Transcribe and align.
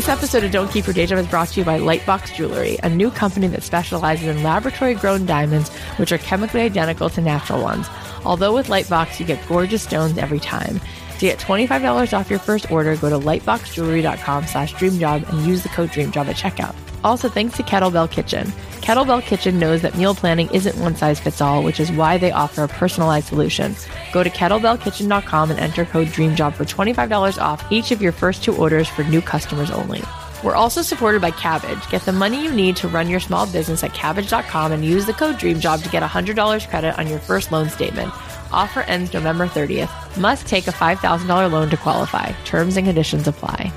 This 0.00 0.08
episode 0.08 0.44
of 0.44 0.50
Don't 0.50 0.70
Keep 0.70 0.86
Your 0.86 0.94
Day 0.94 1.04
Job 1.04 1.18
is 1.18 1.26
brought 1.26 1.48
to 1.48 1.60
you 1.60 1.66
by 1.66 1.78
Lightbox 1.78 2.34
Jewelry, 2.34 2.78
a 2.82 2.88
new 2.88 3.10
company 3.10 3.48
that 3.48 3.62
specializes 3.62 4.28
in 4.28 4.42
laboratory 4.42 4.94
grown 4.94 5.26
diamonds, 5.26 5.68
which 5.98 6.10
are 6.10 6.16
chemically 6.16 6.62
identical 6.62 7.10
to 7.10 7.20
natural 7.20 7.62
ones. 7.62 7.86
Although 8.24 8.54
with 8.54 8.68
Lightbox, 8.68 9.20
you 9.20 9.26
get 9.26 9.46
gorgeous 9.46 9.82
stones 9.82 10.16
every 10.16 10.40
time. 10.40 10.80
To 11.18 11.20
get 11.20 11.38
$25 11.38 12.18
off 12.18 12.30
your 12.30 12.38
first 12.38 12.70
order, 12.70 12.96
go 12.96 13.10
to 13.10 13.18
lightboxjewelry.com 13.18 14.46
slash 14.46 14.72
dreamjob 14.72 15.28
and 15.28 15.46
use 15.46 15.62
the 15.62 15.68
code 15.68 15.90
dreamjob 15.90 16.28
at 16.28 16.36
checkout. 16.36 16.74
Also, 17.04 17.28
thanks 17.28 17.56
to 17.56 17.62
Kettlebell 17.62 18.10
Kitchen. 18.10 18.46
Kettlebell 18.82 19.22
Kitchen 19.22 19.58
knows 19.58 19.82
that 19.82 19.96
meal 19.96 20.14
planning 20.14 20.48
isn't 20.52 20.76
one 20.78 20.96
size 20.96 21.20
fits 21.20 21.40
all, 21.40 21.62
which 21.62 21.80
is 21.80 21.92
why 21.92 22.18
they 22.18 22.32
offer 22.32 22.64
a 22.64 22.68
personalized 22.68 23.28
solution. 23.28 23.74
Go 24.12 24.22
to 24.22 24.30
kettlebellkitchen.com 24.30 25.50
and 25.50 25.60
enter 25.60 25.84
code 25.84 26.08
DREAMJOB 26.08 26.54
for 26.54 26.64
$25 26.64 27.40
off 27.40 27.64
each 27.70 27.90
of 27.90 28.02
your 28.02 28.12
first 28.12 28.42
two 28.42 28.56
orders 28.56 28.88
for 28.88 29.04
new 29.04 29.22
customers 29.22 29.70
only. 29.70 30.02
We're 30.42 30.54
also 30.54 30.80
supported 30.80 31.20
by 31.20 31.32
Kabbage. 31.32 31.90
Get 31.90 32.02
the 32.02 32.12
money 32.12 32.42
you 32.42 32.52
need 32.52 32.76
to 32.76 32.88
run 32.88 33.08
your 33.08 33.20
small 33.20 33.46
business 33.46 33.84
at 33.84 33.92
kabbage.com 33.92 34.72
and 34.72 34.84
use 34.84 35.04
the 35.06 35.12
code 35.12 35.36
DREAMJOB 35.36 35.82
to 35.82 35.90
get 35.90 36.02
$100 36.02 36.68
credit 36.68 36.98
on 36.98 37.06
your 37.06 37.18
first 37.18 37.52
loan 37.52 37.68
statement. 37.68 38.10
Offer 38.52 38.80
ends 38.82 39.12
November 39.12 39.46
30th. 39.46 40.16
Must 40.18 40.46
take 40.46 40.66
a 40.66 40.72
$5,000 40.72 41.52
loan 41.52 41.70
to 41.70 41.76
qualify. 41.76 42.32
Terms 42.44 42.76
and 42.76 42.86
conditions 42.86 43.28
apply. 43.28 43.72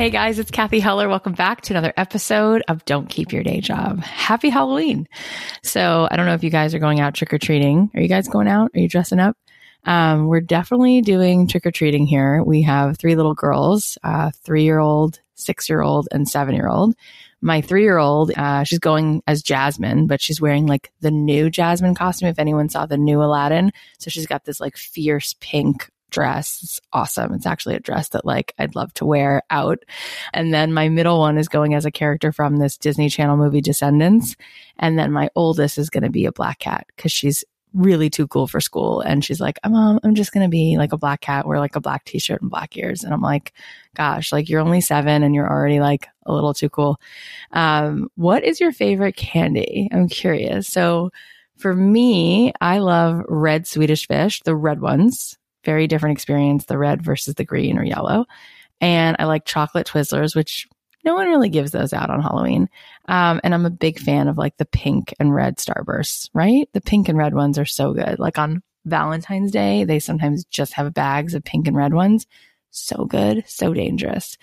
Hey 0.00 0.08
guys, 0.08 0.38
it's 0.38 0.50
Cathy 0.50 0.80
Heller. 0.80 1.10
Welcome 1.10 1.34
back 1.34 1.60
to 1.60 1.74
another 1.74 1.92
episode 1.94 2.62
of 2.68 2.82
Don't 2.86 3.10
Keep 3.10 3.34
Your 3.34 3.42
Day 3.42 3.60
Job. 3.60 4.00
Happy 4.00 4.48
Halloween. 4.48 5.06
So 5.62 6.08
I 6.10 6.16
don't 6.16 6.24
know 6.24 6.32
if 6.32 6.42
you 6.42 6.48
guys 6.48 6.74
are 6.74 6.78
going 6.78 7.00
out 7.00 7.12
trick 7.12 7.34
or 7.34 7.38
treating. 7.38 7.90
Are 7.92 8.00
you 8.00 8.08
guys 8.08 8.26
going 8.26 8.48
out? 8.48 8.70
Are 8.74 8.80
you 8.80 8.88
dressing 8.88 9.20
up? 9.20 9.36
Um, 9.84 10.26
we're 10.26 10.40
definitely 10.40 11.02
doing 11.02 11.46
trick 11.46 11.66
or 11.66 11.70
treating 11.70 12.06
here. 12.06 12.42
We 12.42 12.62
have 12.62 12.96
three 12.96 13.14
little 13.14 13.34
girls, 13.34 13.98
uh, 14.02 14.30
three 14.42 14.62
year 14.62 14.78
old, 14.78 15.20
six 15.34 15.68
year 15.68 15.82
old, 15.82 16.08
and 16.12 16.26
seven 16.26 16.54
year 16.54 16.68
old. 16.68 16.94
My 17.42 17.60
three 17.60 17.82
year 17.82 17.98
old, 17.98 18.32
uh, 18.38 18.64
she's 18.64 18.78
going 18.78 19.22
as 19.26 19.42
Jasmine, 19.42 20.06
but 20.06 20.22
she's 20.22 20.40
wearing 20.40 20.64
like 20.64 20.90
the 21.02 21.10
new 21.10 21.50
Jasmine 21.50 21.94
costume. 21.94 22.30
If 22.30 22.38
anyone 22.38 22.70
saw 22.70 22.86
the 22.86 22.96
new 22.96 23.22
Aladdin. 23.22 23.70
So 23.98 24.08
she's 24.08 24.26
got 24.26 24.46
this 24.46 24.60
like 24.60 24.78
fierce 24.78 25.34
pink 25.40 25.90
dress. 26.10 26.60
It's 26.62 26.80
awesome. 26.92 27.32
It's 27.32 27.46
actually 27.46 27.76
a 27.76 27.80
dress 27.80 28.10
that 28.10 28.24
like 28.24 28.54
I'd 28.58 28.74
love 28.74 28.92
to 28.94 29.04
wear 29.04 29.42
out. 29.50 29.78
And 30.32 30.52
then 30.52 30.72
my 30.72 30.88
middle 30.88 31.18
one 31.18 31.38
is 31.38 31.48
going 31.48 31.74
as 31.74 31.84
a 31.84 31.90
character 31.90 32.32
from 32.32 32.56
this 32.56 32.76
Disney 32.76 33.08
Channel 33.08 33.36
movie 33.36 33.60
Descendants. 33.60 34.36
And 34.78 34.98
then 34.98 35.12
my 35.12 35.30
oldest 35.34 35.78
is 35.78 35.90
going 35.90 36.04
to 36.04 36.10
be 36.10 36.26
a 36.26 36.32
black 36.32 36.58
cat 36.58 36.86
because 36.94 37.12
she's 37.12 37.44
really 37.72 38.10
too 38.10 38.26
cool 38.26 38.46
for 38.46 38.60
school. 38.60 39.00
And 39.00 39.24
she's 39.24 39.40
like, 39.40 39.58
Mom, 39.66 40.00
I'm 40.02 40.14
just 40.14 40.32
going 40.32 40.44
to 40.44 40.50
be 40.50 40.76
like 40.76 40.92
a 40.92 40.98
black 40.98 41.20
cat, 41.20 41.46
wear 41.46 41.58
like 41.58 41.76
a 41.76 41.80
black 41.80 42.04
t-shirt 42.04 42.42
and 42.42 42.50
black 42.50 42.76
ears. 42.76 43.04
And 43.04 43.14
I'm 43.14 43.22
like, 43.22 43.52
gosh, 43.94 44.32
like 44.32 44.48
you're 44.48 44.60
only 44.60 44.80
seven 44.80 45.22
and 45.22 45.34
you're 45.34 45.48
already 45.48 45.80
like 45.80 46.08
a 46.26 46.32
little 46.32 46.54
too 46.54 46.68
cool. 46.68 47.00
Um, 47.52 48.10
what 48.16 48.44
is 48.44 48.60
your 48.60 48.72
favorite 48.72 49.16
candy? 49.16 49.88
I'm 49.92 50.08
curious. 50.08 50.68
So 50.68 51.10
for 51.56 51.74
me, 51.74 52.52
I 52.60 52.78
love 52.78 53.22
red 53.28 53.66
Swedish 53.66 54.08
fish, 54.08 54.40
the 54.42 54.56
red 54.56 54.80
ones 54.80 55.38
very 55.64 55.86
different 55.86 56.16
experience, 56.16 56.64
the 56.66 56.78
red 56.78 57.02
versus 57.02 57.34
the 57.34 57.44
green 57.44 57.78
or 57.78 57.84
yellow. 57.84 58.26
And 58.80 59.16
I 59.18 59.24
like 59.24 59.44
chocolate 59.44 59.86
Twizzlers, 59.86 60.34
which 60.34 60.66
no 61.04 61.14
one 61.14 61.28
really 61.28 61.48
gives 61.48 61.70
those 61.70 61.92
out 61.92 62.10
on 62.10 62.22
Halloween. 62.22 62.68
Um, 63.08 63.40
and 63.42 63.54
I'm 63.54 63.66
a 63.66 63.70
big 63.70 63.98
fan 63.98 64.28
of 64.28 64.38
like 64.38 64.56
the 64.56 64.66
pink 64.66 65.14
and 65.18 65.34
red 65.34 65.56
Starbursts, 65.56 66.28
right? 66.34 66.68
The 66.72 66.80
pink 66.80 67.08
and 67.08 67.18
red 67.18 67.34
ones 67.34 67.58
are 67.58 67.64
so 67.64 67.92
good. 67.92 68.18
Like 68.18 68.38
on 68.38 68.62
Valentine's 68.84 69.50
Day, 69.50 69.84
they 69.84 69.98
sometimes 69.98 70.44
just 70.44 70.74
have 70.74 70.92
bags 70.94 71.34
of 71.34 71.44
pink 71.44 71.66
and 71.66 71.76
red 71.76 71.94
ones. 71.94 72.26
So 72.72 73.04
good, 73.04 73.42
so 73.48 73.74
dangerous. 73.74 74.38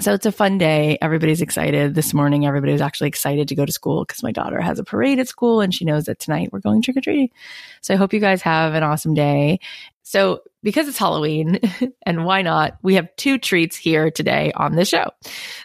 So 0.00 0.14
it's 0.14 0.26
a 0.26 0.32
fun 0.32 0.58
day. 0.58 0.96
Everybody's 1.02 1.42
excited. 1.42 1.96
This 1.96 2.14
morning, 2.14 2.46
everybody 2.46 2.72
was 2.72 2.80
actually 2.80 3.08
excited 3.08 3.48
to 3.48 3.56
go 3.56 3.66
to 3.66 3.72
school 3.72 4.04
because 4.04 4.22
my 4.22 4.30
daughter 4.30 4.60
has 4.60 4.78
a 4.78 4.84
parade 4.84 5.18
at 5.18 5.26
school 5.26 5.60
and 5.60 5.74
she 5.74 5.84
knows 5.84 6.04
that 6.04 6.20
tonight 6.20 6.50
we're 6.52 6.60
going 6.60 6.82
trick 6.82 6.96
or 6.96 7.00
treating. 7.00 7.30
So 7.80 7.92
I 7.92 7.96
hope 7.96 8.12
you 8.12 8.20
guys 8.20 8.42
have 8.42 8.74
an 8.74 8.84
awesome 8.84 9.12
day. 9.12 9.58
So 10.06 10.42
because 10.62 10.86
it's 10.86 10.98
Halloween 10.98 11.58
and 12.06 12.26
why 12.26 12.42
not? 12.42 12.76
We 12.82 12.94
have 12.94 13.14
two 13.16 13.38
treats 13.38 13.74
here 13.74 14.10
today 14.10 14.52
on 14.54 14.76
the 14.76 14.84
show. 14.84 15.10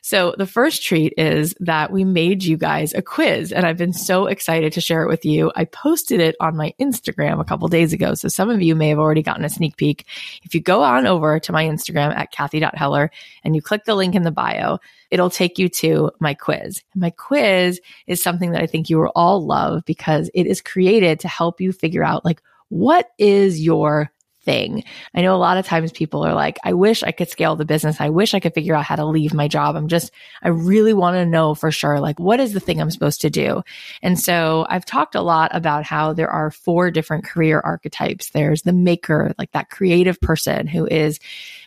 So 0.02 0.34
the 0.38 0.48
first 0.48 0.82
treat 0.82 1.14
is 1.18 1.54
that 1.60 1.92
we 1.92 2.06
made 2.06 2.46
you 2.46 2.56
guys 2.56 2.94
a 2.94 3.02
quiz 3.02 3.52
and 3.52 3.66
I've 3.66 3.78
been 3.78 3.92
so 3.92 4.28
excited 4.28 4.74
to 4.74 4.82
share 4.82 5.04
it 5.04 5.10
with 5.10 5.26
you. 5.26 5.52
I 5.58 5.66
posted 5.66 6.22
it 6.22 6.38
on 6.40 6.56
my 6.56 6.74
Instagram 6.80 7.42
a 7.42 7.44
couple 7.44 7.68
days 7.68 7.92
ago. 7.92 8.14
So 8.14 8.30
some 8.30 8.50
of 8.50 8.62
you 8.62 8.76
may 8.76 8.90
have 8.90 8.98
already 8.98 9.24
gotten 9.24 9.44
a 9.44 9.50
sneak 9.50 9.76
peek. 9.76 10.06
If 10.44 10.56
you 10.56 10.62
go 10.62 10.84
on 10.84 11.06
over 11.06 11.38
to 11.42 11.52
my 11.52 11.66
Instagram 11.66 12.16
at 12.16 12.32
Cathy.Heller 12.32 13.12
and 13.44 13.56
you 13.58 13.62
click 13.62 13.84
the 13.84 13.96
link 13.96 14.16
in 14.16 14.24
the 14.24 14.32
bio, 14.32 14.80
it'll 15.12 15.30
take 15.30 15.60
you 15.60 15.68
to 15.68 16.12
my 16.20 16.34
quiz. 16.34 16.82
My 16.96 17.10
quiz 17.10 17.82
is 18.08 18.24
something 18.24 18.52
that 18.52 18.64
I 18.64 18.68
think 18.68 18.90
you 18.90 19.00
will 19.00 19.12
all 19.16 19.46
love 19.46 19.84
because 19.86 20.32
it 20.34 20.48
is 20.48 20.62
created 20.62 21.20
to 21.20 21.28
help 21.28 21.60
you 21.60 21.74
figure 21.74 22.06
out 22.06 22.24
like, 22.24 22.42
what 22.70 23.12
is 23.18 23.60
your 23.60 24.12
thing. 24.42 24.84
I 25.14 25.22
know 25.22 25.36
a 25.36 25.38
lot 25.38 25.58
of 25.58 25.66
times 25.66 25.92
people 25.92 26.26
are 26.26 26.34
like, 26.34 26.58
I 26.64 26.74
wish 26.74 27.04
I 27.04 27.12
could 27.12 27.30
scale 27.30 27.56
the 27.56 27.66
business. 27.66 28.00
I 28.00 28.10
wish 28.10 28.34
I 28.34 28.40
could 28.40 28.54
figure 28.54 28.76
out 28.76 28.86
how 28.86 28.96
to 28.96 29.06
leave 29.06 29.34
my 29.34 29.48
job. 29.48 29.76
I'm 29.76 29.88
just, 29.88 30.12
I 30.42 30.50
really 30.50 30.94
want 30.94 31.16
to 31.16 31.26
know 31.26 31.56
for 31.56 31.72
sure, 31.72 32.00
like, 32.00 32.20
what 32.20 32.40
is 32.40 32.54
the 32.54 32.60
thing 32.60 32.82
I'm 32.82 32.92
supposed 32.92 33.22
to 33.22 33.30
do? 33.30 33.64
And 34.02 34.20
so 34.20 34.66
I've 34.70 34.86
talked 34.86 35.16
a 35.16 35.22
lot 35.22 35.52
about 35.54 35.84
how 35.84 36.14
there 36.14 36.30
are 36.30 36.52
four 36.52 36.90
different 36.92 37.26
career 37.26 37.60
archetypes. 37.60 38.30
There's 38.30 38.64
the 38.64 38.74
maker, 38.74 39.34
like 39.38 39.52
that 39.52 39.70
creative 39.70 40.20
person 40.22 40.68
who 40.68 40.86
is 40.86 41.20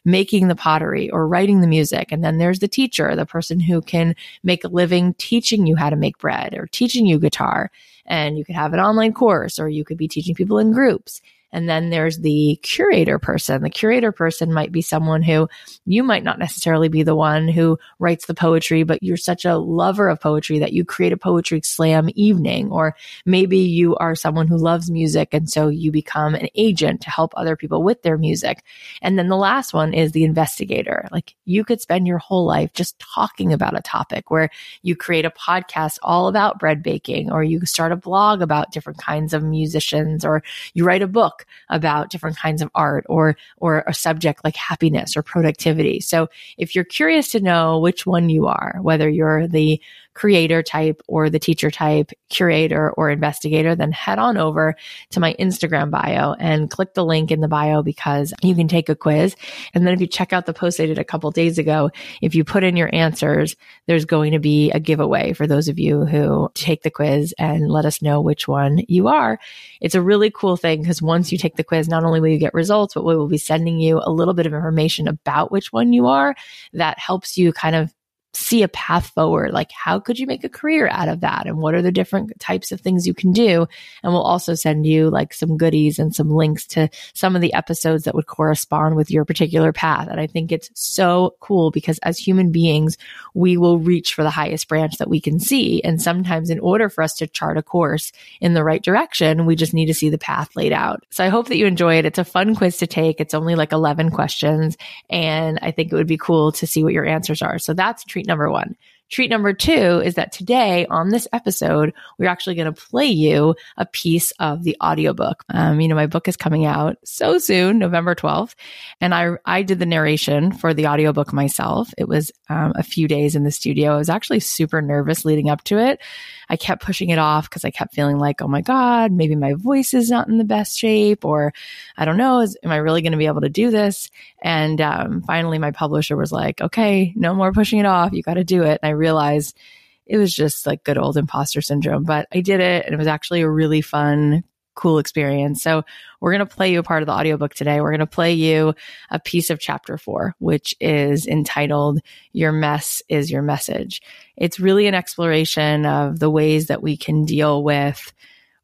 making 0.04 0.48
the 0.48 0.56
pottery 0.56 1.10
or 1.10 1.28
writing 1.28 1.60
the 1.60 1.66
music. 1.66 2.10
And 2.10 2.24
then 2.24 2.38
there's 2.38 2.58
the 2.58 2.68
teacher, 2.68 3.14
the 3.14 3.26
person 3.26 3.60
who 3.60 3.80
can 3.82 4.16
make 4.42 4.64
a 4.64 4.68
living 4.68 5.14
teaching 5.14 5.66
you 5.66 5.76
how 5.76 5.90
to 5.90 5.96
make 5.96 6.18
bread 6.18 6.54
or 6.54 6.66
teaching 6.66 7.06
you 7.06 7.18
guitar. 7.18 7.70
And 8.06 8.36
you 8.36 8.44
could 8.44 8.56
have 8.56 8.72
an 8.72 8.80
online 8.80 9.12
course 9.12 9.58
or 9.58 9.68
you 9.68 9.84
could 9.84 9.96
be 9.96 10.08
teaching 10.08 10.34
people 10.34 10.58
in 10.58 10.72
groups. 10.72 11.20
And 11.52 11.68
then 11.68 11.90
there's 11.90 12.18
the 12.18 12.58
curator 12.62 13.18
person. 13.18 13.62
The 13.62 13.70
curator 13.70 14.12
person 14.12 14.52
might 14.52 14.72
be 14.72 14.82
someone 14.82 15.22
who 15.22 15.48
you 15.84 16.02
might 16.02 16.24
not 16.24 16.38
necessarily 16.38 16.88
be 16.88 17.02
the 17.02 17.14
one 17.14 17.48
who 17.48 17.78
writes 17.98 18.26
the 18.26 18.34
poetry, 18.34 18.82
but 18.82 19.02
you're 19.02 19.16
such 19.16 19.44
a 19.44 19.58
lover 19.58 20.08
of 20.08 20.20
poetry 20.20 20.58
that 20.58 20.72
you 20.72 20.84
create 20.84 21.12
a 21.12 21.16
poetry 21.16 21.60
slam 21.62 22.08
evening. 22.14 22.70
Or 22.70 22.96
maybe 23.26 23.58
you 23.58 23.96
are 23.96 24.14
someone 24.14 24.46
who 24.46 24.56
loves 24.56 24.90
music. 24.90 25.28
And 25.32 25.50
so 25.50 25.68
you 25.68 25.92
become 25.92 26.34
an 26.34 26.48
agent 26.54 27.02
to 27.02 27.10
help 27.10 27.32
other 27.36 27.56
people 27.56 27.82
with 27.82 28.02
their 28.02 28.16
music. 28.16 28.64
And 29.02 29.18
then 29.18 29.28
the 29.28 29.36
last 29.36 29.74
one 29.74 29.92
is 29.92 30.12
the 30.12 30.24
investigator. 30.24 31.08
Like 31.12 31.34
you 31.44 31.64
could 31.64 31.80
spend 31.80 32.06
your 32.06 32.18
whole 32.18 32.46
life 32.46 32.72
just 32.72 32.98
talking 32.98 33.52
about 33.52 33.76
a 33.76 33.82
topic 33.82 34.30
where 34.30 34.48
you 34.82 34.96
create 34.96 35.24
a 35.24 35.30
podcast 35.30 35.98
all 36.02 36.28
about 36.28 36.58
bread 36.58 36.82
baking, 36.82 37.30
or 37.30 37.44
you 37.44 37.64
start 37.66 37.92
a 37.92 37.96
blog 37.96 38.40
about 38.40 38.72
different 38.72 38.98
kinds 38.98 39.34
of 39.34 39.42
musicians, 39.42 40.24
or 40.24 40.42
you 40.74 40.84
write 40.84 41.02
a 41.02 41.06
book 41.06 41.41
about 41.68 42.10
different 42.10 42.36
kinds 42.36 42.62
of 42.62 42.70
art 42.74 43.04
or 43.08 43.36
or 43.58 43.84
a 43.86 43.94
subject 43.94 44.44
like 44.44 44.56
happiness 44.56 45.16
or 45.16 45.22
productivity. 45.22 46.00
So 46.00 46.28
if 46.58 46.74
you're 46.74 46.84
curious 46.84 47.28
to 47.32 47.40
know 47.40 47.78
which 47.78 48.06
one 48.06 48.28
you 48.28 48.46
are, 48.46 48.78
whether 48.82 49.08
you're 49.08 49.46
the 49.46 49.80
creator 50.14 50.62
type 50.62 51.00
or 51.08 51.30
the 51.30 51.38
teacher 51.38 51.70
type, 51.70 52.10
curator 52.28 52.90
or 52.92 53.10
investigator, 53.10 53.74
then 53.74 53.92
head 53.92 54.18
on 54.18 54.36
over 54.36 54.74
to 55.10 55.20
my 55.20 55.34
Instagram 55.38 55.90
bio 55.90 56.34
and 56.34 56.70
click 56.70 56.94
the 56.94 57.04
link 57.04 57.30
in 57.30 57.40
the 57.40 57.48
bio 57.48 57.82
because 57.82 58.32
you 58.42 58.54
can 58.54 58.68
take 58.68 58.88
a 58.88 58.94
quiz. 58.96 59.34
And 59.74 59.86
then 59.86 59.94
if 59.94 60.00
you 60.00 60.06
check 60.06 60.32
out 60.32 60.46
the 60.46 60.52
post 60.52 60.80
I 60.80 60.86
did 60.86 60.98
a 60.98 61.04
couple 61.04 61.30
days 61.30 61.58
ago, 61.58 61.90
if 62.20 62.34
you 62.34 62.44
put 62.44 62.64
in 62.64 62.76
your 62.76 62.94
answers, 62.94 63.56
there's 63.86 64.04
going 64.04 64.32
to 64.32 64.38
be 64.38 64.70
a 64.70 64.80
giveaway 64.80 65.32
for 65.32 65.46
those 65.46 65.68
of 65.68 65.78
you 65.78 66.04
who 66.04 66.50
take 66.54 66.82
the 66.82 66.90
quiz 66.90 67.34
and 67.38 67.70
let 67.70 67.84
us 67.84 68.02
know 68.02 68.20
which 68.20 68.46
one 68.46 68.82
you 68.88 69.08
are. 69.08 69.38
It's 69.80 69.94
a 69.94 70.02
really 70.02 70.30
cool 70.30 70.56
thing 70.56 70.82
because 70.82 71.02
once 71.02 71.32
you 71.32 71.38
take 71.38 71.56
the 71.56 71.64
quiz, 71.64 71.88
not 71.88 72.04
only 72.04 72.20
will 72.20 72.28
you 72.28 72.38
get 72.38 72.54
results, 72.54 72.94
but 72.94 73.04
we 73.04 73.16
will 73.16 73.28
be 73.28 73.38
sending 73.38 73.78
you 73.78 74.00
a 74.02 74.12
little 74.12 74.34
bit 74.34 74.46
of 74.46 74.54
information 74.54 75.08
about 75.08 75.50
which 75.50 75.72
one 75.72 75.92
you 75.92 76.06
are 76.06 76.34
that 76.72 76.98
helps 76.98 77.36
you 77.36 77.52
kind 77.52 77.76
of 77.76 77.92
see 78.34 78.62
a 78.62 78.68
path 78.68 79.08
forward. 79.10 79.52
Like, 79.52 79.70
how 79.72 80.00
could 80.00 80.18
you 80.18 80.26
make 80.26 80.44
a 80.44 80.48
career 80.48 80.88
out 80.88 81.08
of 81.08 81.20
that? 81.20 81.46
And 81.46 81.58
what 81.58 81.74
are 81.74 81.82
the 81.82 81.92
different 81.92 82.38
types 82.40 82.72
of 82.72 82.80
things 82.80 83.06
you 83.06 83.14
can 83.14 83.32
do? 83.32 83.66
And 84.02 84.12
we'll 84.12 84.22
also 84.22 84.54
send 84.54 84.86
you 84.86 85.10
like 85.10 85.34
some 85.34 85.56
goodies 85.56 85.98
and 85.98 86.14
some 86.14 86.30
links 86.30 86.66
to 86.68 86.88
some 87.14 87.36
of 87.36 87.42
the 87.42 87.52
episodes 87.52 88.04
that 88.04 88.14
would 88.14 88.26
correspond 88.26 88.96
with 88.96 89.10
your 89.10 89.24
particular 89.24 89.72
path. 89.72 90.08
And 90.10 90.18
I 90.18 90.26
think 90.26 90.50
it's 90.50 90.70
so 90.74 91.34
cool 91.40 91.70
because 91.70 91.98
as 91.98 92.18
human 92.18 92.52
beings, 92.52 92.96
we 93.34 93.56
will 93.56 93.78
reach 93.78 94.14
for 94.14 94.22
the 94.22 94.30
highest 94.30 94.68
branch 94.68 94.96
that 94.98 95.10
we 95.10 95.20
can 95.20 95.38
see. 95.38 95.82
And 95.82 96.00
sometimes 96.00 96.48
in 96.48 96.58
order 96.60 96.88
for 96.88 97.02
us 97.02 97.14
to 97.14 97.26
chart 97.26 97.58
a 97.58 97.62
course 97.62 98.12
in 98.40 98.54
the 98.54 98.64
right 98.64 98.82
direction, 98.82 99.44
we 99.44 99.56
just 99.56 99.74
need 99.74 99.86
to 99.86 99.94
see 99.94 100.08
the 100.08 100.18
path 100.18 100.56
laid 100.56 100.72
out. 100.72 101.04
So 101.10 101.24
I 101.24 101.28
hope 101.28 101.48
that 101.48 101.56
you 101.58 101.66
enjoy 101.66 101.96
it. 101.96 102.06
It's 102.06 102.18
a 102.18 102.24
fun 102.24 102.54
quiz 102.54 102.78
to 102.78 102.86
take. 102.86 103.20
It's 103.20 103.34
only 103.34 103.54
like 103.54 103.72
11 103.72 104.10
questions. 104.10 104.76
And 105.10 105.58
I 105.60 105.70
think 105.70 105.92
it 105.92 105.96
would 105.96 106.06
be 106.06 106.16
cool 106.16 106.52
to 106.52 106.66
see 106.66 106.82
what 106.82 106.94
your 106.94 107.04
answers 107.04 107.42
are. 107.42 107.58
So 107.58 107.74
that's 107.74 108.04
treat 108.04 108.21
number 108.26 108.50
one. 108.50 108.76
Treat 109.12 109.28
number 109.28 109.52
two 109.52 110.00
is 110.02 110.14
that 110.14 110.32
today 110.32 110.86
on 110.86 111.10
this 111.10 111.28
episode, 111.34 111.92
we're 112.16 112.30
actually 112.30 112.54
going 112.54 112.72
to 112.72 112.80
play 112.88 113.08
you 113.08 113.54
a 113.76 113.84
piece 113.84 114.30
of 114.40 114.64
the 114.64 114.74
audiobook. 114.82 115.44
Um, 115.50 115.82
you 115.82 115.88
know, 115.88 115.94
my 115.94 116.06
book 116.06 116.28
is 116.28 116.36
coming 116.38 116.64
out 116.64 116.96
so 117.04 117.36
soon, 117.36 117.78
November 117.78 118.14
12th. 118.14 118.54
And 119.02 119.14
I, 119.14 119.32
I 119.44 119.64
did 119.64 119.80
the 119.80 119.84
narration 119.84 120.50
for 120.52 120.72
the 120.72 120.86
audiobook 120.86 121.30
myself. 121.30 121.92
It 121.98 122.08
was 122.08 122.32
um, 122.48 122.72
a 122.74 122.82
few 122.82 123.06
days 123.06 123.36
in 123.36 123.44
the 123.44 123.50
studio. 123.50 123.92
I 123.92 123.98
was 123.98 124.08
actually 124.08 124.40
super 124.40 124.80
nervous 124.80 125.26
leading 125.26 125.50
up 125.50 125.62
to 125.64 125.76
it. 125.76 126.00
I 126.48 126.56
kept 126.56 126.82
pushing 126.82 127.10
it 127.10 127.18
off 127.18 127.48
because 127.48 127.64
I 127.64 127.70
kept 127.70 127.94
feeling 127.94 128.18
like, 128.18 128.42
oh 128.42 128.48
my 128.48 128.60
God, 128.60 129.12
maybe 129.12 129.36
my 129.36 129.54
voice 129.54 129.94
is 129.94 130.10
not 130.10 130.28
in 130.28 130.38
the 130.38 130.44
best 130.44 130.78
shape, 130.78 131.24
or 131.24 131.52
I 131.96 132.04
don't 132.04 132.18
know, 132.18 132.40
is, 132.40 132.58
am 132.62 132.70
I 132.70 132.76
really 132.76 133.00
going 133.00 133.12
to 133.12 133.18
be 133.18 133.26
able 133.26 133.40
to 133.40 133.48
do 133.48 133.70
this? 133.70 134.10
And 134.42 134.80
um, 134.80 135.22
finally, 135.22 135.58
my 135.58 135.70
publisher 135.70 136.16
was 136.16 136.30
like, 136.30 136.60
okay, 136.60 137.12
no 137.16 137.34
more 137.34 137.52
pushing 137.52 137.78
it 137.78 137.86
off. 137.86 138.12
You 138.12 138.22
got 138.22 138.34
to 138.34 138.44
do 138.44 138.64
it. 138.64 138.80
And 138.82 138.88
I 138.88 138.90
realized 139.02 139.58
it 140.06 140.16
was 140.16 140.34
just 140.34 140.66
like 140.66 140.84
good 140.84 140.98
old 140.98 141.16
imposter 141.16 141.60
syndrome, 141.60 142.04
but 142.04 142.26
I 142.32 142.40
did 142.40 142.60
it 142.60 142.84
and 142.84 142.94
it 142.94 142.98
was 142.98 143.06
actually 143.06 143.42
a 143.42 143.48
really 143.48 143.80
fun, 143.80 144.44
cool 144.74 144.98
experience. 144.98 145.62
So 145.62 145.82
we're 146.20 146.32
going 146.32 146.46
to 146.46 146.54
play 146.56 146.72
you 146.72 146.78
a 146.78 146.82
part 146.82 147.02
of 147.02 147.06
the 147.06 147.12
audiobook 147.12 147.54
today. 147.54 147.80
We're 147.80 147.90
going 147.90 148.00
to 148.00 148.06
play 148.06 148.32
you 148.32 148.74
a 149.10 149.18
piece 149.18 149.50
of 149.50 149.60
chapter 149.60 149.98
four, 149.98 150.34
which 150.38 150.74
is 150.80 151.26
entitled 151.26 152.00
Your 152.32 152.52
Mess 152.52 153.02
is 153.08 153.30
Your 153.30 153.42
Message. 153.42 154.02
It's 154.36 154.60
really 154.60 154.86
an 154.86 154.94
exploration 154.94 155.86
of 155.86 156.18
the 156.18 156.30
ways 156.30 156.66
that 156.66 156.82
we 156.82 156.96
can 156.96 157.24
deal 157.24 157.62
with 157.62 158.12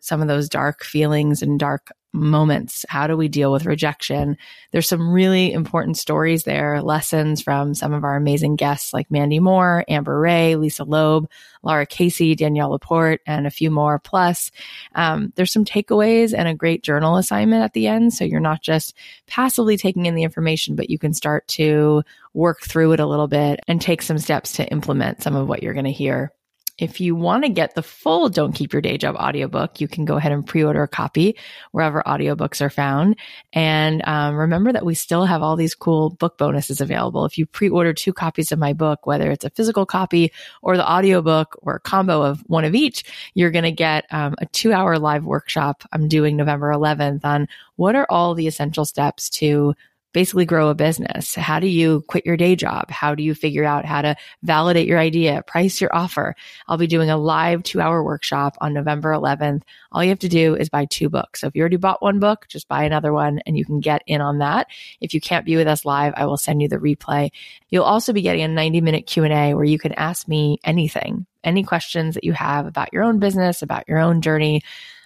some 0.01 0.23
of 0.23 0.29
those 0.29 0.49
dark 0.49 0.85
feelings 0.85 1.43
and 1.43 1.59
dark 1.59 1.91
moments. 2.13 2.85
How 2.89 3.07
do 3.07 3.17
we 3.17 3.29
deal 3.29 3.53
with 3.53 3.67
rejection? 3.67 4.37
There's 4.73 4.89
some 4.89 5.13
really 5.13 5.53
important 5.53 5.97
stories 5.97 6.45
there, 6.45 6.83
lessons 6.83 7.43
from 7.43 7.75
some 7.75 7.93
of 7.93 8.05
our 8.05 8.17
amazing 8.17 8.57
guests 8.57 8.93
like 8.93 9.11
Mandy 9.11 9.41
Moore, 9.41 9.85
Amber 9.89 10.19
Rae, 10.19 10.57
Lisa 10.57 10.85
Loeb, 10.85 11.29
Lara 11.63 11.87
Casey, 11.87 12.35
Danielle 12.35 12.71
Laporte, 12.71 13.21
and 13.27 13.47
a 13.47 13.51
few 13.51 13.71
more. 13.71 13.99
Plus, 13.99 14.51
um, 14.95 15.33
there's 15.37 15.53
some 15.53 15.65
takeaways 15.65 16.35
and 16.37 16.49
a 16.49 16.55
great 16.55 16.83
journal 16.83 17.17
assignment 17.17 17.63
at 17.63 17.73
the 17.73 17.87
end. 17.87 18.15
So 18.15 18.25
you're 18.25 18.41
not 18.41 18.63
just 18.63 18.95
passively 19.27 19.77
taking 19.77 20.07
in 20.07 20.15
the 20.15 20.23
information, 20.23 20.77
but 20.77 20.91
you 20.91 20.99
can 20.99 21.13
start 21.13 21.47
to 21.49 22.03
work 22.33 22.61
through 22.63 22.93
it 22.93 23.01
a 23.01 23.07
little 23.07 23.29
bit 23.29 23.61
and 23.69 23.81
take 23.81 24.03
some 24.03 24.19
steps 24.19 24.53
to 24.53 24.69
implement 24.69 25.23
some 25.23 25.37
of 25.37 25.49
what 25.49 25.63
you're 25.63 25.75
going 25.75 25.85
to 25.85 25.93
hear 25.93 26.33
if 26.79 27.01
you 27.01 27.17
want 27.17 27.45
to 27.45 27.51
get 27.51 27.75
the 27.75 27.83
full 27.83 28.29
Don't 28.29 28.55
Keep 28.55 28.73
Your 28.73 28.81
Day 28.81 28.97
Job 28.97 29.17
audiobook, 29.17 29.81
you 29.81 29.89
can 29.89 30.05
go 30.05 30.17
ahead 30.17 30.33
and 30.33 30.47
pre-order 30.47 30.85
a 30.85 30.89
copy 30.89 31.37
wherever 31.73 32.03
audiobooks 32.07 32.61
are 32.61 32.71
found. 32.71 33.17
And 33.53 34.07
um, 34.07 34.37
remember 34.37 34.73
that 34.73 34.87
we 34.87 34.95
still 34.95 35.25
have 35.25 35.43
all 35.43 35.57
these 35.57 35.75
cool 35.75 36.11
book 36.11 36.39
bonuses 36.39 36.81
available. 36.81 37.25
If 37.25 37.37
you 37.37 37.47
pre-order 37.47 37.93
two 37.93 38.13
copies 38.13 38.53
of 38.53 38.61
my 38.61 38.73
book, 38.73 39.07
whether 39.07 39.31
it's 39.31 39.45
a 39.45 39.51
physical 39.51 39.87
copy 39.87 40.33
or 40.63 40.77
the 40.77 40.89
audiobook 40.89 41.59
or 41.63 41.77
a 41.77 41.81
combo 41.81 42.23
of 42.23 42.41
one 42.47 42.65
of 42.65 42.75
each, 42.75 43.05
you're 43.35 43.51
going 43.51 43.65
to 43.65 43.73
get 43.73 44.07
um, 44.11 44.37
a 44.39 44.47
two-hour 44.47 44.99
live 44.99 45.25
workshop 45.25 45.83
I'm 45.93 46.07
doing 46.07 46.37
November 46.37 46.73
11th 46.73 47.25
on 47.25 47.49
what 47.75 47.97
are 47.97 48.07
all 48.09 48.35
the 48.35 48.47
essential 48.47 48.85
steps 48.85 49.29
to 49.31 49.75
basically 50.19 50.45
grow 50.45 50.69
a 50.69 50.75
business? 50.75 51.37
How 51.37 51.61
do 51.61 51.69
you 51.69 52.03
quit 52.09 52.27
your 52.27 52.37
day 52.37 52.57
job? 52.57 52.91
How 52.91 53.15
do 53.15 53.23
you 53.23 53.37
figure 53.37 53.63
out 53.63 53.85
how 53.85 54.03
to 54.03 54.17
validate 54.43 54.89
your 54.89 54.99
idea, 54.99 55.45
price 55.47 55.81
your 55.81 55.95
offer? 55.95 56.35
I'll 56.67 56.77
be 56.77 56.89
doing 56.89 57.09
a 57.09 57.17
live 57.17 57.63
two 57.63 57.81
hour 57.81 58.03
workshop 58.03 58.57
on 58.61 58.75
November 58.75 59.13
11th. 59.13 59.63
All 59.93 60.03
you 60.03 60.09
have 60.09 60.19
to 60.19 60.29
do 60.29 60.57
is 60.57 60.69
buy 60.69 60.87
two 60.87 61.09
books. 61.09 61.41
So 61.41 61.47
if 61.47 61.55
you 61.55 61.61
already 61.61 61.77
bought 61.77 62.03
one 62.03 62.19
book, 62.19 62.47
just 62.49 62.67
buy 62.67 62.83
another 62.83 63.13
one 63.13 63.39
and 63.47 63.57
you 63.57 63.65
can 63.65 63.79
get 63.79 64.03
in 64.09 64.21
on 64.21 64.39
that. 64.39 64.67
If 65.01 65.15
you 65.15 65.21
can't 65.21 65.47
be 65.47 65.55
with 65.55 65.69
us 65.69 65.85
live, 65.85 66.15
I 66.17 66.27
will 66.27 66.37
send 66.37 66.63
you 66.63 66.69
the 66.69 66.79
replay. 66.79 67.31
You'll 67.69 67.85
also 67.85 68.13
be 68.13 68.23
getting 68.23 68.43
a 68.43 68.49
90 68.49 68.81
minute 68.81 69.07
Q&A 69.07 69.55
where 69.55 69.65
you 69.65 69.79
can 69.79 69.93
ask 69.93 70.27
me 70.27 70.59
anything, 70.65 71.27
any 71.45 71.63
questions 71.63 72.17
that 72.17 72.25
you 72.25 72.33
have 72.33 72.67
about 72.67 72.93
your 72.93 73.05
own 73.05 73.21
business, 73.21 73.63
about 73.63 73.87
your 73.87 73.99
own 73.99 74.21
journey. 74.21 74.63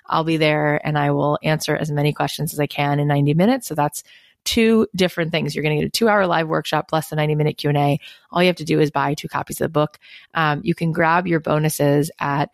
I'll 0.07 0.25
be 0.25 0.39
there 0.39 0.81
and 0.87 0.97
I 0.97 1.11
will 1.11 1.39
answer 1.43 1.77
as 1.77 1.91
many 1.91 2.15
questions 2.15 2.55
as 2.55 2.61
I 2.61 2.67
can 2.67 2.99
in 2.99 3.09
90 3.09 3.35
minutes. 3.35 3.67
So 3.67 3.75
that's 3.75 4.03
two 4.45 4.87
different 4.95 5.31
things. 5.31 5.55
You're 5.55 5.63
going 5.63 5.77
to 5.77 5.83
get 5.83 5.89
a 5.89 5.91
two 5.91 6.09
hour 6.09 6.27
live 6.27 6.49
workshop 6.49 6.89
plus 6.89 7.09
the 7.09 7.17
90 7.17 7.35
minute 7.35 7.57
Q&A. 7.57 7.99
All 8.31 8.43
you 8.43 8.49
have 8.49 8.57
to 8.57 8.65
do 8.65 8.81
is 8.81 8.91
buy 8.91 9.15
two 9.15 9.29
copies 9.29 9.61
of 9.61 9.67
the 9.67 9.69
book. 9.71 9.99
Um, 10.35 10.61
you 10.65 10.75
can 10.75 10.93
grab 10.93 11.27
your 11.27 11.41
bonuses 11.41 12.11
at 12.19 12.51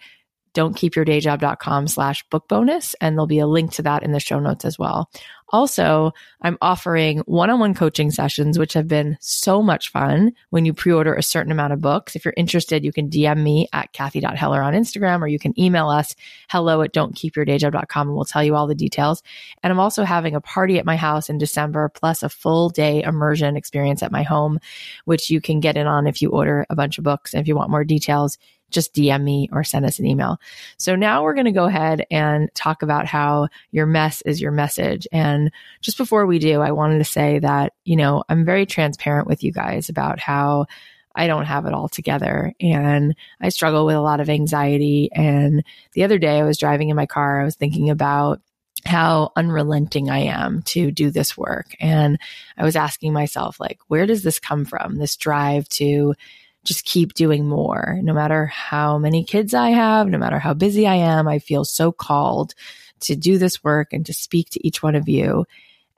don'tkeepyourdayjob.com 0.55 1.89
slash 1.89 2.25
book 2.31 2.49
bonus. 2.49 2.95
And 3.00 3.17
there'll 3.17 3.27
be 3.27 3.39
a 3.39 3.47
link 3.47 3.73
to 3.73 3.83
that 3.83 4.03
in 4.03 4.12
the 4.12 4.21
show 4.21 4.39
notes 4.39 4.65
as 4.65 4.79
well. 4.79 5.11
Also, 5.50 6.12
I'm 6.43 6.59
offering 6.61 7.21
one-on-one 7.21 7.73
coaching 7.73 8.11
sessions, 8.11 8.59
which 8.59 8.75
have 8.75 8.87
been 8.87 9.17
so 9.21 9.62
much 9.62 9.91
fun 9.91 10.33
when 10.50 10.67
you 10.67 10.75
pre-order 10.75 11.15
a 11.15 11.23
certain 11.23 11.50
amount 11.53 11.73
of 11.73 11.81
books. 11.81 12.15
If 12.15 12.25
you're 12.25 12.35
interested, 12.37 12.85
you 12.85 12.93
can 12.93 13.09
DM 13.09 13.43
me 13.43 13.67
at 13.73 13.93
Cathy.Heller 13.95 14.62
on 14.62 14.75
Instagram, 14.75 15.23
or 15.23 15.27
you 15.27 15.39
can 15.39 15.59
email 15.59 15.89
us 15.89 16.15
hello 16.51 16.83
at 16.83 16.93
don'tkeepyourdayjob.com 16.93 18.09
and 18.09 18.15
we'll 18.15 18.27
tell 18.27 18.44
you 18.44 18.56
all 18.56 18.67
the 18.67 18.75
details. 18.75 19.23
And 19.62 19.73
I'm 19.73 19.81
also 19.81 20.05
having 20.05 20.35
a 20.35 20.41
party 20.41 20.79
at 20.79 20.85
my 20.85 20.97
house 20.97 21.31
in 21.31 21.39
December, 21.39 21.89
plus 21.89 22.23
a 22.23 22.29
full 22.29 22.69
day 22.69 23.03
immersion 23.03 23.56
experience 23.56 24.03
at 24.03 24.12
my 24.12 24.23
home, 24.23 24.59
which 25.06 25.31
you 25.31 25.41
can 25.41 25.61
get 25.61 25.79
in 25.79 25.87
on 25.87 26.06
if 26.06 26.21
you 26.21 26.29
order 26.29 26.67
a 26.69 26.77
bunch 26.77 26.99
of 26.99 27.05
books. 27.05 27.33
And 27.33 27.41
if 27.41 27.49
you 27.49 27.56
want 27.56 27.71
more 27.71 27.85
details, 27.85 28.37
just 28.70 28.94
DM 28.94 29.23
me 29.23 29.49
or 29.53 29.65
send 29.65 29.85
us 29.85 29.99
an 29.99 30.06
email. 30.06 30.41
So 30.76 30.94
now 30.97 31.23
we're 31.23 31.35
going 31.35 31.47
to 31.47 31.53
go 31.53 31.65
ahead 31.65 32.06
and 32.11 32.50
talk 32.55 32.82
about 32.82 33.06
how 33.06 33.49
your 33.70 33.87
mess 33.87 34.20
is 34.23 34.41
your 34.41 34.53
message. 34.53 35.06
And 35.12 35.50
just 35.81 35.99
before 35.99 36.26
we 36.26 36.38
do, 36.38 36.61
I 36.61 36.73
wanted 36.73 36.99
to 36.99 37.05
say 37.05 37.38
that, 37.38 37.73
you 37.85 37.97
know, 37.97 38.25
I'm 38.29 38.44
very 38.44 38.67
transparent 38.67 39.26
with 39.26 39.43
you 39.43 39.53
guys 39.53 39.88
about 39.88 40.20
how 40.20 40.67
I 41.15 41.26
don't 41.26 41.47
have 41.47 41.67
it 41.67 41.75
all 41.75 41.88
together 41.88 42.55
and 42.61 43.17
I 43.41 43.49
struggle 43.49 43.87
with 43.87 43.97
a 43.97 44.00
lot 44.00 44.20
of 44.20 44.31
anxiety. 44.31 45.11
And 45.12 45.65
the 45.93 46.05
other 46.05 46.19
day 46.19 46.38
I 46.38 46.44
was 46.44 46.59
driving 46.59 46.91
in 46.91 46.97
my 46.97 47.06
car, 47.06 47.41
I 47.41 47.44
was 47.44 47.56
thinking 47.56 47.91
about 47.91 48.41
how 48.85 49.32
unrelenting 49.35 50.09
I 50.09 50.20
am 50.20 50.62
to 50.62 50.93
do 50.93 51.11
this 51.11 51.37
work. 51.37 51.75
And 51.81 52.19
I 52.56 52.65
was 52.65 52.76
asking 52.76 53.12
myself, 53.12 53.59
like, 53.59 53.81
where 53.88 54.06
does 54.06 54.23
this 54.23 54.38
come 54.38 54.65
from? 54.65 54.97
This 54.97 55.17
drive 55.17 55.69
to 55.70 56.15
just 56.69 56.85
keep 56.85 57.15
doing 57.15 57.49
more. 57.49 57.99
No 58.03 58.12
matter 58.12 58.47
how 58.47 58.99
many 58.99 59.25
kids 59.25 59.55
I 59.55 59.70
have, 59.70 60.06
no 60.06 60.19
matter 60.19 60.38
how 60.38 60.53
busy 60.53 60.87
I 60.87 60.96
am, 60.96 61.27
I 61.27 61.39
feel 61.39 61.65
so 61.65 61.91
called 61.91 62.55
to 63.01 63.17
do 63.17 63.39
this 63.39 63.65
work 63.65 63.93
and 63.93 64.05
to 64.05 64.13
speak 64.13 64.51
to 64.51 64.67
each 64.67 64.82
one 64.82 64.94
of 64.94 65.08
you. 65.08 65.46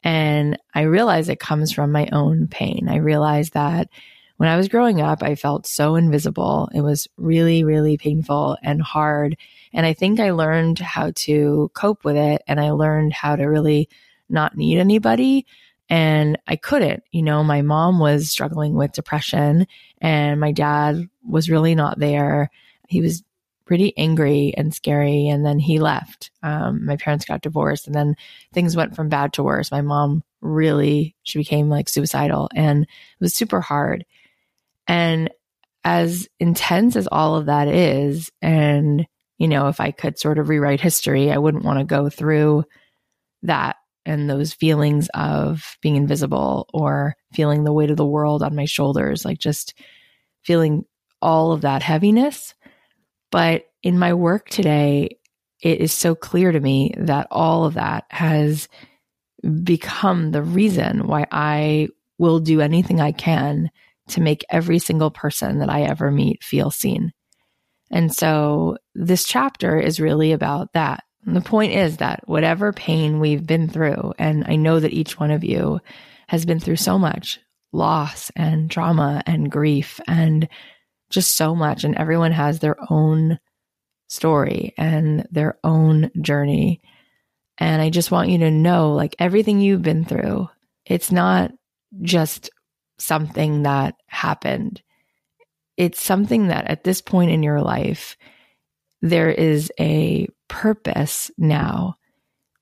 And 0.05 0.57
I 0.73 0.83
realize 0.83 1.29
it 1.29 1.41
comes 1.41 1.73
from 1.73 1.91
my 1.91 2.09
own 2.13 2.47
pain. 2.47 2.89
I 2.89 2.97
realize 2.99 3.51
that 3.51 3.89
when 4.37 4.49
I 4.49 4.57
was 4.57 4.69
growing 4.69 5.01
up, 5.01 5.25
I 5.25 5.35
felt 5.35 5.67
so 5.67 5.97
invisible. 5.97 6.71
It 6.73 6.83
was 6.83 7.09
really, 7.17 7.65
really 7.65 7.99
painful 7.99 8.57
and 8.63 8.81
hard. 8.81 9.37
And 9.73 9.85
I 9.85 9.93
think 9.93 10.21
I 10.21 10.31
learned 10.31 10.79
how 10.79 11.11
to 11.17 11.71
cope 11.75 12.05
with 12.05 12.17
it 12.17 12.43
and 12.47 12.61
I 12.61 12.71
learned 12.71 13.13
how 13.13 13.35
to 13.35 13.45
really 13.45 13.89
not 14.29 14.57
need 14.57 14.79
anybody 14.79 15.47
and 15.91 16.39
I 16.47 16.55
couldn't. 16.55 17.03
You 17.11 17.23
know, 17.23 17.43
my 17.43 17.63
mom 17.63 17.99
was 17.99 18.31
struggling 18.31 18.75
with 18.75 18.93
depression 18.93 19.67
and 20.01 20.41
my 20.41 20.53
dad 20.53 21.11
was 21.27 21.51
really 21.51 21.75
not 21.75 21.99
there. 21.99 22.49
He 22.89 23.01
was 23.03 23.25
pretty 23.67 23.97
angry 23.99 24.55
and 24.57 24.73
scary. 24.73 25.29
And 25.29 25.45
then 25.45 25.59
he 25.59 25.81
left. 25.81 26.31
Um, 26.43 26.87
my 26.87 26.97
parents 26.97 27.25
got 27.25 27.43
divorced 27.43 27.87
and 27.87 27.95
then 27.95 28.15
things 28.53 28.77
went 28.77 28.95
from 28.95 29.09
bad 29.09 29.33
to 29.35 29.43
worse. 29.43 29.73
My 29.73 29.81
mom 29.81 30.23
really, 30.41 31.17
she 31.25 31.39
became 31.39 31.69
like 31.69 31.89
suicidal 31.89 32.49
and 32.55 32.85
it 32.85 32.89
was 33.21 33.35
super 33.35 33.61
hard. 33.61 34.07
And 34.87 35.29
as 35.83 36.29
intense 36.39 36.95
as 36.95 37.09
all 37.11 37.37
of 37.37 37.47
that 37.47 37.67
is, 37.67 38.31
and, 38.41 39.07
you 39.39 39.49
know, 39.49 39.67
if 39.69 39.81
I 39.81 39.91
could 39.91 40.19
sort 40.19 40.39
of 40.39 40.49
rewrite 40.49 40.81
history, 40.81 41.33
I 41.33 41.39
wouldn't 41.39 41.65
want 41.65 41.79
to 41.81 41.85
go 41.85 42.09
through 42.09 42.65
that 43.43 43.77
and 44.07 44.29
those 44.29 44.53
feelings 44.53 45.09
of 45.15 45.77
being 45.83 45.97
invisible 45.97 46.69
or 46.73 47.15
feeling 47.33 47.65
the 47.65 47.73
weight 47.73 47.91
of 47.91 47.97
the 47.97 48.07
world 48.07 48.43
on 48.43 48.57
my 48.57 48.65
shoulders, 48.65 49.25
like 49.25 49.39
just 49.39 49.75
feeling 50.43 50.85
all 51.21 51.53
of 51.53 51.63
that 51.63 51.83
heaviness. 51.83 52.55
But 53.31 53.65
in 53.83 53.99
my 53.99 54.15
work 54.15 54.49
today, 54.49 55.19
it 55.63 55.81
is 55.81 55.93
so 55.93 56.15
clear 56.15 56.51
to 56.53 56.61
me 56.61 56.95
that 56.97 57.29
all 57.31 57.65
of 57.65 57.75
that 57.75 58.05
has 58.11 58.69
become 59.63 60.31
the 60.31 60.43
reason 60.43 61.07
why 61.07 61.27
I 61.31 61.89
will 62.19 62.41
do 62.41 62.61
anything 62.61 63.01
I 63.01 63.13
can 63.13 63.71
to 64.09 64.21
make 64.21 64.45
every 64.51 64.79
single 64.79 65.11
person 65.11 65.61
that 65.61 65.71
I 65.71 65.83
ever 65.83 66.11
meet 66.11 66.43
feel 66.43 66.71
seen. 66.71 67.13
And 67.91 68.15
so 68.15 68.77
this 68.95 69.25
chapter 69.25 69.79
is 69.79 70.01
really 70.01 70.33
about 70.33 70.73
that 70.75 71.05
the 71.25 71.41
point 71.41 71.73
is 71.73 71.99
that 71.99 72.27
whatever 72.27 72.73
pain 72.73 73.21
we've 73.21 73.47
been 73.47 73.69
through, 73.69 74.15
and 74.19 74.45
I 74.47 74.57
know 74.57 74.81
that 74.81 74.93
each 74.93 75.19
one 75.19 75.31
of 75.31 75.45
you 75.45 75.81
has 76.29 76.45
been 76.45 76.61
through 76.61 76.77
so 76.77 76.99
much 76.99 77.41
loss 77.73 78.31
and 78.35 78.71
trauma 78.71 79.23
and 79.27 79.51
grief 79.51 80.01
and 80.07 80.49
just 81.11 81.37
so 81.37 81.55
much, 81.55 81.85
and 81.85 81.97
everyone 81.97 82.33
has 82.33 82.59
their 82.59 82.77
own 82.91 83.39
story 84.09 84.75
and 84.77 85.27
their 85.31 85.59
own 85.63 86.11
journey. 86.21 86.81
And 87.59 87.83
I 87.83 87.91
just 87.91 88.11
want 88.11 88.31
you 88.31 88.39
to 88.39 88.51
know 88.51 88.93
like 88.93 89.15
everything 89.19 89.61
you've 89.61 89.83
been 89.83 90.05
through, 90.05 90.49
it's 90.87 91.13
not 91.13 91.53
just 92.03 92.51
something 92.99 93.65
that 93.65 93.95
happened 94.07 94.83
it's 95.81 96.03
something 96.03 96.49
that 96.49 96.67
at 96.67 96.85
this 96.85 97.01
point 97.01 97.31
in 97.31 97.43
your 97.43 97.63
life, 97.63 98.19
there 99.01 99.31
is 99.31 99.73
a 99.81 100.29
purpose 100.51 101.31
now 101.39 101.97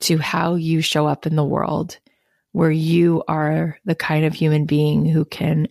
to 0.00 0.18
how 0.18 0.54
you 0.54 0.80
show 0.80 1.08
up 1.08 1.26
in 1.26 1.34
the 1.34 1.44
world 1.44 1.98
where 2.52 2.70
you 2.70 3.24
are 3.26 3.78
the 3.84 3.94
kind 3.94 4.24
of 4.24 4.34
human 4.34 4.66
being 4.66 5.04
who 5.04 5.24
can 5.24 5.66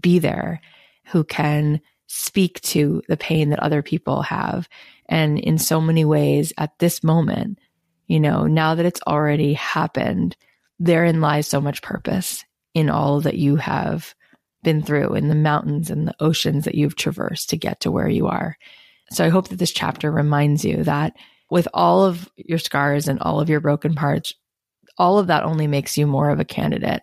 be 0.00 0.18
there, 0.18 0.60
who 1.06 1.22
can 1.22 1.80
speak 2.06 2.60
to 2.62 3.02
the 3.08 3.16
pain 3.16 3.50
that 3.50 3.60
other 3.60 3.82
people 3.82 4.22
have. 4.22 4.68
And 5.06 5.38
in 5.38 5.58
so 5.58 5.80
many 5.80 6.04
ways 6.04 6.52
at 6.58 6.78
this 6.78 7.04
moment, 7.04 7.58
you 8.06 8.20
know, 8.20 8.46
now 8.46 8.74
that 8.74 8.86
it's 8.86 9.00
already 9.06 9.54
happened, 9.54 10.36
therein 10.78 11.20
lies 11.20 11.46
so 11.46 11.60
much 11.60 11.82
purpose 11.82 12.44
in 12.74 12.88
all 12.90 13.20
that 13.20 13.36
you 13.36 13.56
have 13.56 14.14
been 14.62 14.82
through 14.82 15.14
in 15.14 15.28
the 15.28 15.34
mountains 15.34 15.90
and 15.90 16.08
the 16.08 16.14
oceans 16.20 16.64
that 16.64 16.74
you've 16.74 16.96
traversed 16.96 17.50
to 17.50 17.56
get 17.56 17.80
to 17.80 17.90
where 17.90 18.08
you 18.08 18.28
are. 18.28 18.56
So 19.12 19.24
I 19.24 19.28
hope 19.28 19.48
that 19.48 19.58
this 19.58 19.72
chapter 19.72 20.10
reminds 20.10 20.64
you 20.64 20.84
that 20.84 21.16
with 21.50 21.68
all 21.74 22.04
of 22.04 22.30
your 22.36 22.58
scars 22.58 23.08
and 23.08 23.20
all 23.20 23.40
of 23.40 23.50
your 23.50 23.60
broken 23.60 23.94
parts, 23.94 24.32
all 24.96 25.18
of 25.18 25.26
that 25.26 25.44
only 25.44 25.66
makes 25.66 25.98
you 25.98 26.06
more 26.06 26.30
of 26.30 26.40
a 26.40 26.44
candidate 26.44 27.02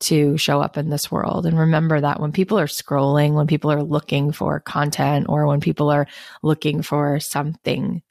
to 0.00 0.36
show 0.38 0.62
up 0.62 0.78
in 0.78 0.88
this 0.88 1.10
world. 1.10 1.44
And 1.44 1.58
remember 1.58 2.00
that 2.00 2.20
when 2.20 2.32
people 2.32 2.58
are 2.58 2.66
scrolling, 2.66 3.34
when 3.34 3.46
people 3.46 3.70
are 3.70 3.82
looking 3.82 4.32
for 4.32 4.60
content, 4.60 5.26
or 5.28 5.46
when 5.46 5.60
people 5.60 5.90
are 5.90 6.06
looking 6.42 6.82
for 6.82 7.20
something 7.20 8.02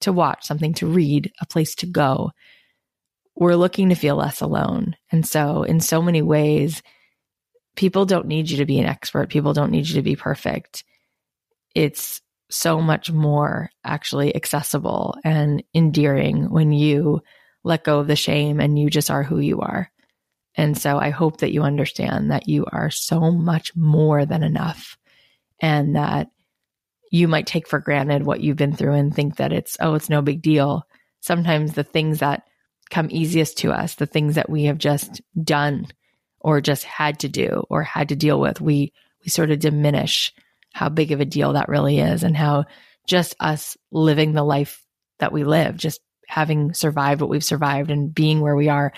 to 0.00 0.12
watch, 0.12 0.44
something 0.44 0.74
to 0.74 0.86
read, 0.86 1.32
a 1.40 1.46
place 1.46 1.74
to 1.76 1.86
go, 1.86 2.32
we're 3.34 3.54
looking 3.54 3.88
to 3.88 3.94
feel 3.94 4.16
less 4.16 4.40
alone. 4.40 4.96
And 5.10 5.26
so, 5.26 5.62
in 5.62 5.80
so 5.80 6.02
many 6.02 6.22
ways, 6.22 6.82
people 7.76 8.04
don't 8.04 8.26
need 8.26 8.50
you 8.50 8.58
to 8.58 8.66
be 8.66 8.78
an 8.80 8.86
expert. 8.86 9.30
People 9.30 9.52
don't 9.54 9.70
need 9.70 9.88
you 9.88 9.94
to 9.94 10.02
be 10.02 10.16
perfect. 10.16 10.84
It's 11.74 12.20
so 12.50 12.80
much 12.80 13.10
more 13.10 13.70
actually 13.84 14.34
accessible 14.34 15.16
and 15.24 15.62
endearing 15.74 16.50
when 16.50 16.72
you 16.72 17.22
let 17.64 17.84
go 17.84 17.98
of 17.98 18.06
the 18.06 18.16
shame 18.16 18.60
and 18.60 18.78
you 18.78 18.88
just 18.88 19.10
are 19.10 19.22
who 19.22 19.38
you 19.38 19.60
are. 19.60 19.90
And 20.54 20.76
so 20.76 20.98
I 20.98 21.10
hope 21.10 21.38
that 21.38 21.52
you 21.52 21.62
understand 21.62 22.30
that 22.30 22.48
you 22.48 22.66
are 22.72 22.90
so 22.90 23.30
much 23.30 23.76
more 23.76 24.24
than 24.24 24.42
enough 24.42 24.96
and 25.60 25.94
that 25.94 26.28
you 27.10 27.28
might 27.28 27.46
take 27.46 27.68
for 27.68 27.78
granted 27.78 28.24
what 28.24 28.40
you've 28.40 28.56
been 28.56 28.74
through 28.74 28.94
and 28.94 29.14
think 29.14 29.36
that 29.36 29.52
it's, 29.52 29.76
oh, 29.80 29.94
it's 29.94 30.10
no 30.10 30.22
big 30.22 30.42
deal. 30.42 30.82
Sometimes 31.20 31.74
the 31.74 31.84
things 31.84 32.20
that 32.20 32.44
come 32.90 33.08
easiest 33.10 33.58
to 33.58 33.72
us, 33.72 33.94
the 33.94 34.06
things 34.06 34.34
that 34.34 34.50
we 34.50 34.64
have 34.64 34.78
just 34.78 35.20
done 35.42 35.86
or 36.40 36.60
just 36.60 36.84
had 36.84 37.20
to 37.20 37.28
do 37.28 37.64
or 37.68 37.82
had 37.82 38.08
to 38.08 38.16
deal 38.16 38.40
with, 38.40 38.60
we, 38.60 38.92
we 39.24 39.30
sort 39.30 39.50
of 39.50 39.58
diminish 39.58 40.32
how 40.72 40.88
big 40.88 41.12
of 41.12 41.20
a 41.20 41.24
deal 41.24 41.54
that 41.54 41.68
really 41.68 41.98
is 41.98 42.22
and 42.22 42.36
how 42.36 42.64
just 43.06 43.34
us 43.40 43.76
living 43.90 44.32
the 44.32 44.44
life 44.44 44.84
that 45.18 45.32
we 45.32 45.44
live, 45.44 45.76
just 45.76 46.00
having 46.28 46.74
survived 46.74 47.20
what 47.20 47.30
we've 47.30 47.44
survived 47.44 47.90
and 47.90 48.14
being 48.14 48.40
where 48.40 48.56
we 48.56 48.68
are, 48.68 48.92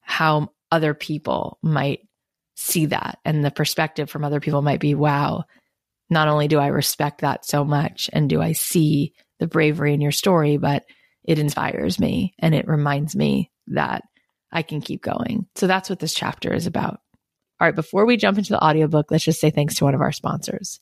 how 0.00 0.48
other 0.70 0.92
people 0.92 1.58
might 1.62 2.00
see 2.56 2.86
that 2.86 3.18
and 3.24 3.44
the 3.44 3.50
perspective 3.50 4.10
from 4.10 4.24
other 4.24 4.40
people 4.40 4.62
might 4.62 4.80
be, 4.80 4.94
wow, 4.94 5.44
not 6.10 6.28
only 6.28 6.48
do 6.48 6.58
I 6.58 6.68
respect 6.68 7.20
that 7.20 7.44
so 7.44 7.64
much 7.64 8.10
and 8.12 8.28
do 8.28 8.42
I 8.42 8.52
see 8.52 9.12
the 9.38 9.46
bravery 9.46 9.94
in 9.94 10.00
your 10.00 10.12
story, 10.12 10.56
but 10.56 10.84
it 11.24 11.38
inspires 11.38 11.98
me 11.98 12.34
and 12.38 12.54
it 12.54 12.68
reminds 12.68 13.16
me 13.16 13.50
that 13.68 14.02
I 14.52 14.62
can 14.62 14.80
keep 14.80 15.02
going. 15.02 15.46
So 15.56 15.66
that's 15.66 15.90
what 15.90 15.98
this 15.98 16.14
chapter 16.14 16.52
is 16.52 16.66
about. 16.66 17.00
All 17.60 17.66
right, 17.66 17.74
before 17.74 18.04
we 18.04 18.16
jump 18.16 18.38
into 18.38 18.52
the 18.52 18.62
audiobook, 18.62 19.10
let's 19.10 19.24
just 19.24 19.40
say 19.40 19.50
thanks 19.50 19.76
to 19.76 19.84
one 19.84 19.94
of 19.94 20.00
our 20.00 20.12
sponsors. 20.12 20.80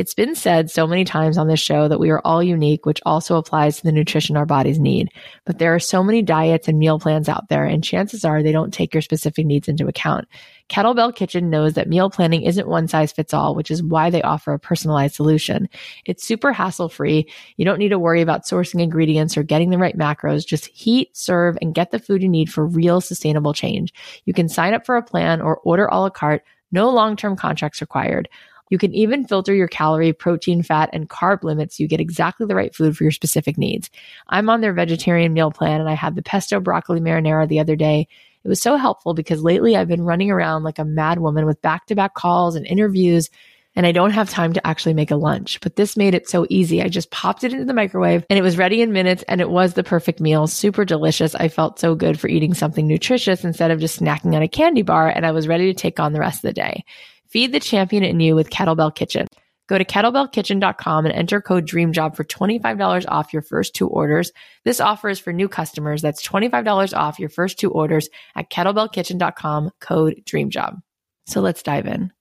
It's 0.00 0.14
been 0.14 0.34
said 0.34 0.70
so 0.70 0.86
many 0.86 1.04
times 1.04 1.36
on 1.36 1.46
this 1.46 1.60
show 1.60 1.86
that 1.86 2.00
we 2.00 2.08
are 2.08 2.22
all 2.24 2.42
unique, 2.42 2.86
which 2.86 3.02
also 3.04 3.36
applies 3.36 3.76
to 3.76 3.82
the 3.82 3.92
nutrition 3.92 4.34
our 4.34 4.46
bodies 4.46 4.78
need. 4.78 5.10
But 5.44 5.58
there 5.58 5.74
are 5.74 5.78
so 5.78 6.02
many 6.02 6.22
diets 6.22 6.68
and 6.68 6.78
meal 6.78 6.98
plans 6.98 7.28
out 7.28 7.50
there, 7.50 7.66
and 7.66 7.84
chances 7.84 8.24
are 8.24 8.42
they 8.42 8.50
don't 8.50 8.72
take 8.72 8.94
your 8.94 9.02
specific 9.02 9.44
needs 9.44 9.68
into 9.68 9.88
account. 9.88 10.26
Kettlebell 10.70 11.14
Kitchen 11.14 11.50
knows 11.50 11.74
that 11.74 11.86
meal 11.86 12.08
planning 12.08 12.44
isn't 12.44 12.66
one 12.66 12.88
size 12.88 13.12
fits 13.12 13.34
all, 13.34 13.54
which 13.54 13.70
is 13.70 13.82
why 13.82 14.08
they 14.08 14.22
offer 14.22 14.54
a 14.54 14.58
personalized 14.58 15.16
solution. 15.16 15.68
It's 16.06 16.26
super 16.26 16.50
hassle 16.50 16.88
free. 16.88 17.30
You 17.58 17.66
don't 17.66 17.78
need 17.78 17.90
to 17.90 17.98
worry 17.98 18.22
about 18.22 18.46
sourcing 18.46 18.80
ingredients 18.80 19.36
or 19.36 19.42
getting 19.42 19.68
the 19.68 19.76
right 19.76 19.98
macros. 19.98 20.46
Just 20.46 20.68
heat, 20.68 21.14
serve, 21.14 21.58
and 21.60 21.74
get 21.74 21.90
the 21.90 21.98
food 21.98 22.22
you 22.22 22.28
need 22.30 22.50
for 22.50 22.64
real 22.64 23.02
sustainable 23.02 23.52
change. 23.52 23.92
You 24.24 24.32
can 24.32 24.48
sign 24.48 24.72
up 24.72 24.86
for 24.86 24.96
a 24.96 25.02
plan 25.02 25.42
or 25.42 25.58
order 25.58 25.84
a 25.84 26.00
la 26.00 26.08
carte. 26.08 26.42
No 26.72 26.88
long 26.88 27.16
term 27.16 27.36
contracts 27.36 27.82
required. 27.82 28.30
You 28.70 28.78
can 28.78 28.94
even 28.94 29.26
filter 29.26 29.54
your 29.54 29.68
calorie, 29.68 30.12
protein, 30.12 30.62
fat, 30.62 30.88
and 30.92 31.08
carb 31.08 31.44
limits 31.44 31.76
so 31.76 31.82
you 31.82 31.88
get 31.88 32.00
exactly 32.00 32.46
the 32.46 32.54
right 32.54 32.74
food 32.74 32.96
for 32.96 33.04
your 33.04 33.10
specific 33.10 33.58
needs. 33.58 33.90
I'm 34.28 34.48
on 34.48 34.62
their 34.62 34.72
vegetarian 34.72 35.32
meal 35.32 35.50
plan 35.50 35.80
and 35.80 35.90
I 35.90 35.94
had 35.94 36.14
the 36.14 36.22
pesto 36.22 36.60
broccoli 36.60 37.00
marinara 37.00 37.46
the 37.46 37.60
other 37.60 37.76
day. 37.76 38.08
It 38.42 38.48
was 38.48 38.62
so 38.62 38.76
helpful 38.76 39.12
because 39.12 39.42
lately 39.42 39.76
I've 39.76 39.88
been 39.88 40.02
running 40.02 40.30
around 40.30 40.62
like 40.62 40.78
a 40.78 40.84
mad 40.84 41.18
woman 41.18 41.44
with 41.44 41.60
back 41.60 41.86
to 41.86 41.94
back 41.94 42.14
calls 42.14 42.56
and 42.56 42.66
interviews 42.66 43.28
and 43.76 43.86
I 43.86 43.92
don't 43.92 44.10
have 44.10 44.28
time 44.28 44.52
to 44.54 44.66
actually 44.66 44.94
make 44.94 45.12
a 45.12 45.16
lunch. 45.16 45.60
But 45.60 45.76
this 45.76 45.96
made 45.96 46.14
it 46.14 46.28
so 46.28 46.44
easy. 46.50 46.82
I 46.82 46.88
just 46.88 47.10
popped 47.10 47.44
it 47.44 47.52
into 47.52 47.64
the 47.64 47.74
microwave 47.74 48.24
and 48.28 48.38
it 48.38 48.42
was 48.42 48.58
ready 48.58 48.82
in 48.82 48.92
minutes 48.92 49.22
and 49.28 49.40
it 49.40 49.50
was 49.50 49.74
the 49.74 49.84
perfect 49.84 50.20
meal. 50.20 50.46
Super 50.46 50.84
delicious. 50.84 51.34
I 51.34 51.48
felt 51.48 51.78
so 51.78 51.94
good 51.94 52.18
for 52.18 52.28
eating 52.28 52.52
something 52.52 52.86
nutritious 52.86 53.44
instead 53.44 53.70
of 53.70 53.78
just 53.78 54.00
snacking 54.00 54.34
on 54.34 54.42
a 54.42 54.48
candy 54.48 54.82
bar 54.82 55.08
and 55.08 55.24
I 55.24 55.30
was 55.30 55.46
ready 55.46 55.72
to 55.72 55.78
take 55.78 56.00
on 56.00 56.12
the 56.12 56.20
rest 56.20 56.38
of 56.38 56.48
the 56.48 56.52
day. 56.52 56.84
Feed 57.30 57.52
the 57.52 57.60
champion 57.60 58.02
in 58.02 58.18
you 58.18 58.34
with 58.34 58.50
Kettlebell 58.50 58.94
Kitchen. 58.94 59.28
Go 59.68 59.78
to 59.78 59.84
kettlebellkitchen.com 59.84 61.06
and 61.06 61.14
enter 61.14 61.40
code 61.40 61.64
DREAMJOB 61.64 62.16
for 62.16 62.24
$25 62.24 63.04
off 63.06 63.32
your 63.32 63.42
first 63.42 63.72
two 63.72 63.86
orders. 63.86 64.32
This 64.64 64.80
offer 64.80 65.08
is 65.08 65.20
for 65.20 65.32
new 65.32 65.48
customers. 65.48 66.02
That's 66.02 66.26
$25 66.26 66.92
off 66.96 67.20
your 67.20 67.28
first 67.28 67.60
two 67.60 67.70
orders 67.70 68.08
at 68.34 68.50
kettlebellkitchen.com, 68.50 69.70
code 69.80 70.22
DREAMJOB. 70.26 70.80
So 71.28 71.40
let's 71.40 71.62
dive 71.62 71.86
in. 71.86 72.12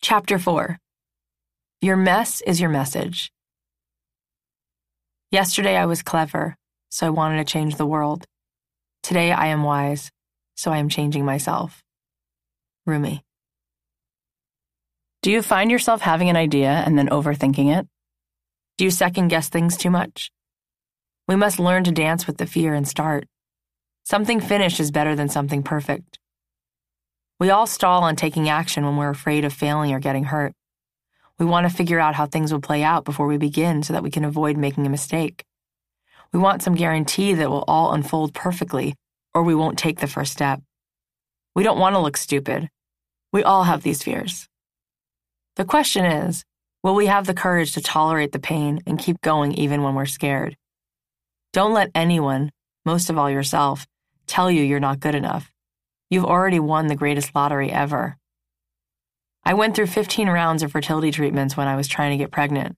Chapter 0.00 0.40
4 0.40 0.76
Your 1.80 1.96
Mess 1.96 2.40
is 2.40 2.60
Your 2.60 2.70
Message. 2.70 3.30
Yesterday 5.30 5.76
I 5.76 5.86
was 5.86 6.02
clever, 6.02 6.56
so 6.90 7.06
I 7.06 7.10
wanted 7.10 7.38
to 7.38 7.52
change 7.52 7.76
the 7.76 7.86
world. 7.86 8.24
Today 9.04 9.30
I 9.30 9.46
am 9.46 9.62
wise, 9.62 10.10
so 10.56 10.72
I 10.72 10.78
am 10.78 10.88
changing 10.88 11.24
myself. 11.24 11.80
Rumi. 12.86 13.22
Do 15.22 15.30
you 15.30 15.40
find 15.40 15.70
yourself 15.70 16.00
having 16.00 16.28
an 16.30 16.36
idea 16.36 16.68
and 16.68 16.98
then 16.98 17.08
overthinking 17.08 17.78
it? 17.78 17.86
Do 18.76 18.84
you 18.84 18.90
second 18.90 19.28
guess 19.28 19.48
things 19.48 19.76
too 19.76 19.88
much? 19.88 20.32
We 21.28 21.36
must 21.36 21.60
learn 21.60 21.84
to 21.84 21.92
dance 21.92 22.26
with 22.26 22.38
the 22.38 22.46
fear 22.46 22.74
and 22.74 22.88
start. 22.88 23.28
Something 24.02 24.40
finished 24.40 24.80
is 24.80 24.90
better 24.90 25.14
than 25.14 25.28
something 25.28 25.62
perfect. 25.62 26.18
We 27.38 27.50
all 27.50 27.68
stall 27.68 28.02
on 28.02 28.16
taking 28.16 28.48
action 28.48 28.84
when 28.84 28.96
we're 28.96 29.10
afraid 29.10 29.44
of 29.44 29.52
failing 29.52 29.92
or 29.92 30.00
getting 30.00 30.24
hurt. 30.24 30.54
We 31.38 31.46
want 31.46 31.70
to 31.70 31.76
figure 31.76 32.00
out 32.00 32.16
how 32.16 32.26
things 32.26 32.52
will 32.52 32.60
play 32.60 32.82
out 32.82 33.04
before 33.04 33.28
we 33.28 33.38
begin 33.38 33.84
so 33.84 33.92
that 33.92 34.02
we 34.02 34.10
can 34.10 34.24
avoid 34.24 34.56
making 34.56 34.88
a 34.88 34.90
mistake. 34.90 35.44
We 36.32 36.40
want 36.40 36.64
some 36.64 36.74
guarantee 36.74 37.34
that 37.34 37.44
it 37.44 37.50
will 37.50 37.64
all 37.68 37.92
unfold 37.92 38.34
perfectly, 38.34 38.96
or 39.34 39.44
we 39.44 39.54
won't 39.54 39.78
take 39.78 40.00
the 40.00 40.08
first 40.08 40.32
step. 40.32 40.60
We 41.54 41.62
don't 41.62 41.78
want 41.78 41.94
to 41.94 42.00
look 42.00 42.16
stupid. 42.16 42.68
We 43.32 43.44
all 43.44 43.62
have 43.62 43.84
these 43.84 44.02
fears. 44.02 44.48
The 45.56 45.64
question 45.66 46.06
is 46.06 46.44
will 46.82 46.94
we 46.94 47.06
have 47.06 47.26
the 47.26 47.34
courage 47.34 47.72
to 47.72 47.82
tolerate 47.82 48.32
the 48.32 48.38
pain 48.38 48.80
and 48.86 48.98
keep 48.98 49.20
going 49.20 49.52
even 49.52 49.82
when 49.82 49.94
we're 49.94 50.06
scared? 50.06 50.56
Don't 51.52 51.74
let 51.74 51.90
anyone, 51.94 52.50
most 52.86 53.10
of 53.10 53.18
all 53.18 53.30
yourself, 53.30 53.86
tell 54.26 54.50
you 54.50 54.62
you're 54.62 54.80
not 54.80 55.00
good 55.00 55.14
enough. 55.14 55.50
You've 56.08 56.24
already 56.24 56.58
won 56.58 56.86
the 56.86 56.96
greatest 56.96 57.34
lottery 57.34 57.70
ever. 57.70 58.16
I 59.44 59.54
went 59.54 59.76
through 59.76 59.88
15 59.88 60.28
rounds 60.28 60.62
of 60.62 60.72
fertility 60.72 61.10
treatments 61.10 61.56
when 61.56 61.68
I 61.68 61.76
was 61.76 61.88
trying 61.88 62.12
to 62.12 62.22
get 62.22 62.30
pregnant. 62.30 62.76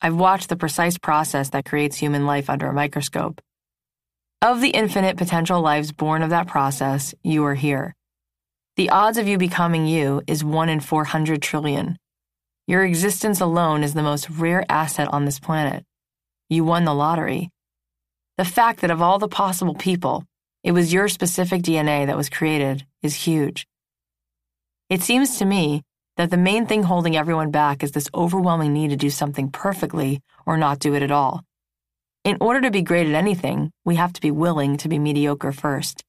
I've 0.00 0.14
watched 0.14 0.48
the 0.48 0.56
precise 0.56 0.98
process 0.98 1.50
that 1.50 1.64
creates 1.64 1.96
human 1.96 2.26
life 2.26 2.48
under 2.48 2.68
a 2.68 2.72
microscope. 2.72 3.40
Of 4.40 4.60
the 4.60 4.70
infinite 4.70 5.16
potential 5.16 5.60
lives 5.60 5.90
born 5.90 6.22
of 6.22 6.30
that 6.30 6.46
process, 6.46 7.14
you 7.24 7.44
are 7.46 7.56
here. 7.56 7.96
The 8.78 8.90
odds 8.90 9.18
of 9.18 9.26
you 9.26 9.38
becoming 9.38 9.88
you 9.88 10.22
is 10.28 10.44
1 10.44 10.68
in 10.68 10.78
400 10.78 11.42
trillion. 11.42 11.98
Your 12.68 12.84
existence 12.84 13.40
alone 13.40 13.82
is 13.82 13.92
the 13.92 14.04
most 14.04 14.30
rare 14.30 14.64
asset 14.68 15.08
on 15.12 15.24
this 15.24 15.40
planet. 15.40 15.84
You 16.48 16.62
won 16.62 16.84
the 16.84 16.94
lottery. 16.94 17.50
The 18.36 18.44
fact 18.44 18.82
that 18.82 18.92
of 18.92 19.02
all 19.02 19.18
the 19.18 19.26
possible 19.26 19.74
people, 19.74 20.22
it 20.62 20.70
was 20.70 20.92
your 20.92 21.08
specific 21.08 21.62
DNA 21.62 22.06
that 22.06 22.16
was 22.16 22.28
created 22.28 22.86
is 23.02 23.16
huge. 23.16 23.66
It 24.88 25.02
seems 25.02 25.38
to 25.38 25.44
me 25.44 25.82
that 26.16 26.30
the 26.30 26.36
main 26.36 26.64
thing 26.64 26.84
holding 26.84 27.16
everyone 27.16 27.50
back 27.50 27.82
is 27.82 27.90
this 27.90 28.08
overwhelming 28.14 28.72
need 28.72 28.90
to 28.90 28.96
do 28.96 29.10
something 29.10 29.50
perfectly 29.50 30.20
or 30.46 30.56
not 30.56 30.78
do 30.78 30.94
it 30.94 31.02
at 31.02 31.10
all. 31.10 31.42
In 32.22 32.38
order 32.40 32.60
to 32.60 32.70
be 32.70 32.82
great 32.82 33.08
at 33.08 33.16
anything, 33.16 33.72
we 33.84 33.96
have 33.96 34.12
to 34.12 34.20
be 34.20 34.30
willing 34.30 34.76
to 34.76 34.88
be 34.88 35.00
mediocre 35.00 35.50
first. 35.50 36.04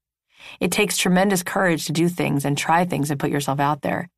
It 0.59 0.71
takes 0.71 0.97
tremendous 0.97 1.43
courage 1.43 1.85
to 1.85 1.91
do 1.93 2.09
things 2.09 2.45
and 2.45 2.57
try 2.57 2.85
things 2.85 3.11
and 3.11 3.19
put 3.19 3.31
yourself 3.31 3.59
out 3.59 3.81
there. 3.81 4.09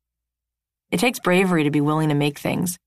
It 0.90 1.00
takes 1.00 1.18
bravery 1.18 1.64
to 1.64 1.70
be 1.70 1.80
willing 1.80 2.08
to 2.10 2.14
make 2.14 2.38
things. 2.38 2.78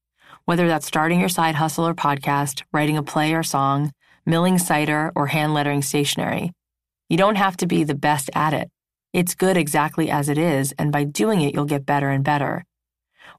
whether 0.46 0.68
that's 0.68 0.86
starting 0.86 1.20
your 1.20 1.30
side 1.30 1.56
hustle 1.56 1.88
or 1.88 1.94
podcast, 1.96 2.64
writing 2.72 2.98
a 2.98 3.04
play 3.04 3.34
or 3.34 3.44
song, 3.44 3.92
milling 4.26 4.60
cider, 4.60 5.12
or 5.16 5.28
hand 5.28 5.54
lettering 5.54 5.82
stationery. 5.82 6.52
You 7.10 7.18
don't 7.18 7.36
have 7.36 7.58
to 7.58 7.68
be 7.68 7.84
the 7.84 7.96
best 7.96 8.30
at 8.34 8.54
it. 8.54 8.70
It's 9.12 9.36
good 9.36 9.58
exactly 9.58 10.10
as 10.10 10.30
it 10.30 10.38
is, 10.38 10.74
and 10.78 10.92
by 10.92 11.04
doing 11.04 11.42
it, 11.42 11.54
you'll 11.54 11.66
get 11.66 11.86
better 11.86 12.10
and 12.10 12.24
better. 12.24 12.64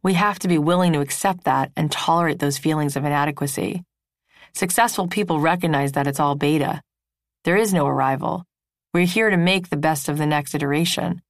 We 0.02 0.14
have 0.14 0.38
to 0.40 0.48
be 0.48 0.58
willing 0.58 0.92
to 0.94 1.00
accept 1.00 1.44
that 1.44 1.70
and 1.76 1.90
tolerate 1.90 2.38
those 2.38 2.58
feelings 2.58 2.96
of 2.96 3.04
inadequacy. 3.04 3.82
Successful 4.54 5.06
people 5.06 5.40
recognize 5.40 5.92
that 5.92 6.06
it's 6.06 6.20
all 6.20 6.34
beta. 6.34 6.80
There 7.44 7.56
is 7.56 7.72
no 7.74 7.86
arrival. 7.86 8.44
We're 8.96 9.04
here 9.04 9.28
to 9.28 9.36
make 9.36 9.68
the 9.68 9.76
best 9.76 10.08
of 10.08 10.16
the 10.16 10.24
next 10.24 10.54
iteration. 10.54 11.20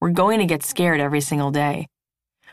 We're 0.00 0.10
going 0.10 0.38
to 0.38 0.46
get 0.46 0.62
scared 0.62 1.00
every 1.00 1.20
single 1.20 1.50
day. 1.50 1.88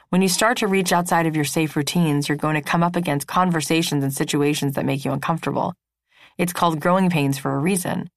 When 0.10 0.24
you 0.24 0.28
start 0.28 0.58
to 0.58 0.68
reach 0.68 0.92
outside 0.92 1.28
of 1.28 1.36
your 1.36 1.46
safe 1.46 1.76
routines, 1.76 2.28
you're 2.28 2.36
going 2.36 2.56
to 2.56 2.68
come 2.68 2.82
up 2.82 2.96
against 2.96 3.28
conversations 3.28 4.04
and 4.04 4.12
situations 4.12 4.74
that 4.74 4.88
make 4.88 5.06
you 5.06 5.12
uncomfortable. 5.12 5.76
It's 6.36 6.52
called 6.52 6.80
growing 6.80 7.12
pains 7.12 7.38
for 7.38 7.54
a 7.54 7.60
reason. 7.60 8.10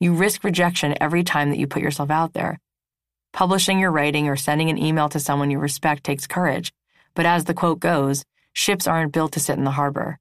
You 0.00 0.14
risk 0.14 0.42
rejection 0.42 0.96
every 1.00 1.22
time 1.22 1.50
that 1.50 1.58
you 1.58 1.68
put 1.68 1.80
yourself 1.80 2.10
out 2.10 2.32
there. 2.32 2.58
Publishing 3.32 3.78
your 3.78 3.92
writing 3.92 4.26
or 4.26 4.34
sending 4.34 4.68
an 4.68 4.82
email 4.82 5.08
to 5.10 5.20
someone 5.20 5.52
you 5.52 5.60
respect 5.60 6.02
takes 6.02 6.26
courage, 6.26 6.72
but 7.14 7.24
as 7.24 7.44
the 7.44 7.54
quote 7.54 7.78
goes, 7.78 8.24
ships 8.52 8.88
aren't 8.88 9.12
built 9.12 9.30
to 9.34 9.38
sit 9.38 9.58
in 9.58 9.62
the 9.62 9.70
harbor. 9.70 10.18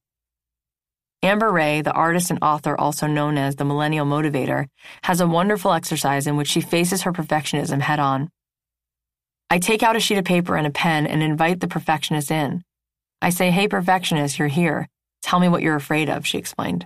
Amber 1.25 1.51
Rae, 1.51 1.81
the 1.81 1.91
artist 1.91 2.29
and 2.29 2.37
author 2.43 2.79
also 2.79 3.07
known 3.07 3.35
as 3.39 3.55
the 3.55 3.65
Millennial 3.65 4.05
Motivator, 4.05 4.67
has 5.01 5.21
a 5.21 5.27
wonderful 5.27 5.73
exercise 5.73 6.27
in 6.27 6.37
which 6.37 6.47
she 6.47 6.61
faces 6.61 7.01
her 7.01 7.11
perfectionism 7.11 7.81
head 7.81 7.99
on. 7.99 8.29
I 9.49 9.57
take 9.57 9.81
out 9.81 9.95
a 9.95 9.99
sheet 9.99 10.19
of 10.19 10.25
paper 10.25 10.55
and 10.55 10.67
a 10.67 10.69
pen 10.69 11.07
and 11.07 11.23
invite 11.23 11.61
the 11.61 11.67
perfectionist 11.67 12.29
in. 12.29 12.63
I 13.23 13.31
say, 13.31 13.49
Hey, 13.49 13.67
perfectionist, 13.67 14.37
you're 14.37 14.49
here. 14.49 14.87
Tell 15.23 15.39
me 15.39 15.49
what 15.49 15.63
you're 15.63 15.75
afraid 15.75 16.11
of, 16.11 16.27
she 16.27 16.37
explained. 16.37 16.85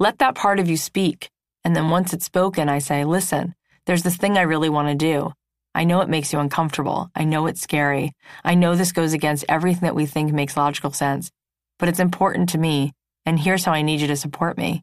Let 0.00 0.18
that 0.18 0.34
part 0.34 0.58
of 0.58 0.68
you 0.68 0.76
speak. 0.76 1.30
And 1.62 1.76
then 1.76 1.90
once 1.90 2.12
it's 2.12 2.24
spoken, 2.24 2.68
I 2.68 2.80
say, 2.80 3.04
Listen, 3.04 3.54
there's 3.86 4.02
this 4.02 4.16
thing 4.16 4.36
I 4.36 4.42
really 4.42 4.68
want 4.68 4.88
to 4.88 4.96
do. 4.96 5.32
I 5.76 5.84
know 5.84 6.00
it 6.00 6.08
makes 6.08 6.32
you 6.32 6.40
uncomfortable. 6.40 7.08
I 7.14 7.22
know 7.22 7.46
it's 7.46 7.62
scary. 7.62 8.14
I 8.44 8.56
know 8.56 8.74
this 8.74 8.90
goes 8.90 9.12
against 9.12 9.44
everything 9.48 9.82
that 9.82 9.94
we 9.94 10.06
think 10.06 10.32
makes 10.32 10.56
logical 10.56 10.90
sense, 10.90 11.30
but 11.78 11.88
it's 11.88 12.00
important 12.00 12.48
to 12.48 12.58
me, 12.58 12.94
and 13.28 13.38
here's 13.38 13.62
how 13.62 13.72
I 13.72 13.82
need 13.82 14.00
you 14.00 14.06
to 14.06 14.16
support 14.16 14.56
me. 14.56 14.82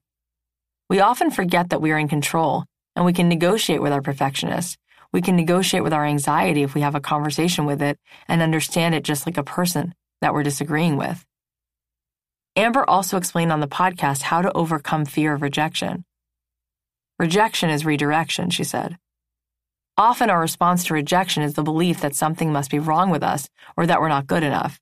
We 0.88 1.00
often 1.00 1.32
forget 1.32 1.72
that 1.72 1.82
we 1.82 1.92
are 1.92 1.98
in 1.98 2.08
control, 2.08 2.66
and 2.96 3.04
we 3.04 3.12
can 3.12 3.28
negotiate 3.28 3.82
with 3.82 3.92
our 3.92 4.04
perfectionist. 4.04 4.78
We 5.12 5.24
can 5.24 5.36
negotiate 5.36 5.84
with 5.84 5.94
our 5.94 6.06
anxiety 6.06 6.62
if 6.62 6.76
we 6.76 6.82
have 6.82 6.94
a 6.94 7.00
conversation 7.00 7.66
with 7.66 7.82
it 7.82 7.98
and 8.28 8.44
understand 8.44 8.94
it 8.94 9.04
just 9.04 9.26
like 9.26 9.38
a 9.38 9.44
person 9.44 9.96
that 10.22 10.32
we're 10.32 10.44
disagreeing 10.44 10.96
with. 10.96 11.26
Amber 12.56 12.88
also 12.88 13.18
explained 13.18 13.52
on 13.52 13.62
the 13.62 13.68
podcast 13.68 14.22
how 14.22 14.44
to 14.44 14.54
overcome 14.54 15.06
fear 15.06 15.34
of 15.34 15.42
rejection. 15.42 16.06
Rejection 17.18 17.72
is 17.72 17.84
redirection, 17.84 18.52
she 18.52 18.64
said. 18.64 19.00
Often 19.98 20.30
our 20.30 20.40
response 20.40 20.84
to 20.84 20.94
rejection 20.94 21.42
is 21.42 21.56
the 21.56 21.64
belief 21.64 22.00
that 22.02 22.14
something 22.14 22.54
must 22.54 22.70
be 22.70 22.78
wrong 22.78 23.10
with 23.10 23.24
us 23.24 23.50
or 23.76 23.88
that 23.88 24.00
we're 24.00 24.08
not 24.08 24.28
good 24.28 24.44
enough. 24.44 24.80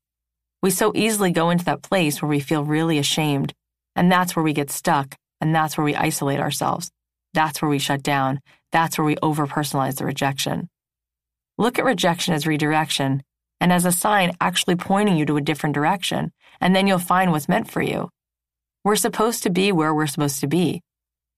We 0.63 0.72
so 0.72 0.93
easily 0.96 1.32
go 1.32 1.50
into 1.50 1.65
that 1.65 1.82
place 1.82 2.22
where 2.22 2.29
we 2.29 2.39
feel 2.39 2.63
really 2.63 2.98
ashamed, 2.98 3.53
and 3.98 4.10
that's 4.10 4.34
where 4.34 4.43
we 4.43 4.53
get 4.53 4.72
stuck, 4.72 5.13
and 5.41 5.53
that's 5.53 5.77
where 5.77 5.84
we 5.84 5.93
isolate 5.93 6.39
ourselves. 6.39 6.89
That's 7.34 7.62
where 7.62 7.67
we 7.67 7.80
shut 7.80 8.02
down, 8.02 8.39
that's 8.71 8.97
where 8.97 9.04
we 9.04 9.17
overpersonalize 9.17 9.97
the 9.97 10.06
rejection. 10.06 10.69
Look 11.58 11.78
at 11.78 11.86
rejection 11.86 12.34
as 12.34 12.47
redirection 12.47 13.23
and 13.60 13.73
as 13.73 13.86
a 13.86 13.91
sign 13.91 14.38
actually 14.39 14.78
pointing 14.78 15.17
you 15.17 15.26
to 15.26 15.36
a 15.36 15.41
different 15.41 15.76
direction, 15.76 16.32
and 16.62 16.73
then 16.73 16.88
you'll 16.88 16.97
find 16.97 17.32
what's 17.32 17.49
meant 17.49 17.69
for 17.69 17.82
you. 17.82 18.10
We're 18.86 18.95
supposed 18.95 19.43
to 19.43 19.49
be 19.49 19.73
where 19.73 19.93
we're 19.93 20.08
supposed 20.08 20.39
to 20.39 20.47
be. 20.47 20.82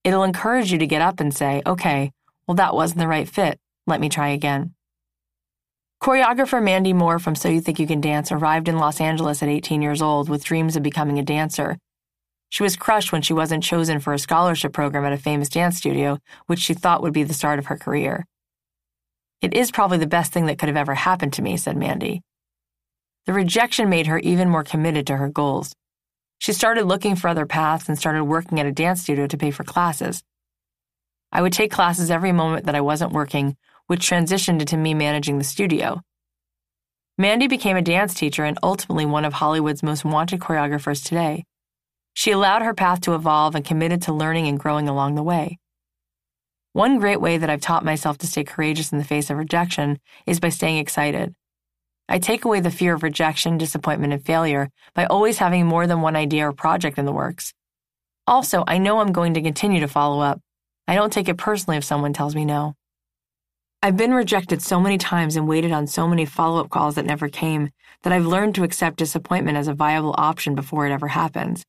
It'll 0.03 0.23
encourage 0.23 0.71
you 0.71 0.77
to 0.77 0.88
get 0.88 1.01
up 1.01 1.19
and 1.19 1.33
say, 1.33 1.63
okay, 1.65 2.11
well, 2.47 2.55
that 2.55 2.75
wasn't 2.75 2.99
the 2.99 3.07
right 3.07 3.27
fit. 3.27 3.57
Let 3.88 3.99
me 3.99 4.07
try 4.07 4.29
again. 4.29 4.74
Choreographer 6.01 6.62
Mandy 6.62 6.93
Moore 6.93 7.19
from 7.19 7.36
So 7.36 7.49
You 7.49 7.62
Think 7.62 7.79
You 7.79 7.88
Can 7.88 8.01
Dance 8.01 8.31
arrived 8.31 8.67
in 8.67 8.77
Los 8.77 9.01
Angeles 9.01 9.41
at 9.41 9.49
18 9.49 9.81
years 9.81 10.01
old 10.01 10.29
with 10.29 10.43
dreams 10.43 10.75
of 10.75 10.84
becoming 10.84 11.17
a 11.17 11.23
dancer 11.23 11.77
she 12.55 12.63
was 12.63 12.77
crushed 12.77 13.12
when 13.12 13.21
she 13.21 13.34
wasn't 13.34 13.63
chosen 13.63 13.99
for 13.99 14.13
a 14.13 14.17
scholarship 14.17 14.71
program 14.71 15.03
at 15.03 15.12
a 15.12 15.17
famous 15.17 15.49
dance 15.49 15.77
studio, 15.77 16.19
which 16.47 16.60
she 16.60 16.73
thought 16.73 17.01
would 17.01 17.12
be 17.12 17.23
the 17.23 17.34
start 17.34 17.60
of 17.60 17.65
her 17.65 17.77
career. 17.77 18.25
It 19.41 19.53
is 19.53 19.71
probably 19.71 19.97
the 19.97 20.08
best 20.08 20.31
thing 20.31 20.45
that 20.45 20.58
could 20.58 20.69
have 20.69 20.77
ever 20.77 20.95
happened 20.95 21.34
to 21.34 21.41
me, 21.41 21.58
said 21.58 21.75
Mandy. 21.75 22.21
The 23.25 23.34
rejection 23.34 23.89
made 23.89 24.08
her 24.08 24.19
even 24.19 24.49
more 24.49 24.63
committed 24.63 25.05
to 25.08 25.17
her 25.17 25.27
goals. 25.27 25.73
She 26.38 26.53
started 26.53 26.86
looking 26.86 27.17
for 27.17 27.27
other 27.27 27.45
paths 27.45 27.89
and 27.89 27.97
started 27.97 28.23
working 28.23 28.60
at 28.60 28.65
a 28.65 28.71
dance 28.71 29.01
studio 29.01 29.27
to 29.27 29.38
pay 29.38 29.51
for 29.51 29.63
classes. 29.63 30.23
I 31.34 31.41
would 31.41 31.51
take 31.51 31.71
classes 31.71 32.10
every 32.10 32.31
moment 32.31 32.65
that 32.67 32.75
I 32.75 32.81
wasn't 32.81 33.12
working, 33.12 33.58
which 33.87 34.09
transitioned 34.09 34.61
into 34.61 34.77
me 34.77 34.93
managing 34.93 35.37
the 35.37 35.43
studio. 35.43 36.01
Mandy 37.17 37.47
became 37.47 37.77
a 37.77 37.81
dance 37.81 38.13
teacher 38.13 38.43
and 38.43 38.59
ultimately 38.61 39.05
one 39.05 39.25
of 39.25 39.33
Hollywood's 39.33 39.83
most 39.83 40.03
wanted 40.03 40.41
choreographers 40.41 41.03
today. 41.03 41.45
She 42.13 42.31
allowed 42.31 42.61
her 42.61 42.73
path 42.73 43.01
to 43.01 43.15
evolve 43.15 43.55
and 43.55 43.63
committed 43.63 44.01
to 44.03 44.13
learning 44.13 44.47
and 44.47 44.59
growing 44.59 44.89
along 44.89 45.15
the 45.15 45.23
way. 45.23 45.57
One 46.73 46.99
great 46.99 47.21
way 47.21 47.37
that 47.37 47.49
I've 47.49 47.61
taught 47.61 47.85
myself 47.85 48.17
to 48.17 48.27
stay 48.27 48.43
courageous 48.43 48.91
in 48.91 48.97
the 48.97 49.05
face 49.05 49.29
of 49.29 49.37
rejection 49.37 49.97
is 50.25 50.41
by 50.41 50.49
staying 50.49 50.77
excited. 50.77 51.33
I 52.09 52.19
take 52.19 52.45
away 52.45 52.59
the 52.59 52.69
fear 52.69 52.93
of 52.93 53.03
rejection, 53.03 53.57
disappointment, 53.57 54.13
and 54.13 54.25
failure 54.25 54.69
by 54.93 55.05
always 55.05 55.37
having 55.37 55.65
more 55.65 55.87
than 55.87 56.01
one 56.01 56.15
idea 56.15 56.47
or 56.47 56.53
project 56.53 56.97
in 56.97 57.05
the 57.05 57.13
works. 57.13 57.53
Also, 58.27 58.63
I 58.67 58.77
know 58.77 58.99
I'm 58.99 59.11
going 59.11 59.35
to 59.35 59.41
continue 59.41 59.79
to 59.79 59.87
follow 59.87 60.19
up. 60.19 60.41
I 60.87 60.95
don't 60.95 61.13
take 61.13 61.29
it 61.29 61.37
personally 61.37 61.77
if 61.77 61.83
someone 61.83 62.13
tells 62.13 62.35
me 62.35 62.43
no. 62.43 62.75
I've 63.85 63.97
been 63.97 64.15
rejected 64.15 64.63
so 64.63 64.79
many 64.79 64.97
times 64.97 65.35
and 65.35 65.47
waited 65.47 65.71
on 65.71 65.85
so 65.85 66.07
many 66.07 66.25
follow 66.25 66.59
up 66.59 66.71
calls 66.71 66.95
that 66.95 67.05
never 67.05 67.29
came 67.29 67.69
that 68.01 68.11
I've 68.11 68.25
learned 68.25 68.55
to 68.55 68.63
accept 68.63 68.97
disappointment 68.97 69.59
as 69.59 69.67
a 69.67 69.75
viable 69.75 70.15
option 70.17 70.55
before 70.55 70.87
it 70.87 70.91
ever 70.91 71.07
happens. 71.07 71.63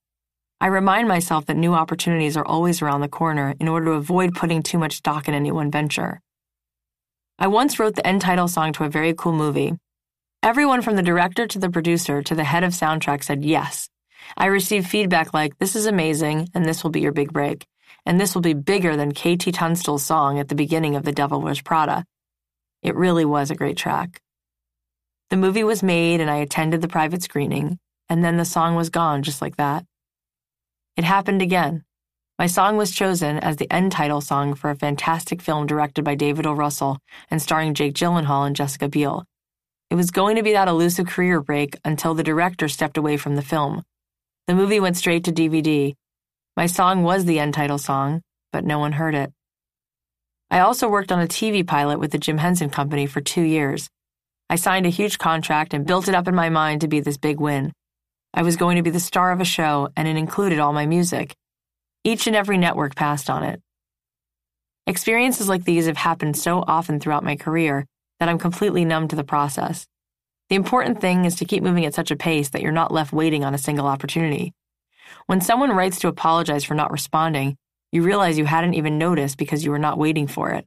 I 0.58 0.68
remind 0.68 1.08
myself 1.08 1.44
that 1.44 1.58
new 1.58 1.74
opportunities 1.74 2.34
are 2.34 2.46
always 2.46 2.80
around 2.80 3.02
the 3.02 3.08
corner 3.08 3.54
in 3.60 3.68
order 3.68 3.84
to 3.84 3.98
avoid 3.98 4.34
putting 4.34 4.62
too 4.62 4.78
much 4.78 4.96
stock 4.96 5.28
in 5.28 5.34
any 5.34 5.52
one 5.52 5.70
venture. 5.70 6.22
I 7.38 7.48
once 7.48 7.78
wrote 7.78 7.96
the 7.96 8.06
end 8.06 8.22
title 8.22 8.48
song 8.48 8.72
to 8.72 8.84
a 8.84 8.88
very 8.88 9.12
cool 9.12 9.34
movie. 9.34 9.74
Everyone 10.42 10.80
from 10.80 10.96
the 10.96 11.02
director 11.02 11.46
to 11.46 11.58
the 11.58 11.68
producer 11.68 12.22
to 12.22 12.34
the 12.34 12.44
head 12.44 12.64
of 12.64 12.72
soundtrack 12.72 13.24
said 13.24 13.44
yes. 13.44 13.90
I 14.38 14.46
received 14.46 14.88
feedback 14.88 15.34
like, 15.34 15.58
this 15.58 15.76
is 15.76 15.84
amazing, 15.84 16.48
and 16.54 16.64
this 16.64 16.82
will 16.82 16.90
be 16.90 17.02
your 17.02 17.12
big 17.12 17.34
break. 17.34 17.66
And 18.06 18.20
this 18.20 18.34
will 18.34 18.42
be 18.42 18.54
bigger 18.54 18.96
than 18.96 19.12
KT 19.12 19.52
Tunstall's 19.52 20.04
song 20.04 20.38
at 20.38 20.48
the 20.48 20.54
beginning 20.54 20.96
of 20.96 21.04
The 21.04 21.12
Devil 21.12 21.42
Wears 21.42 21.60
Prada. 21.60 22.04
It 22.82 22.94
really 22.94 23.24
was 23.24 23.50
a 23.50 23.56
great 23.56 23.76
track. 23.76 24.20
The 25.28 25.36
movie 25.36 25.64
was 25.64 25.82
made, 25.82 26.20
and 26.20 26.30
I 26.30 26.36
attended 26.36 26.80
the 26.80 26.88
private 26.88 27.22
screening, 27.22 27.78
and 28.08 28.24
then 28.24 28.36
the 28.36 28.44
song 28.44 28.76
was 28.76 28.90
gone 28.90 29.24
just 29.24 29.42
like 29.42 29.56
that. 29.56 29.84
It 30.96 31.02
happened 31.04 31.42
again. 31.42 31.82
My 32.38 32.46
song 32.46 32.76
was 32.76 32.94
chosen 32.94 33.38
as 33.38 33.56
the 33.56 33.70
end 33.72 33.92
title 33.92 34.20
song 34.20 34.54
for 34.54 34.70
a 34.70 34.76
fantastic 34.76 35.42
film 35.42 35.66
directed 35.66 36.04
by 36.04 36.14
David 36.14 36.46
O. 36.46 36.52
Russell 36.52 36.98
and 37.30 37.42
starring 37.42 37.74
Jake 37.74 37.94
Gyllenhaal 37.94 38.46
and 38.46 38.54
Jessica 38.54 38.88
Biel. 38.88 39.24
It 39.90 39.94
was 39.94 40.10
going 40.10 40.36
to 40.36 40.42
be 40.42 40.52
that 40.52 40.68
elusive 40.68 41.06
career 41.06 41.40
break 41.40 41.76
until 41.84 42.14
the 42.14 42.22
director 42.22 42.68
stepped 42.68 42.98
away 42.98 43.16
from 43.16 43.36
the 43.36 43.42
film. 43.42 43.82
The 44.46 44.54
movie 44.54 44.80
went 44.80 44.96
straight 44.96 45.24
to 45.24 45.32
DVD. 45.32 45.94
My 46.56 46.64
song 46.64 47.02
was 47.02 47.26
the 47.26 47.38
end 47.38 47.52
title 47.52 47.76
song, 47.76 48.22
but 48.50 48.64
no 48.64 48.78
one 48.78 48.92
heard 48.92 49.14
it. 49.14 49.30
I 50.50 50.60
also 50.60 50.88
worked 50.88 51.12
on 51.12 51.20
a 51.20 51.26
TV 51.26 51.66
pilot 51.66 51.98
with 51.98 52.12
the 52.12 52.18
Jim 52.18 52.38
Henson 52.38 52.70
Company 52.70 53.06
for 53.06 53.20
two 53.20 53.42
years. 53.42 53.90
I 54.48 54.56
signed 54.56 54.86
a 54.86 54.90
huge 54.90 55.18
contract 55.18 55.74
and 55.74 55.86
built 55.86 56.08
it 56.08 56.14
up 56.14 56.28
in 56.28 56.34
my 56.34 56.48
mind 56.48 56.80
to 56.80 56.88
be 56.88 57.00
this 57.00 57.18
big 57.18 57.40
win. 57.40 57.72
I 58.32 58.40
was 58.42 58.56
going 58.56 58.76
to 58.76 58.82
be 58.82 58.88
the 58.88 59.00
star 59.00 59.32
of 59.32 59.40
a 59.42 59.44
show, 59.44 59.90
and 59.96 60.08
it 60.08 60.16
included 60.16 60.58
all 60.58 60.72
my 60.72 60.86
music. 60.86 61.34
Each 62.04 62.26
and 62.26 62.34
every 62.34 62.56
network 62.56 62.94
passed 62.94 63.28
on 63.28 63.42
it. 63.42 63.60
Experiences 64.86 65.50
like 65.50 65.64
these 65.64 65.84
have 65.84 65.98
happened 65.98 66.38
so 66.38 66.64
often 66.66 67.00
throughout 67.00 67.24
my 67.24 67.36
career 67.36 67.84
that 68.18 68.30
I'm 68.30 68.38
completely 68.38 68.86
numb 68.86 69.08
to 69.08 69.16
the 69.16 69.24
process. 69.24 69.86
The 70.48 70.56
important 70.56 71.02
thing 71.02 71.26
is 71.26 71.34
to 71.36 71.44
keep 71.44 71.62
moving 71.62 71.84
at 71.84 71.92
such 71.92 72.10
a 72.10 72.16
pace 72.16 72.48
that 72.50 72.62
you're 72.62 72.72
not 72.72 72.92
left 72.92 73.12
waiting 73.12 73.44
on 73.44 73.52
a 73.52 73.58
single 73.58 73.86
opportunity. 73.86 74.54
When 75.26 75.40
someone 75.40 75.70
writes 75.70 75.98
to 76.00 76.08
apologize 76.08 76.64
for 76.64 76.74
not 76.74 76.92
responding, 76.92 77.56
you 77.92 78.02
realize 78.02 78.38
you 78.38 78.44
hadn't 78.44 78.74
even 78.74 78.98
noticed 78.98 79.38
because 79.38 79.64
you 79.64 79.70
were 79.70 79.78
not 79.78 79.98
waiting 79.98 80.26
for 80.26 80.50
it. 80.50 80.66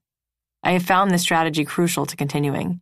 I 0.63 0.71
have 0.71 0.83
found 0.83 1.11
this 1.11 1.21
strategy 1.21 1.63
crucial 1.65 2.05
to 2.05 2.15
continuing. 2.15 2.81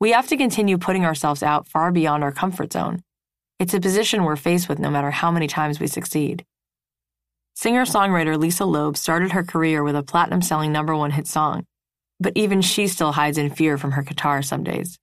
We 0.00 0.12
have 0.12 0.28
to 0.28 0.36
continue 0.36 0.78
putting 0.78 1.04
ourselves 1.04 1.42
out 1.42 1.68
far 1.68 1.92
beyond 1.92 2.24
our 2.24 2.32
comfort 2.32 2.72
zone. 2.72 3.02
It's 3.58 3.74
a 3.74 3.80
position 3.80 4.24
we're 4.24 4.36
faced 4.36 4.68
with 4.68 4.78
no 4.78 4.90
matter 4.90 5.10
how 5.10 5.30
many 5.30 5.46
times 5.46 5.78
we 5.78 5.86
succeed. 5.86 6.44
Singer 7.54 7.84
songwriter 7.84 8.38
Lisa 8.38 8.64
Loeb 8.64 8.96
started 8.96 9.32
her 9.32 9.44
career 9.44 9.82
with 9.82 9.94
a 9.94 10.02
platinum 10.02 10.40
selling 10.40 10.72
number 10.72 10.96
one 10.96 11.10
hit 11.10 11.26
song, 11.26 11.66
but 12.18 12.32
even 12.34 12.62
she 12.62 12.86
still 12.88 13.12
hides 13.12 13.36
in 13.36 13.50
fear 13.50 13.76
from 13.76 13.92
her 13.92 14.02
guitar 14.02 14.40
some 14.40 14.64
days. 14.64 14.98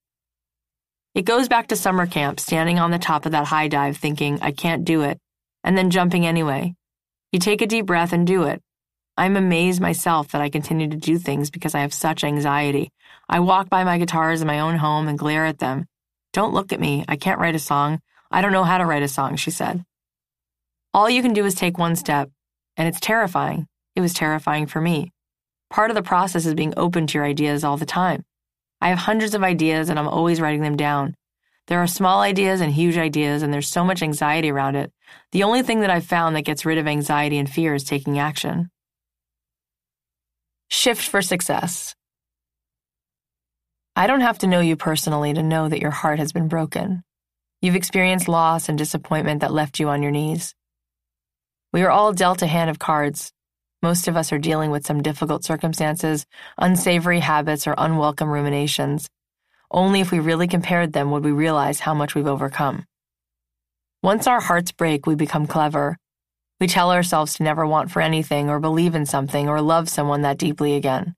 It 1.14 1.24
goes 1.24 1.48
back 1.48 1.68
to 1.68 1.76
summer 1.76 2.06
camp, 2.06 2.40
standing 2.40 2.78
on 2.78 2.90
the 2.90 2.98
top 2.98 3.26
of 3.26 3.32
that 3.32 3.46
high 3.46 3.68
dive 3.68 3.96
thinking, 3.96 4.40
I 4.42 4.50
can't 4.50 4.84
do 4.84 5.02
it, 5.02 5.18
and 5.64 5.76
then 5.76 5.90
jumping 5.90 6.26
anyway. 6.26 6.74
You 7.32 7.38
take 7.38 7.62
a 7.62 7.66
deep 7.66 7.86
breath 7.86 8.12
and 8.12 8.26
do 8.26 8.44
it. 8.44 8.62
I'm 9.16 9.36
amazed 9.36 9.80
myself 9.80 10.28
that 10.28 10.40
I 10.40 10.48
continue 10.48 10.88
to 10.88 10.96
do 10.96 11.18
things 11.18 11.50
because 11.50 11.74
I 11.74 11.80
have 11.80 11.92
such 11.92 12.24
anxiety. 12.24 12.90
I 13.28 13.40
walk 13.40 13.68
by 13.68 13.84
my 13.84 13.98
guitars 13.98 14.40
in 14.40 14.46
my 14.46 14.60
own 14.60 14.76
home 14.76 15.08
and 15.08 15.18
glare 15.18 15.44
at 15.44 15.58
them. 15.58 15.86
Don't 16.32 16.54
look 16.54 16.72
at 16.72 16.80
me. 16.80 17.04
I 17.08 17.16
can't 17.16 17.40
write 17.40 17.54
a 17.54 17.58
song. 17.58 18.00
I 18.30 18.42
don't 18.42 18.52
know 18.52 18.64
how 18.64 18.78
to 18.78 18.86
write 18.86 19.02
a 19.02 19.08
song, 19.08 19.36
she 19.36 19.50
said. 19.50 19.84
All 20.94 21.10
you 21.10 21.22
can 21.22 21.32
do 21.32 21.44
is 21.44 21.54
take 21.54 21.78
one 21.78 21.96
step, 21.96 22.30
and 22.76 22.86
it's 22.86 23.00
terrifying. 23.00 23.66
It 23.96 24.00
was 24.00 24.14
terrifying 24.14 24.66
for 24.66 24.80
me. 24.80 25.12
Part 25.70 25.90
of 25.90 25.96
the 25.96 26.02
process 26.02 26.46
is 26.46 26.54
being 26.54 26.72
open 26.76 27.06
to 27.06 27.18
your 27.18 27.26
ideas 27.26 27.64
all 27.64 27.76
the 27.76 27.84
time. 27.84 28.24
I 28.80 28.88
have 28.90 28.98
hundreds 28.98 29.34
of 29.34 29.42
ideas 29.42 29.88
and 29.88 29.98
I'm 29.98 30.08
always 30.08 30.40
writing 30.40 30.62
them 30.62 30.76
down. 30.76 31.14
There 31.68 31.78
are 31.78 31.86
small 31.86 32.20
ideas 32.20 32.60
and 32.60 32.72
huge 32.72 32.96
ideas, 32.96 33.42
and 33.42 33.52
there's 33.52 33.68
so 33.68 33.84
much 33.84 34.02
anxiety 34.02 34.50
around 34.50 34.74
it. 34.74 34.92
The 35.32 35.44
only 35.44 35.62
thing 35.62 35.80
that 35.80 35.90
I've 35.90 36.04
found 36.04 36.34
that 36.34 36.42
gets 36.42 36.64
rid 36.64 36.78
of 36.78 36.86
anxiety 36.86 37.38
and 37.38 37.48
fear 37.48 37.74
is 37.74 37.84
taking 37.84 38.18
action. 38.18 38.70
Shift 40.68 41.06
for 41.06 41.22
success. 41.22 41.94
I 43.94 44.06
don't 44.06 44.20
have 44.20 44.38
to 44.38 44.46
know 44.46 44.60
you 44.60 44.76
personally 44.76 45.34
to 45.34 45.42
know 45.42 45.68
that 45.68 45.80
your 45.80 45.90
heart 45.90 46.18
has 46.18 46.32
been 46.32 46.48
broken. 46.48 47.02
You've 47.62 47.76
experienced 47.76 48.28
loss 48.28 48.68
and 48.68 48.76
disappointment 48.76 49.40
that 49.40 49.52
left 49.52 49.78
you 49.78 49.88
on 49.88 50.02
your 50.02 50.12
knees. 50.12 50.54
We 51.72 51.82
are 51.82 51.90
all 51.90 52.12
dealt 52.12 52.42
a 52.42 52.46
hand 52.46 52.70
of 52.70 52.78
cards, 52.78 53.32
most 53.80 54.08
of 54.08 54.16
us 54.16 54.32
are 54.32 54.38
dealing 54.38 54.72
with 54.72 54.84
some 54.84 55.02
difficult 55.02 55.44
circumstances, 55.44 56.26
unsavory 56.56 57.20
habits, 57.20 57.66
or 57.66 57.76
unwelcome 57.78 58.28
ruminations. 58.28 59.08
Only 59.70 60.00
if 60.00 60.10
we 60.10 60.18
really 60.18 60.48
compared 60.48 60.92
them 60.92 61.10
would 61.10 61.24
we 61.24 61.30
realize 61.30 61.80
how 61.80 61.92
much 61.92 62.14
we've 62.14 62.26
overcome. 62.26 62.84
Once 64.02 64.26
our 64.26 64.40
hearts 64.40 64.72
break, 64.72 65.06
we 65.06 65.14
become 65.14 65.46
clever. 65.46 65.96
We 66.60 66.66
tell 66.66 66.90
ourselves 66.90 67.34
to 67.34 67.42
never 67.42 67.66
want 67.66 67.90
for 67.90 68.00
anything, 68.00 68.48
or 68.48 68.60
believe 68.60 68.94
in 68.94 69.04
something, 69.04 69.48
or 69.48 69.60
love 69.60 69.88
someone 69.88 70.22
that 70.22 70.38
deeply 70.38 70.74
again. 70.74 71.14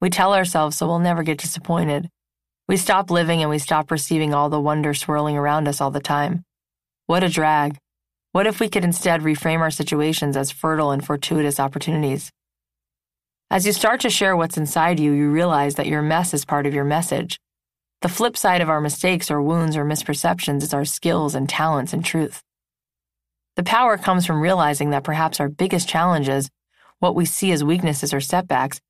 We 0.00 0.10
tell 0.10 0.34
ourselves 0.34 0.76
so 0.76 0.86
we'll 0.86 0.98
never 0.98 1.22
get 1.22 1.38
disappointed. 1.38 2.08
We 2.68 2.76
stop 2.76 3.10
living 3.10 3.40
and 3.40 3.50
we 3.50 3.58
stop 3.58 3.90
receiving 3.90 4.34
all 4.34 4.48
the 4.48 4.60
wonder 4.60 4.92
swirling 4.92 5.36
around 5.36 5.68
us 5.68 5.80
all 5.80 5.92
the 5.92 6.00
time. 6.00 6.42
What 7.06 7.22
a 7.22 7.28
drag. 7.28 7.78
What 8.32 8.46
if 8.46 8.58
we 8.58 8.68
could 8.68 8.84
instead 8.84 9.20
reframe 9.20 9.60
our 9.60 9.70
situations 9.70 10.36
as 10.36 10.50
fertile 10.50 10.90
and 10.90 11.06
fortuitous 11.06 11.60
opportunities? 11.60 12.30
As 13.50 13.64
you 13.64 13.72
start 13.72 14.00
to 14.00 14.10
share 14.10 14.36
what's 14.36 14.58
inside 14.58 14.98
you, 14.98 15.12
you 15.12 15.30
realize 15.30 15.76
that 15.76 15.86
your 15.86 16.02
mess 16.02 16.34
is 16.34 16.44
part 16.44 16.66
of 16.66 16.74
your 16.74 16.84
message. 16.84 17.38
The 18.02 18.08
flip 18.10 18.36
side 18.36 18.60
of 18.60 18.68
our 18.68 18.80
mistakes 18.80 19.30
or 19.30 19.40
wounds 19.40 19.76
or 19.76 19.84
misperceptions 19.84 20.62
is 20.62 20.74
our 20.74 20.84
skills 20.84 21.34
and 21.34 21.48
talents 21.48 21.92
and 21.92 22.04
truth. 22.04 22.42
The 23.56 23.62
power 23.62 23.96
comes 23.96 24.26
from 24.26 24.42
realizing 24.42 24.90
that 24.90 25.04
perhaps 25.04 25.40
our 25.40 25.48
biggest 25.48 25.88
challenges, 25.88 26.50
what 26.98 27.14
we 27.14 27.24
see 27.24 27.52
as 27.52 27.64
weaknesses 27.64 28.12
or 28.12 28.20
setbacks, 28.20 28.80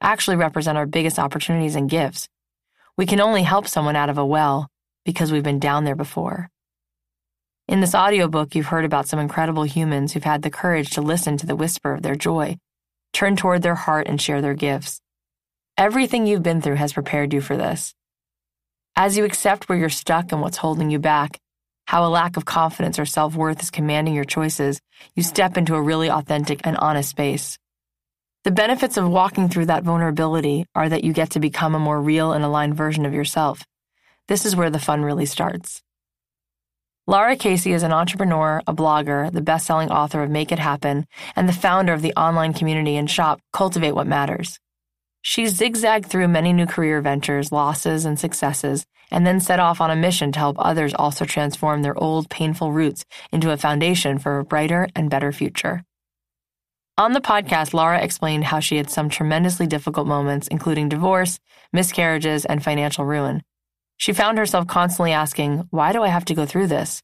actually 0.00 0.36
represent 0.36 0.76
our 0.76 0.86
biggest 0.86 1.18
opportunities 1.18 1.76
and 1.76 1.88
gifts. 1.88 2.28
We 2.96 3.06
can 3.06 3.20
only 3.20 3.44
help 3.44 3.68
someone 3.68 3.96
out 3.96 4.10
of 4.10 4.18
a 4.18 4.26
well 4.26 4.68
because 5.04 5.30
we've 5.30 5.44
been 5.44 5.60
down 5.60 5.84
there 5.84 5.94
before. 5.94 6.50
In 7.68 7.80
this 7.80 7.94
audiobook, 7.94 8.54
you've 8.54 8.66
heard 8.66 8.84
about 8.84 9.08
some 9.08 9.18
incredible 9.18 9.64
humans 9.64 10.12
who've 10.12 10.22
had 10.24 10.42
the 10.42 10.50
courage 10.50 10.90
to 10.90 11.02
listen 11.02 11.36
to 11.36 11.46
the 11.46 11.56
whisper 11.56 11.94
of 11.94 12.02
their 12.02 12.14
joy, 12.14 12.58
turn 13.12 13.36
toward 13.36 13.62
their 13.62 13.74
heart, 13.74 14.06
and 14.08 14.20
share 14.20 14.42
their 14.42 14.54
gifts. 14.54 15.00
Everything 15.76 16.26
you've 16.26 16.42
been 16.42 16.60
through 16.60 16.76
has 16.76 16.92
prepared 16.92 17.32
you 17.32 17.40
for 17.40 17.56
this. 17.56 17.95
As 18.98 19.14
you 19.14 19.26
accept 19.26 19.68
where 19.68 19.76
you're 19.76 19.90
stuck 19.90 20.32
and 20.32 20.40
what's 20.40 20.56
holding 20.56 20.90
you 20.90 20.98
back, 20.98 21.38
how 21.86 22.06
a 22.06 22.08
lack 22.08 22.38
of 22.38 22.46
confidence 22.46 22.98
or 22.98 23.04
self 23.04 23.34
worth 23.34 23.62
is 23.62 23.70
commanding 23.70 24.14
your 24.14 24.24
choices, 24.24 24.80
you 25.14 25.22
step 25.22 25.58
into 25.58 25.74
a 25.74 25.82
really 25.82 26.10
authentic 26.10 26.62
and 26.64 26.78
honest 26.78 27.10
space. 27.10 27.58
The 28.44 28.50
benefits 28.50 28.96
of 28.96 29.06
walking 29.06 29.50
through 29.50 29.66
that 29.66 29.82
vulnerability 29.82 30.64
are 30.74 30.88
that 30.88 31.04
you 31.04 31.12
get 31.12 31.32
to 31.32 31.40
become 31.40 31.74
a 31.74 31.78
more 31.78 32.00
real 32.00 32.32
and 32.32 32.42
aligned 32.42 32.74
version 32.74 33.04
of 33.04 33.12
yourself. 33.12 33.66
This 34.28 34.46
is 34.46 34.56
where 34.56 34.70
the 34.70 34.78
fun 34.78 35.02
really 35.02 35.26
starts. 35.26 35.82
Lara 37.06 37.36
Casey 37.36 37.74
is 37.74 37.82
an 37.82 37.92
entrepreneur, 37.92 38.62
a 38.66 38.72
blogger, 38.72 39.30
the 39.30 39.42
best 39.42 39.66
selling 39.66 39.90
author 39.90 40.22
of 40.22 40.30
Make 40.30 40.52
It 40.52 40.58
Happen, 40.58 41.06
and 41.36 41.46
the 41.46 41.52
founder 41.52 41.92
of 41.92 42.00
the 42.00 42.14
online 42.14 42.54
community 42.54 42.96
and 42.96 43.10
shop 43.10 43.42
Cultivate 43.52 43.92
What 43.92 44.06
Matters. 44.06 44.58
She 45.28 45.46
zigzagged 45.46 46.06
through 46.06 46.28
many 46.28 46.52
new 46.52 46.66
career 46.66 47.00
ventures, 47.00 47.50
losses, 47.50 48.04
and 48.04 48.16
successes, 48.16 48.86
and 49.10 49.26
then 49.26 49.40
set 49.40 49.58
off 49.58 49.80
on 49.80 49.90
a 49.90 49.96
mission 49.96 50.30
to 50.30 50.38
help 50.38 50.54
others 50.56 50.94
also 50.94 51.24
transform 51.24 51.82
their 51.82 51.98
old, 51.98 52.30
painful 52.30 52.70
roots 52.70 53.04
into 53.32 53.50
a 53.50 53.56
foundation 53.56 54.20
for 54.20 54.38
a 54.38 54.44
brighter 54.44 54.86
and 54.94 55.10
better 55.10 55.32
future. 55.32 55.82
On 56.96 57.12
the 57.12 57.20
podcast, 57.20 57.74
Lara 57.74 58.04
explained 58.04 58.44
how 58.44 58.60
she 58.60 58.76
had 58.76 58.88
some 58.88 59.08
tremendously 59.08 59.66
difficult 59.66 60.06
moments, 60.06 60.46
including 60.46 60.88
divorce, 60.88 61.40
miscarriages, 61.72 62.44
and 62.44 62.62
financial 62.62 63.04
ruin. 63.04 63.42
She 63.96 64.12
found 64.12 64.38
herself 64.38 64.68
constantly 64.68 65.10
asking, 65.10 65.66
Why 65.70 65.92
do 65.92 66.04
I 66.04 66.08
have 66.08 66.26
to 66.26 66.36
go 66.36 66.46
through 66.46 66.68
this? 66.68 67.02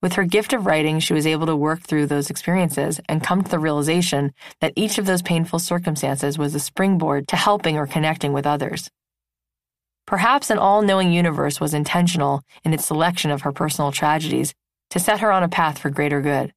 With 0.00 0.12
her 0.12 0.24
gift 0.24 0.52
of 0.52 0.64
writing, 0.64 1.00
she 1.00 1.12
was 1.12 1.26
able 1.26 1.46
to 1.46 1.56
work 1.56 1.80
through 1.80 2.06
those 2.06 2.30
experiences 2.30 3.00
and 3.08 3.22
come 3.22 3.42
to 3.42 3.50
the 3.50 3.58
realization 3.58 4.32
that 4.60 4.72
each 4.76 4.96
of 4.96 5.06
those 5.06 5.22
painful 5.22 5.58
circumstances 5.58 6.38
was 6.38 6.54
a 6.54 6.60
springboard 6.60 7.26
to 7.28 7.36
helping 7.36 7.76
or 7.76 7.86
connecting 7.86 8.32
with 8.32 8.46
others. 8.46 8.88
Perhaps 10.06 10.50
an 10.50 10.58
all 10.58 10.82
knowing 10.82 11.12
universe 11.12 11.60
was 11.60 11.74
intentional 11.74 12.42
in 12.64 12.72
its 12.72 12.86
selection 12.86 13.32
of 13.32 13.42
her 13.42 13.52
personal 13.52 13.90
tragedies 13.90 14.54
to 14.90 15.00
set 15.00 15.20
her 15.20 15.32
on 15.32 15.42
a 15.42 15.48
path 15.48 15.78
for 15.78 15.90
greater 15.90 16.20
good. 16.20 16.52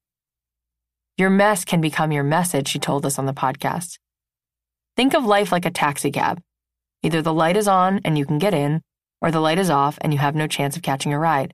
Your 1.18 1.28
mess 1.28 1.64
can 1.64 1.80
become 1.80 2.12
your 2.12 2.24
message, 2.24 2.68
she 2.68 2.78
told 2.78 3.04
us 3.04 3.18
on 3.18 3.26
the 3.26 3.34
podcast. 3.34 3.98
Think 4.96 5.14
of 5.14 5.24
life 5.24 5.50
like 5.50 5.66
a 5.66 5.70
taxi 5.70 6.12
cab. 6.12 6.40
Either 7.02 7.20
the 7.20 7.34
light 7.34 7.56
is 7.56 7.66
on 7.66 8.00
and 8.04 8.16
you 8.16 8.24
can 8.24 8.38
get 8.38 8.54
in, 8.54 8.82
or 9.20 9.30
the 9.30 9.40
light 9.40 9.58
is 9.58 9.68
off 9.68 9.98
and 10.00 10.12
you 10.12 10.20
have 10.20 10.34
no 10.36 10.46
chance 10.46 10.76
of 10.76 10.82
catching 10.82 11.12
a 11.12 11.18
ride. 11.18 11.52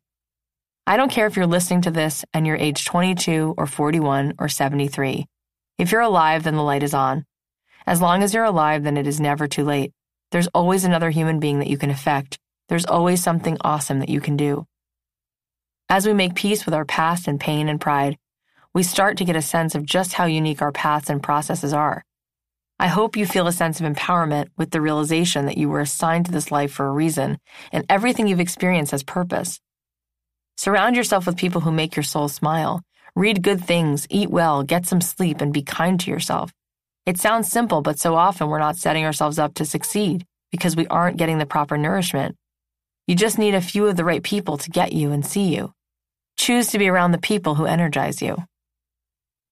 I 0.88 0.96
don't 0.96 1.10
care 1.10 1.26
if 1.26 1.36
you're 1.36 1.46
listening 1.46 1.82
to 1.82 1.90
this 1.90 2.24
and 2.32 2.46
you're 2.46 2.56
age 2.56 2.86
22 2.86 3.56
or 3.58 3.66
41 3.66 4.32
or 4.38 4.48
73. 4.48 5.26
If 5.76 5.92
you're 5.92 6.00
alive, 6.00 6.44
then 6.44 6.56
the 6.56 6.62
light 6.62 6.82
is 6.82 6.94
on. 6.94 7.26
As 7.86 8.00
long 8.00 8.22
as 8.22 8.32
you're 8.32 8.44
alive, 8.44 8.84
then 8.84 8.96
it 8.96 9.06
is 9.06 9.20
never 9.20 9.46
too 9.46 9.64
late. 9.64 9.92
There's 10.30 10.46
always 10.54 10.84
another 10.84 11.10
human 11.10 11.40
being 11.40 11.58
that 11.58 11.68
you 11.68 11.76
can 11.76 11.90
affect. 11.90 12.38
There's 12.70 12.86
always 12.86 13.22
something 13.22 13.58
awesome 13.60 13.98
that 13.98 14.08
you 14.08 14.22
can 14.22 14.38
do. 14.38 14.64
As 15.90 16.06
we 16.06 16.14
make 16.14 16.34
peace 16.34 16.64
with 16.64 16.72
our 16.72 16.86
past 16.86 17.28
and 17.28 17.38
pain 17.38 17.68
and 17.68 17.78
pride, 17.78 18.16
we 18.72 18.82
start 18.82 19.18
to 19.18 19.26
get 19.26 19.36
a 19.36 19.42
sense 19.42 19.74
of 19.74 19.84
just 19.84 20.14
how 20.14 20.24
unique 20.24 20.62
our 20.62 20.72
paths 20.72 21.10
and 21.10 21.22
processes 21.22 21.74
are. 21.74 22.02
I 22.80 22.86
hope 22.86 23.14
you 23.14 23.26
feel 23.26 23.46
a 23.46 23.52
sense 23.52 23.78
of 23.78 23.84
empowerment 23.84 24.48
with 24.56 24.70
the 24.70 24.80
realization 24.80 25.44
that 25.44 25.58
you 25.58 25.68
were 25.68 25.80
assigned 25.80 26.24
to 26.26 26.32
this 26.32 26.50
life 26.50 26.72
for 26.72 26.86
a 26.86 26.92
reason 26.92 27.36
and 27.72 27.84
everything 27.90 28.26
you've 28.26 28.40
experienced 28.40 28.92
has 28.92 29.02
purpose. 29.02 29.60
Surround 30.58 30.96
yourself 30.96 31.24
with 31.24 31.36
people 31.36 31.60
who 31.60 31.70
make 31.70 31.94
your 31.94 32.02
soul 32.02 32.28
smile. 32.28 32.82
Read 33.14 33.44
good 33.44 33.64
things, 33.64 34.08
eat 34.10 34.28
well, 34.28 34.64
get 34.64 34.86
some 34.86 35.00
sleep, 35.00 35.40
and 35.40 35.52
be 35.52 35.62
kind 35.62 36.00
to 36.00 36.10
yourself. 36.10 36.52
It 37.06 37.16
sounds 37.16 37.48
simple, 37.48 37.80
but 37.80 38.00
so 38.00 38.16
often 38.16 38.48
we're 38.48 38.58
not 38.58 38.76
setting 38.76 39.04
ourselves 39.04 39.38
up 39.38 39.54
to 39.54 39.64
succeed 39.64 40.26
because 40.50 40.74
we 40.74 40.88
aren't 40.88 41.16
getting 41.16 41.38
the 41.38 41.46
proper 41.46 41.78
nourishment. 41.78 42.34
You 43.06 43.14
just 43.14 43.38
need 43.38 43.54
a 43.54 43.60
few 43.60 43.86
of 43.86 43.96
the 43.96 44.04
right 44.04 44.20
people 44.20 44.58
to 44.58 44.68
get 44.68 44.92
you 44.92 45.12
and 45.12 45.24
see 45.24 45.54
you. 45.54 45.72
Choose 46.36 46.72
to 46.72 46.78
be 46.78 46.88
around 46.88 47.12
the 47.12 47.18
people 47.18 47.54
who 47.54 47.64
energize 47.64 48.20
you. 48.20 48.36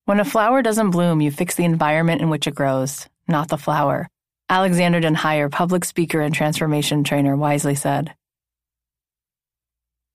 When 0.07 0.19
a 0.19 0.25
flower 0.25 0.61
doesn't 0.61 0.91
bloom, 0.91 1.21
you 1.21 1.31
fix 1.31 1.55
the 1.55 1.65
environment 1.65 2.21
in 2.21 2.31
which 2.31 2.49
it 2.49 2.57
grows 2.57 3.07
not 3.29 3.49
the 3.49 3.59
flower. 3.59 4.09
Alexander 4.49 4.99
Den 4.99 5.15
Heijer, 5.15 5.53
public 5.53 5.85
speaker 5.85 6.21
and 6.21 6.35
transformation 6.35 7.05
trainer, 7.05 7.37
wisely 7.37 7.77
said. 7.77 8.13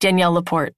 Danielle 0.02 0.34
Laporte. 0.34 0.74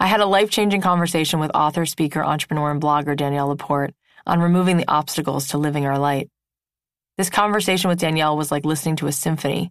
I 0.00 0.06
had 0.06 0.20
a 0.20 0.26
life 0.26 0.50
changing 0.50 0.80
conversation 0.80 1.40
with 1.40 1.50
author, 1.54 1.86
speaker, 1.86 2.22
entrepreneur, 2.22 2.70
and 2.70 2.82
blogger 2.82 3.16
Danielle 3.16 3.48
Laporte 3.48 3.94
on 4.26 4.40
removing 4.40 4.76
the 4.76 4.88
obstacles 4.88 5.48
to 5.48 5.58
living 5.58 5.86
our 5.86 5.98
light. 5.98 6.28
This 7.16 7.30
conversation 7.30 7.88
with 7.88 8.00
Danielle 8.00 8.36
was 8.36 8.50
like 8.50 8.64
listening 8.64 8.96
to 8.96 9.06
a 9.06 9.12
symphony. 9.12 9.70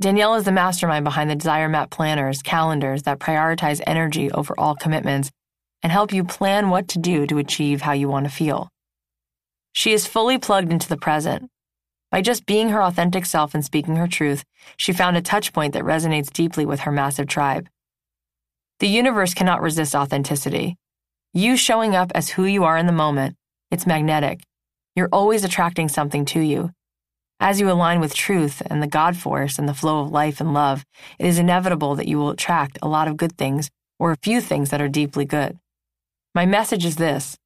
Danielle 0.00 0.36
is 0.36 0.44
the 0.44 0.52
mastermind 0.52 1.04
behind 1.04 1.28
the 1.28 1.36
Desire 1.36 1.68
Map 1.68 1.90
planners, 1.90 2.42
calendars 2.42 3.02
that 3.02 3.18
prioritize 3.18 3.82
energy 3.86 4.30
over 4.30 4.54
all 4.58 4.74
commitments 4.74 5.30
and 5.82 5.92
help 5.92 6.12
you 6.12 6.24
plan 6.24 6.70
what 6.70 6.88
to 6.88 6.98
do 6.98 7.26
to 7.26 7.38
achieve 7.38 7.82
how 7.82 7.92
you 7.92 8.08
want 8.08 8.26
to 8.26 8.32
feel. 8.32 8.68
She 9.72 9.92
is 9.92 10.06
fully 10.06 10.38
plugged 10.38 10.72
into 10.72 10.88
the 10.88 10.96
present. 10.96 11.50
By 12.10 12.22
just 12.22 12.46
being 12.46 12.70
her 12.70 12.82
authentic 12.82 13.24
self 13.24 13.54
and 13.54 13.64
speaking 13.64 13.96
her 13.96 14.08
truth, 14.08 14.44
she 14.76 14.92
found 14.92 15.16
a 15.16 15.22
touchpoint 15.22 15.72
that 15.72 15.84
resonates 15.84 16.32
deeply 16.32 16.66
with 16.66 16.80
her 16.80 16.92
massive 16.92 17.28
tribe. 17.28 17.68
The 18.80 18.88
universe 18.88 19.34
cannot 19.34 19.60
resist 19.60 19.94
authenticity. 19.94 20.76
You 21.34 21.58
showing 21.58 21.94
up 21.94 22.10
as 22.14 22.30
who 22.30 22.44
you 22.44 22.64
are 22.64 22.78
in 22.78 22.86
the 22.86 22.92
moment, 22.92 23.36
it's 23.70 23.86
magnetic. 23.86 24.40
You're 24.96 25.10
always 25.12 25.44
attracting 25.44 25.90
something 25.90 26.24
to 26.26 26.40
you. 26.40 26.70
As 27.38 27.60
you 27.60 27.70
align 27.70 28.00
with 28.00 28.14
truth 28.14 28.62
and 28.66 28.82
the 28.82 28.86
God 28.86 29.18
force 29.18 29.58
and 29.58 29.68
the 29.68 29.74
flow 29.74 30.00
of 30.00 30.10
life 30.10 30.40
and 30.40 30.54
love, 30.54 30.86
it 31.18 31.26
is 31.26 31.38
inevitable 31.38 31.94
that 31.94 32.08
you 32.08 32.16
will 32.16 32.30
attract 32.30 32.78
a 32.80 32.88
lot 32.88 33.06
of 33.06 33.18
good 33.18 33.36
things 33.36 33.70
or 33.98 34.12
a 34.12 34.18
few 34.22 34.40
things 34.40 34.70
that 34.70 34.80
are 34.80 34.88
deeply 34.88 35.26
good. 35.26 35.58
My 36.34 36.46
message 36.46 36.86
is 36.86 36.96
this 36.96 37.36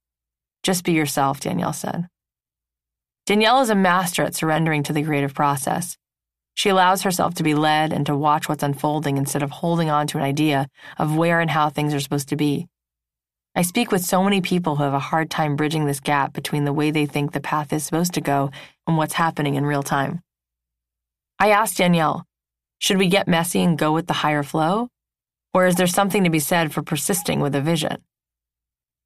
just 0.63 0.85
be 0.85 0.93
yourself, 0.93 1.41
Danielle 1.41 1.73
said. 1.73 2.07
Danielle 3.27 3.61
is 3.61 3.71
a 3.71 3.75
master 3.75 4.23
at 4.23 4.37
surrendering 4.37 4.85
to 4.85 4.93
the 4.93 5.03
creative 5.03 5.35
process. 5.35 5.97
She 6.55 6.69
allows 6.69 7.03
herself 7.03 7.35
to 7.35 7.43
be 7.43 7.55
led 7.55 7.93
and 7.93 8.07
to 8.07 8.17
watch 8.17 8.49
what's 8.49 8.63
unfolding 8.63 9.17
instead 9.17 9.43
of 9.43 9.51
holding 9.51 9.91
on 9.91 10.07
to 10.09 10.19
an 10.19 10.25
idea 10.25 10.69
of 10.99 11.17
where 11.17 11.41
and 11.41 11.51
how 11.51 11.69
things 11.69 11.93
are 11.93 12.01
supposed 12.01 12.29
to 12.29 12.37
be. 12.37 12.69
I 13.57 13.63
speak 13.63 13.93
with 13.93 14.05
so 14.05 14.23
many 14.23 14.41
people 14.41 14.77
who 14.77 14.83
have 14.83 14.95
a 14.95 14.99
hard 14.99 15.31
time 15.31 15.57
bridging 15.57 15.87
this 15.87 16.01
gap 16.01 16.33
between 16.33 16.65
the 16.65 16.73
way 16.73 16.91
they 16.91 17.07
think 17.07 17.33
the 17.33 17.41
path 17.41 17.73
is 17.73 17.85
supposed 17.85 18.15
to 18.15 18.21
go 18.21 18.51
and 18.87 18.97
what's 18.97 19.15
happening 19.15 19.55
in 19.55 19.67
real 19.67 19.83
time. 19.83 20.23
I 21.39 21.51
asked 21.51 21.77
Danielle, 21.77 22.25
should 22.79 22.99
we 22.99 23.09
get 23.09 23.29
messy 23.29 23.63
and 23.63 23.79
go 23.79 23.93
with 23.93 24.07
the 24.07 24.13
higher 24.13 24.43
flow? 24.43 24.89
Or 25.53 25.67
is 25.67 25.77
there 25.77 25.87
something 25.87 26.25
to 26.25 26.31
be 26.31 26.41
said 26.41 26.73
for 26.73 26.83
persisting 26.83 27.41
with 27.41 27.55
a 27.55 27.61
vision? 27.61 27.99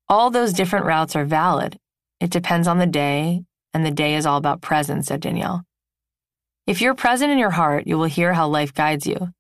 All 0.09 0.31
those 0.31 0.55
different 0.55 0.87
routes 0.87 1.15
are 1.15 1.27
valid. 1.27 1.79
It 2.21 2.31
depends 2.31 2.67
on 2.67 2.79
the 2.79 2.87
day, 2.87 3.45
and 3.75 3.85
the 3.85 3.91
day 3.91 4.15
is 4.15 4.25
all 4.25 4.39
about 4.39 4.63
presence, 4.63 5.09
said 5.09 5.21
Danielle. 5.21 5.65
If 6.69 6.83
you're 6.83 6.95
present 6.95 7.33
in 7.33 7.39
your 7.39 7.49
heart, 7.49 7.87
you 7.87 7.97
will 7.97 8.05
hear 8.05 8.35
how 8.35 8.47
life 8.47 8.75
guides 8.75 9.07
you. 9.07 9.33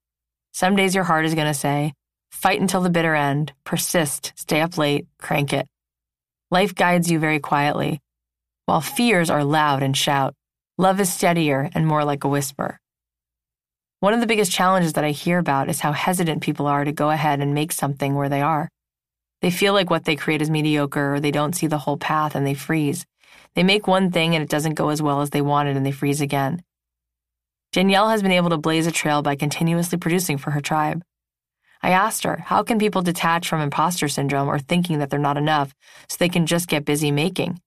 Some 0.54 0.76
days 0.76 0.94
your 0.94 1.04
heart 1.04 1.26
is 1.26 1.34
going 1.34 1.46
to 1.46 1.52
say, 1.52 1.92
fight 2.30 2.58
until 2.58 2.80
the 2.80 2.88
bitter 2.88 3.14
end, 3.14 3.52
persist, 3.64 4.32
stay 4.34 4.62
up 4.62 4.78
late, 4.78 5.06
crank 5.18 5.52
it. 5.52 5.66
Life 6.50 6.74
guides 6.74 7.10
you 7.10 7.18
very 7.18 7.38
quietly, 7.38 8.00
while 8.64 8.80
fears 8.80 9.28
are 9.28 9.44
loud 9.44 9.82
and 9.82 9.94
shout. 9.94 10.32
Love 10.78 11.00
is 11.00 11.12
steadier 11.12 11.68
and 11.74 11.86
more 11.86 12.02
like 12.02 12.24
a 12.24 12.28
whisper. 12.28 12.78
One 14.00 14.14
of 14.14 14.20
the 14.20 14.26
biggest 14.26 14.50
challenges 14.50 14.94
that 14.94 15.04
I 15.04 15.10
hear 15.10 15.38
about 15.38 15.68
is 15.68 15.80
how 15.80 15.92
hesitant 15.92 16.42
people 16.42 16.66
are 16.66 16.84
to 16.86 16.92
go 16.92 17.10
ahead 17.10 17.40
and 17.40 17.52
make 17.52 17.72
something 17.72 18.14
where 18.14 18.30
they 18.30 18.40
are. 18.40 18.70
They 19.42 19.50
feel 19.50 19.74
like 19.74 19.90
what 19.90 20.06
they 20.06 20.16
create 20.16 20.40
is 20.40 20.48
mediocre 20.48 21.16
or 21.16 21.20
they 21.20 21.30
don't 21.30 21.54
see 21.54 21.66
the 21.66 21.76
whole 21.76 21.98
path 21.98 22.34
and 22.34 22.46
they 22.46 22.54
freeze. 22.54 23.04
They 23.54 23.64
make 23.64 23.86
one 23.86 24.12
thing 24.12 24.34
and 24.34 24.42
it 24.42 24.48
doesn't 24.48 24.76
go 24.76 24.88
as 24.88 25.02
well 25.02 25.20
as 25.20 25.28
they 25.28 25.42
wanted 25.42 25.76
and 25.76 25.84
they 25.84 25.92
freeze 25.92 26.22
again. 26.22 26.62
Danielle 27.72 28.09
has 28.09 28.22
been 28.22 28.33
able 28.33 28.50
to 28.50 28.57
blaze 28.57 28.87
a 28.87 28.92
trail 28.92 29.22
by 29.22 29.37
continuously 29.37 29.98
producing 29.98 30.38
for 30.38 30.52
her 30.52 30.61
tribe. 30.61 31.02
I 31.83 31.90
asked 31.90 32.24
her, 32.24 32.38
how 32.38 32.62
can 32.62 32.78
people 32.78 33.02
detach 33.02 33.48
from 33.48 33.61
imposter 33.61 34.09
syndrome 34.09 34.48
or 34.48 34.59
thinking 34.59 34.98
that 34.98 35.11
they're 35.11 35.18
not 35.18 35.37
enough 35.37 35.74
so 36.09 36.16
they 36.18 36.28
can 36.28 36.46
just 36.46 36.68
get 36.68 36.85
busy 36.85 37.12
making? 37.12 37.61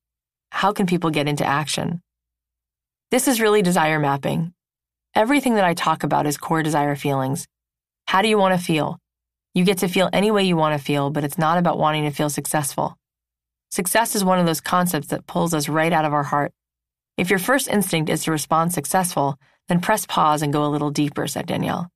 How 0.52 0.74
can 0.74 0.86
people 0.86 1.12
get 1.12 1.28
into 1.28 1.46
action? 1.46 2.02
This 3.12 3.28
is 3.28 3.40
really 3.40 3.62
desire 3.62 4.00
mapping. 4.00 4.54
Everything 5.14 5.56
that 5.56 5.66
I 5.66 5.74
talk 5.74 6.04
about 6.04 6.26
is 6.26 6.38
core 6.38 6.64
desire 6.64 6.96
feelings. 6.96 7.48
How 8.08 8.22
do 8.22 8.28
you 8.28 8.38
want 8.38 8.58
to 8.58 8.66
feel? 8.66 8.98
You 9.54 9.66
get 9.66 9.80
to 9.80 9.88
feel 9.88 10.10
any 10.12 10.32
way 10.32 10.44
you 10.44 10.56
want 10.56 10.78
to 10.78 10.84
feel, 10.84 11.10
but 11.10 11.24
it's 11.24 11.38
not 11.38 11.58
about 11.58 11.78
wanting 11.78 12.04
to 12.04 12.12
feel 12.12 12.30
successful. 12.30 12.98
Success 13.70 14.16
is 14.16 14.24
one 14.24 14.40
of 14.40 14.46
those 14.46 14.62
concepts 14.62 15.08
that 15.08 15.28
pulls 15.28 15.54
us 15.54 15.70
right 15.70 15.94
out 15.94 16.06
of 16.06 16.14
our 16.14 16.24
heart. 16.24 16.54
If 17.18 17.30
your 17.30 17.40
first 17.40 17.68
instinct 17.68 18.10
is 18.10 18.24
to 18.24 18.32
respond 18.32 18.74
successful, 18.74 19.38
then 19.67 19.80
press 19.80 20.06
pause 20.06 20.41
and 20.41 20.54
go 20.54 20.65
a 20.65 20.69
little 20.69 20.91
deeper, 20.91 21.28
said 21.28 21.47
Danielle. 21.47 21.89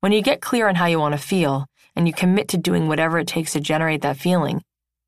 When 0.00 0.12
you 0.12 0.22
get 0.22 0.40
clear 0.40 0.68
on 0.68 0.76
how 0.76 0.86
you 0.86 0.98
want 0.98 1.12
to 1.12 1.18
feel, 1.18 1.66
and 1.96 2.06
you 2.06 2.12
commit 2.12 2.48
to 2.48 2.56
doing 2.56 2.86
whatever 2.86 3.18
it 3.18 3.26
takes 3.26 3.52
to 3.52 3.60
generate 3.60 4.02
that 4.02 4.16
feeling, 4.16 4.62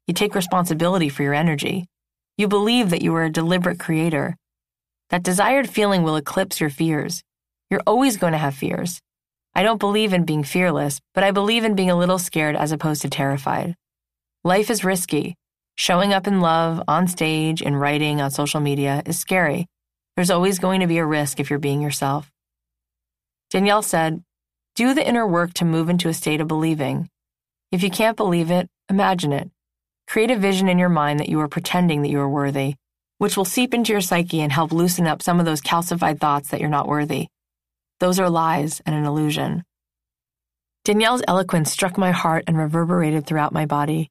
you 0.07 0.15
take 0.15 0.35
responsibility 0.35 1.09
for 1.09 1.23
your 1.23 1.35
energy. 1.35 1.87
You 2.37 2.49
believe 2.49 2.91
that 2.91 3.03
you 3.03 3.15
are 3.15 3.25
a 3.25 3.31
deliberate 3.31 3.79
creator. 3.79 4.37
That 5.11 5.23
desired 5.23 5.69
feeling 5.71 6.03
will 6.03 6.17
eclipse 6.17 6.61
your 6.61 6.71
fears. 6.71 7.23
You're 7.71 7.83
always 7.87 8.17
going 8.17 8.33
to 8.33 8.39
have 8.39 8.57
fears. 8.57 9.01
I 9.55 9.63
don't 9.63 9.79
believe 9.79 10.13
in 10.13 10.25
being 10.25 10.43
fearless, 10.43 11.01
but 11.15 11.23
I 11.23 11.31
believe 11.31 11.65
in 11.65 11.75
being 11.75 11.91
a 11.91 11.97
little 11.97 12.19
scared 12.19 12.57
as 12.57 12.73
opposed 12.73 13.03
to 13.03 13.11
terrified. 13.11 13.77
Life 14.43 14.71
is 14.71 14.85
risky. 14.85 15.37
Showing 15.77 16.13
up 16.13 16.27
in 16.27 16.41
love, 16.41 16.83
on 16.89 17.07
stage, 17.07 17.63
in 17.63 17.77
writing, 17.77 18.21
on 18.21 18.31
social 18.31 18.61
media 18.61 19.03
is 19.07 19.19
scary, 19.19 19.67
there's 20.17 20.31
always 20.31 20.59
going 20.59 20.81
to 20.81 20.87
be 20.87 20.99
a 20.99 21.07
risk 21.07 21.41
if 21.41 21.51
you're 21.51 21.59
being 21.59 21.81
yourself. 21.81 22.31
Danielle 23.51 23.83
said, 23.83 24.23
Do 24.75 24.95
the 24.95 25.07
inner 25.07 25.27
work 25.27 25.55
to 25.55 25.65
move 25.65 25.89
into 25.89 26.09
a 26.09 26.15
state 26.15 26.41
of 26.41 26.49
believing. 26.49 27.09
If 27.73 27.83
you 27.83 27.91
can't 27.91 28.17
believe 28.17 28.51
it, 28.51 28.69
imagine 28.89 29.33
it. 29.33 29.51
Create 30.07 30.31
a 30.31 30.37
vision 30.37 30.69
in 30.69 30.79
your 30.79 30.89
mind 30.89 31.21
that 31.21 31.29
you 31.29 31.41
are 31.41 31.49
pretending 31.49 32.03
that 32.03 32.11
you 32.11 32.21
are 32.21 32.29
worthy, 32.29 32.75
which 33.19 33.37
will 33.37 33.45
seep 33.45 33.73
into 33.73 33.93
your 33.93 34.01
psyche 34.01 34.41
and 34.41 34.53
help 34.53 34.73
loosen 34.73 35.07
up 35.07 35.23
some 35.23 35.39
of 35.39 35.47
those 35.47 35.61
calcified 35.61 36.19
thoughts 36.21 36.49
that 36.49 36.61
you're 36.61 36.69
not 36.69 36.89
worthy. 36.89 37.29
Those 38.01 38.19
are 38.19 38.31
lies 38.31 38.81
and 38.87 38.95
an 38.95 39.05
illusion. 39.05 39.65
Danielle's 40.85 41.23
eloquence 41.29 41.71
struck 41.71 41.99
my 41.99 42.11
heart 42.11 42.45
and 42.47 42.57
reverberated 42.57 43.27
throughout 43.27 43.53
my 43.53 43.67
body. 43.67 44.11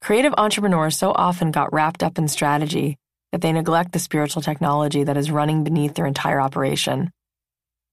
Creative 0.00 0.34
entrepreneurs 0.38 0.96
so 0.96 1.12
often 1.12 1.50
got 1.50 1.72
wrapped 1.72 2.02
up 2.02 2.18
in 2.18 2.28
strategy 2.28 2.96
that 3.32 3.40
they 3.40 3.52
neglect 3.52 3.92
the 3.92 3.98
spiritual 3.98 4.42
technology 4.42 5.04
that 5.04 5.16
is 5.16 5.30
running 5.30 5.64
beneath 5.64 5.94
their 5.94 6.06
entire 6.06 6.40
operation. 6.40 7.10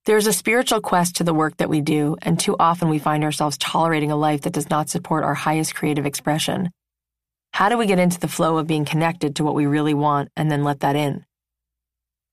There's 0.06 0.28
a 0.28 0.34
spiritual 0.34 0.82
quest 0.82 1.16
to 1.16 1.24
the 1.24 1.34
work 1.34 1.58
that 1.58 1.70
we 1.70 1.82
do, 1.82 2.16
and 2.22 2.40
too 2.40 2.56
often 2.60 2.90
we 2.90 3.00
find 3.00 3.24
ourselves 3.24 3.58
tolerating 3.58 4.12
a 4.12 4.16
life 4.16 4.42
that 4.42 4.54
does 4.54 4.70
not 4.70 4.90
support 4.90 5.24
our 5.24 5.34
highest 5.34 5.74
creative 5.74 6.06
expression. 6.06 6.70
How 7.54 7.70
do 7.70 7.78
we 7.78 7.88
get 7.88 8.00
into 8.00 8.20
the 8.20 8.28
flow 8.28 8.58
of 8.58 8.68
being 8.68 8.86
connected 8.86 9.36
to 9.36 9.44
what 9.44 9.56
we 9.56 9.66
really 9.66 9.94
want 9.94 10.30
and 10.36 10.52
then 10.52 10.64
let 10.64 10.82
that 10.82 10.96
in? 10.96 11.26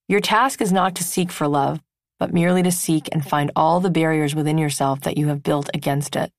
Your 0.09 0.21
task 0.21 0.61
is 0.61 0.73
not 0.73 0.97
to 0.97 1.05
seek 1.05 1.33
for 1.33 1.49
love, 1.49 1.81
but 2.21 2.35
merely 2.35 2.62
to 2.62 2.71
seek 2.71 3.09
and 3.11 3.27
find 3.27 3.51
all 3.57 3.81
the 3.81 3.91
barriers 3.91 4.35
within 4.35 4.59
yourself 4.59 5.01
that 5.01 5.17
you 5.17 5.29
have 5.29 5.43
built 5.43 5.71
against 5.73 6.15
it, 6.15 6.31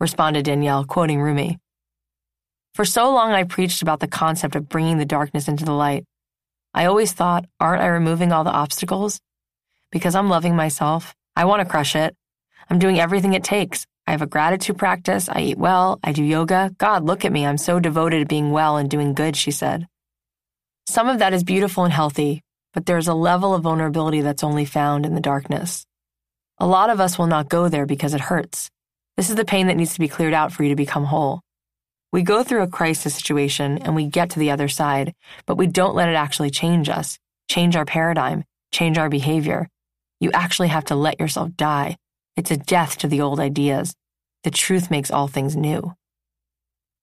responded 0.00 0.44
Danielle, 0.44 0.84
quoting 0.84 1.20
Rumi. 1.20 1.58
For 2.74 2.84
so 2.84 3.14
long, 3.14 3.30
I 3.30 3.44
preached 3.44 3.82
about 3.82 4.00
the 4.00 4.08
concept 4.08 4.56
of 4.56 4.68
bringing 4.68 4.98
the 4.98 5.04
darkness 5.04 5.46
into 5.46 5.64
the 5.64 5.72
light. 5.72 6.04
I 6.74 6.86
always 6.86 7.12
thought, 7.12 7.44
aren't 7.60 7.82
I 7.82 7.86
removing 7.86 8.32
all 8.32 8.42
the 8.42 8.50
obstacles? 8.50 9.20
Because 9.92 10.16
I'm 10.16 10.28
loving 10.28 10.56
myself. 10.56 11.14
I 11.36 11.44
want 11.44 11.60
to 11.60 11.70
crush 11.70 11.94
it. 11.94 12.16
I'm 12.68 12.80
doing 12.80 12.98
everything 12.98 13.34
it 13.34 13.44
takes. 13.44 13.86
I 14.08 14.10
have 14.10 14.22
a 14.22 14.26
gratitude 14.26 14.76
practice. 14.76 15.28
I 15.28 15.42
eat 15.42 15.58
well. 15.58 16.00
I 16.02 16.10
do 16.10 16.24
yoga. 16.24 16.74
God, 16.76 17.04
look 17.04 17.24
at 17.24 17.30
me. 17.30 17.46
I'm 17.46 17.58
so 17.58 17.78
devoted 17.78 18.18
to 18.18 18.26
being 18.26 18.50
well 18.50 18.76
and 18.76 18.90
doing 18.90 19.14
good, 19.14 19.36
she 19.36 19.52
said. 19.52 19.86
Some 20.88 21.08
of 21.08 21.20
that 21.20 21.32
is 21.32 21.44
beautiful 21.44 21.84
and 21.84 21.92
healthy, 21.92 22.42
but 22.72 22.86
there's 22.86 23.06
a 23.06 23.14
level 23.14 23.54
of 23.54 23.62
vulnerability 23.62 24.20
that's 24.20 24.42
only 24.42 24.64
found 24.64 25.06
in 25.06 25.14
the 25.14 25.20
darkness. 25.20 25.86
A 26.58 26.66
lot 26.66 26.90
of 26.90 26.98
us 26.98 27.20
will 27.20 27.28
not 27.28 27.48
go 27.48 27.68
there 27.68 27.86
because 27.86 28.14
it 28.14 28.20
hurts. 28.20 28.68
This 29.16 29.30
is 29.30 29.36
the 29.36 29.44
pain 29.44 29.68
that 29.68 29.76
needs 29.76 29.94
to 29.94 30.00
be 30.00 30.08
cleared 30.08 30.34
out 30.34 30.52
for 30.52 30.64
you 30.64 30.70
to 30.70 30.76
become 30.76 31.04
whole. 31.04 31.43
We 32.14 32.22
go 32.22 32.44
through 32.44 32.62
a 32.62 32.68
crisis 32.68 33.12
situation 33.12 33.78
and 33.78 33.96
we 33.96 34.06
get 34.06 34.30
to 34.30 34.38
the 34.38 34.52
other 34.52 34.68
side, 34.68 35.16
but 35.46 35.56
we 35.56 35.66
don't 35.66 35.96
let 35.96 36.08
it 36.08 36.14
actually 36.14 36.50
change 36.50 36.88
us, 36.88 37.18
change 37.50 37.74
our 37.74 37.84
paradigm, 37.84 38.44
change 38.70 38.98
our 38.98 39.08
behavior. 39.08 39.68
You 40.20 40.30
actually 40.32 40.68
have 40.68 40.84
to 40.84 40.94
let 40.94 41.18
yourself 41.18 41.56
die. 41.56 41.96
It's 42.36 42.52
a 42.52 42.56
death 42.56 42.98
to 42.98 43.08
the 43.08 43.20
old 43.20 43.40
ideas. 43.40 43.96
The 44.44 44.52
truth 44.52 44.92
makes 44.92 45.10
all 45.10 45.26
things 45.26 45.56
new. 45.56 45.92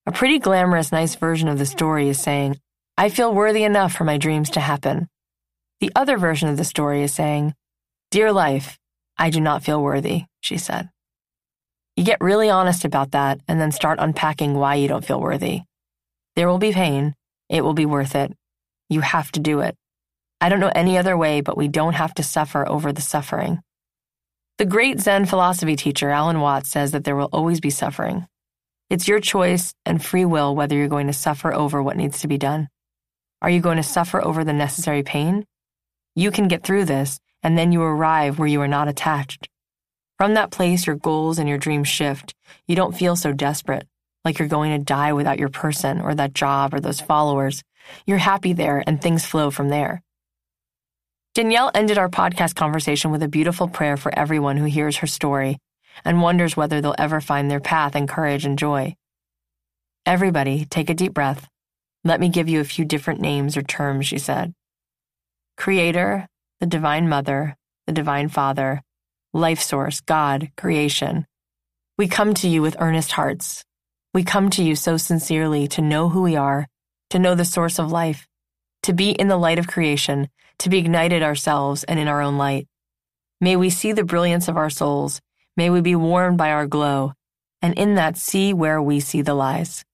A 0.06 0.13
pretty 0.13 0.39
glamorous, 0.39 0.93
nice 0.93 1.15
version 1.15 1.50
of 1.50 1.60
the 1.60 1.65
story 1.65 2.08
is 2.08 2.17
saying, 2.17 2.56
I 2.97 3.10
feel 3.10 3.34
worthy 3.34 3.65
enough 3.65 3.91
for 3.91 4.06
my 4.06 4.17
dreams 4.17 4.50
to 4.52 4.62
happen. 4.62 5.10
The 5.82 5.91
other 5.93 6.17
version 6.17 6.47
of 6.47 6.56
the 6.56 6.63
story 6.63 7.04
is 7.04 7.13
saying, 7.13 7.54
Dear 8.12 8.32
life, 8.32 8.80
I 9.17 9.30
do 9.30 9.41
not 9.41 9.62
feel 9.62 9.84
worthy, 9.84 10.24
she 10.39 10.58
said. 10.58 10.89
You 11.95 12.04
get 12.04 12.21
really 12.21 12.49
honest 12.49 12.86
about 12.86 13.12
that 13.12 13.41
and 13.47 13.60
then 13.60 13.71
start 13.71 13.99
unpacking 13.99 14.54
why 14.54 14.75
you 14.75 14.88
don't 14.88 15.06
feel 15.06 15.19
worthy. 15.19 15.62
There 16.36 16.47
will 16.47 16.58
be 16.58 16.71
pain. 16.71 17.15
It 17.49 17.63
will 17.63 17.73
be 17.73 17.86
worth 17.86 18.15
it. 18.15 18.32
You 18.89 19.01
have 19.01 19.32
to 19.34 19.39
do 19.39 19.60
it. 19.60 19.75
I 20.39 20.49
don't 20.49 20.60
know 20.60 20.71
any 20.73 20.97
other 20.97 21.17
way, 21.17 21.41
but 21.41 21.58
we 21.58 21.67
don't 21.67 21.93
have 21.93 22.13
to 22.15 22.23
suffer 22.23 22.67
over 22.67 22.91
the 22.91 23.01
suffering. 23.01 23.60
The 24.58 24.65
great 24.65 24.99
Zen 24.99 25.25
philosophy 25.25 25.75
teacher 25.75 26.10
Alan 26.10 26.39
Watts 26.39 26.71
says 26.71 26.91
that 26.91 27.04
there 27.04 27.15
will 27.15 27.30
always 27.32 27.60
be 27.60 27.69
suffering. 27.69 28.27
It's 28.89 29.08
your 29.08 29.19
choice 29.19 29.73
and 29.86 30.04
free 30.04 30.25
will 30.25 30.56
whether 30.56 30.75
you're 30.75 30.88
going 30.88 31.08
to 31.08 31.13
suffer 31.13 31.54
over 31.54 31.82
what 31.82 31.97
needs 31.97 32.21
to 32.21 32.27
be 32.27 32.38
done. 32.38 32.69
Are 33.41 33.49
you 33.49 33.60
going 33.60 33.77
to 33.77 33.84
suffer 33.84 34.23
over 34.23 34.43
the 34.43 34.54
necessary 34.54 35.04
pain? 35.04 35.45
You 36.15 36.32
can 36.32 36.47
get 36.47 36.63
through 36.63 36.86
this, 36.86 37.19
and 37.41 37.58
then 37.58 37.71
you 37.71 37.82
arrive 37.82 38.38
where 38.38 38.47
you 38.47 38.62
are 38.62 38.67
not 38.67 38.88
attached. 38.88 39.49
From 40.21 40.36
that 40.36 40.51
place, 40.51 40.86
your 40.86 40.97
goals 40.97 41.39
and 41.39 41.49
your 41.49 41.57
dreams 41.57 41.88
shift. 41.88 42.36
You 42.67 42.75
don't 42.75 42.95
feel 42.95 43.15
so 43.15 43.34
desperate, 43.34 43.88
like 44.23 44.38
you're 44.38 44.47
going 44.47 44.69
to 44.71 44.86
die 44.86 45.13
without 45.13 45.39
your 45.39 45.49
person 45.49 45.99
or 45.99 46.13
that 46.13 46.36
job 46.36 46.75
or 46.75 46.79
those 46.79 47.01
followers. 47.01 47.63
You're 48.05 48.19
happy 48.19 48.53
there 48.53 48.84
and 48.86 49.01
things 49.01 49.25
flow 49.25 49.49
from 49.49 49.69
there. 49.69 50.03
Danielle 51.34 51.71
ended 51.73 51.97
our 51.97 52.07
podcast 52.07 52.53
conversation 52.53 53.10
with 53.10 53.23
a 53.23 53.27
beautiful 53.27 53.67
prayer 53.67 53.97
for 53.97 54.13
everyone 54.15 54.57
who 54.57 54.65
hears 54.65 54.97
her 54.97 55.07
story 55.07 55.57
and 56.05 56.21
wonders 56.21 56.55
whether 56.55 56.81
they'll 56.81 56.93
ever 56.99 57.19
find 57.19 57.49
their 57.49 57.60
path 57.60 57.95
and 57.95 58.07
courage 58.07 58.45
and 58.45 58.60
joy. 58.60 58.95
Everybody, 60.05 60.65
take 60.65 60.91
a 60.91 60.93
deep 60.93 61.15
breath. 61.15 61.47
Let 62.03 62.19
me 62.19 62.29
give 62.29 62.47
you 62.47 62.60
a 62.60 62.63
few 62.63 62.86
different 62.86 63.21
names 63.21 63.57
or 63.57 63.63
terms, 63.63 64.05
she 64.05 64.19
said. 64.19 64.53
Creator, 65.57 66.27
the 66.60 66.67
Divine 66.67 67.10
Mother, 67.10 67.55
the 67.88 67.91
Divine 67.91 68.29
Father, 68.29 68.84
Life 69.33 69.61
Source, 69.61 70.01
God, 70.01 70.51
creation. 70.57 71.25
We 71.97 72.09
come 72.09 72.33
to 72.33 72.49
you 72.49 72.61
with 72.61 72.75
earnest 72.79 73.13
hearts. 73.13 73.63
We 74.13 74.25
come 74.25 74.49
to 74.49 74.61
you 74.61 74.75
so 74.75 74.97
sincerely 74.97 75.69
to 75.69 75.81
know 75.81 76.09
who 76.09 76.21
we 76.21 76.35
are, 76.35 76.67
to 77.11 77.19
know 77.19 77.33
the 77.33 77.45
source 77.45 77.79
of 77.79 77.93
life, 77.93 78.27
to 78.83 78.91
be 78.91 79.11
in 79.11 79.29
the 79.29 79.37
light 79.37 79.57
of 79.57 79.67
creation, 79.67 80.27
to 80.59 80.67
be 80.67 80.79
ignited 80.79 81.23
ourselves 81.23 81.85
and 81.85 81.97
in 81.97 82.09
our 82.09 82.21
own 82.21 82.37
light. 82.37 82.67
May 83.39 83.55
we 83.55 83.69
see 83.69 83.93
the 83.93 84.03
brilliance 84.03 84.49
of 84.49 84.57
our 84.57 84.69
souls. 84.69 85.21
May 85.55 85.69
we 85.69 85.79
be 85.79 85.95
warmed 85.95 86.37
by 86.37 86.51
our 86.51 86.67
glow, 86.67 87.13
and 87.61 87.73
in 87.75 87.95
that 87.95 88.17
see 88.17 88.53
where 88.53 88.81
we 88.81 88.99
see 88.99 89.21
the 89.21 89.33
lies. 89.33 89.85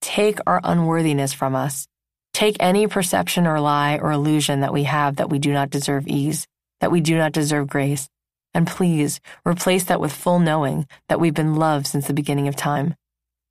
Take 0.00 0.38
our 0.46 0.62
unworthiness 0.64 1.34
from 1.34 1.54
us. 1.54 1.86
Take 2.32 2.56
any 2.60 2.86
perception 2.86 3.46
or 3.46 3.60
lie 3.60 3.98
or 3.98 4.10
illusion 4.10 4.60
that 4.60 4.72
we 4.72 4.84
have 4.84 5.16
that 5.16 5.28
we 5.28 5.38
do 5.38 5.52
not 5.52 5.68
deserve 5.68 6.06
ease, 6.06 6.46
that 6.80 6.90
we 6.90 7.02
do 7.02 7.18
not 7.18 7.32
deserve 7.32 7.68
grace, 7.68 8.08
and 8.54 8.66
please 8.66 9.20
replace 9.44 9.84
that 9.84 10.00
with 10.00 10.12
full 10.12 10.38
knowing 10.38 10.86
that 11.08 11.20
we've 11.20 11.34
been 11.34 11.56
loved 11.56 11.86
since 11.86 12.06
the 12.06 12.14
beginning 12.14 12.48
of 12.48 12.56
time. 12.56 12.94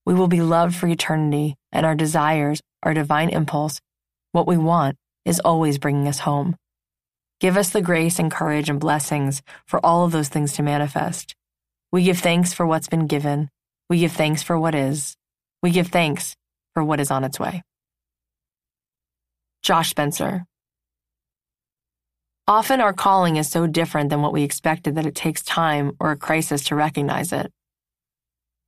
We 0.06 0.14
will 0.14 0.28
be 0.28 0.42
loved 0.42 0.76
for 0.76 0.88
eternity, 0.88 1.56
and 1.72 1.86
our 1.86 1.96
desires, 1.96 2.62
our 2.82 2.94
divine 2.94 3.30
impulse, 3.30 3.80
what 4.32 4.48
we 4.48 4.58
want, 4.58 4.98
is 5.26 5.40
always 5.40 5.78
bringing 5.78 6.08
us 6.08 6.20
home. 6.20 6.56
Give 7.40 7.58
us 7.58 7.72
the 7.72 7.82
grace 7.82 8.20
and 8.20 8.32
courage 8.32 8.70
and 8.70 8.80
blessings 8.80 9.42
for 9.66 9.86
all 9.86 10.06
of 10.06 10.12
those 10.12 10.30
things 10.30 10.54
to 10.54 10.64
manifest. 10.64 11.36
We 11.92 12.04
give 12.04 12.20
thanks 12.20 12.54
for 12.54 12.66
what's 12.66 12.88
been 12.88 13.08
given. 13.08 13.50
We 13.90 14.00
give 14.00 14.14
thanks 14.14 14.42
for 14.42 14.58
what 14.58 14.76
is. 14.76 15.16
We 15.62 15.72
give 15.72 15.88
thanks 15.88 16.36
for 16.74 16.84
what 16.84 17.00
is 17.00 17.12
on 17.12 17.24
its 17.24 17.40
way. 17.40 17.62
Josh 19.62 19.90
Spencer. 19.90 20.46
Often 22.48 22.82
our 22.82 22.92
calling 22.92 23.38
is 23.38 23.48
so 23.48 23.68
different 23.68 24.10
than 24.10 24.22
what 24.22 24.34
we 24.34 24.44
expected 24.44 24.96
that 24.96 25.06
it 25.06 25.16
takes 25.16 25.42
time 25.44 25.96
or 25.98 26.12
a 26.12 26.18
crisis 26.18 26.66
to 26.66 26.76
recognize 26.76 27.32
it. 27.32 27.50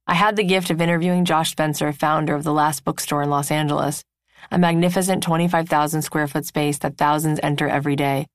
I 0.08 0.14
had 0.14 0.38
the 0.38 0.46
gift 0.46 0.70
of 0.70 0.80
interviewing 0.80 1.26
Josh 1.26 1.52
Spencer, 1.52 1.92
founder 1.92 2.36
of 2.36 2.46
the 2.46 2.54
last 2.54 2.86
bookstore 2.86 3.22
in 3.22 3.30
Los 3.30 3.52
Angeles, 3.52 4.02
a 4.50 4.58
magnificent 4.58 5.24
25,000 5.24 6.04
square 6.04 6.28
foot 6.28 6.46
space 6.46 6.78
that 6.80 6.98
thousands 6.98 7.42
enter 7.44 7.68
every 7.68 7.98
day. 7.98 8.28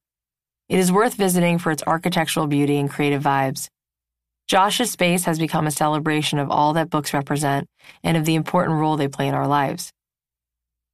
It 0.69 0.79
is 0.79 0.93
worth 0.93 1.15
visiting 1.15 1.57
for 1.57 1.73
its 1.73 1.85
architectural 1.87 2.47
beauty 2.47 2.77
and 2.77 2.91
creative 2.91 3.23
vibes. 3.23 3.69
Josh's 4.47 4.91
space 4.91 5.25
has 5.25 5.39
become 5.39 5.67
a 5.67 5.71
celebration 5.71 6.39
of 6.39 6.51
all 6.51 6.75
that 6.75 6.91
books 6.91 7.15
represent 7.15 7.67
and 8.03 8.19
of 8.19 8.27
the 8.27 8.35
important 8.35 8.79
role 8.79 8.99
they 8.99 9.09
play 9.09 9.27
in 9.27 9.35
our 9.35 9.49
lives. 9.49 9.91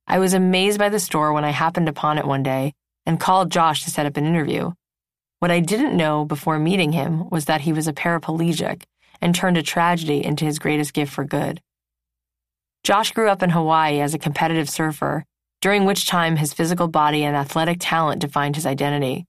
I 0.07 0.21
was 0.21 0.35
amazed 0.35 0.79
by 0.79 0.89
the 0.89 1.01
store 1.01 1.33
when 1.33 1.45
I 1.45 1.51
happened 1.51 1.89
upon 1.89 2.17
it 2.17 2.27
one 2.27 2.45
day 2.45 2.75
and 3.07 3.21
called 3.21 3.51
Josh 3.51 3.85
to 3.85 3.91
set 3.91 4.05
up 4.05 4.17
an 4.17 4.27
interview. 4.27 4.73
What 5.39 5.51
I 5.51 5.61
didn't 5.61 5.97
know 5.97 6.25
before 6.25 6.59
meeting 6.59 6.93
him 6.93 7.29
was 7.31 7.45
that 7.45 7.63
he 7.63 7.73
was 7.73 7.87
a 7.87 7.93
paraplegic 7.93 8.83
and 9.21 9.35
turned 9.35 9.57
a 9.57 9.63
tragedy 9.63 10.25
into 10.25 10.45
his 10.45 10.59
greatest 10.59 10.93
gift 10.93 11.13
for 11.13 11.25
good. 11.25 11.61
Josh 12.85 13.13
grew 13.13 13.29
up 13.29 13.43
in 13.43 13.51
Hawaii 13.51 14.01
as 14.01 14.15
a 14.15 14.19
competitive 14.19 14.69
surfer, 14.69 15.25
during 15.61 15.85
which 15.85 16.07
time 16.07 16.37
his 16.37 16.53
physical 16.53 16.89
body 16.89 17.25
and 17.25 17.37
athletic 17.37 17.79
talent 17.81 18.21
defined 18.21 18.57
his 18.57 18.67
identity. 18.67 19.27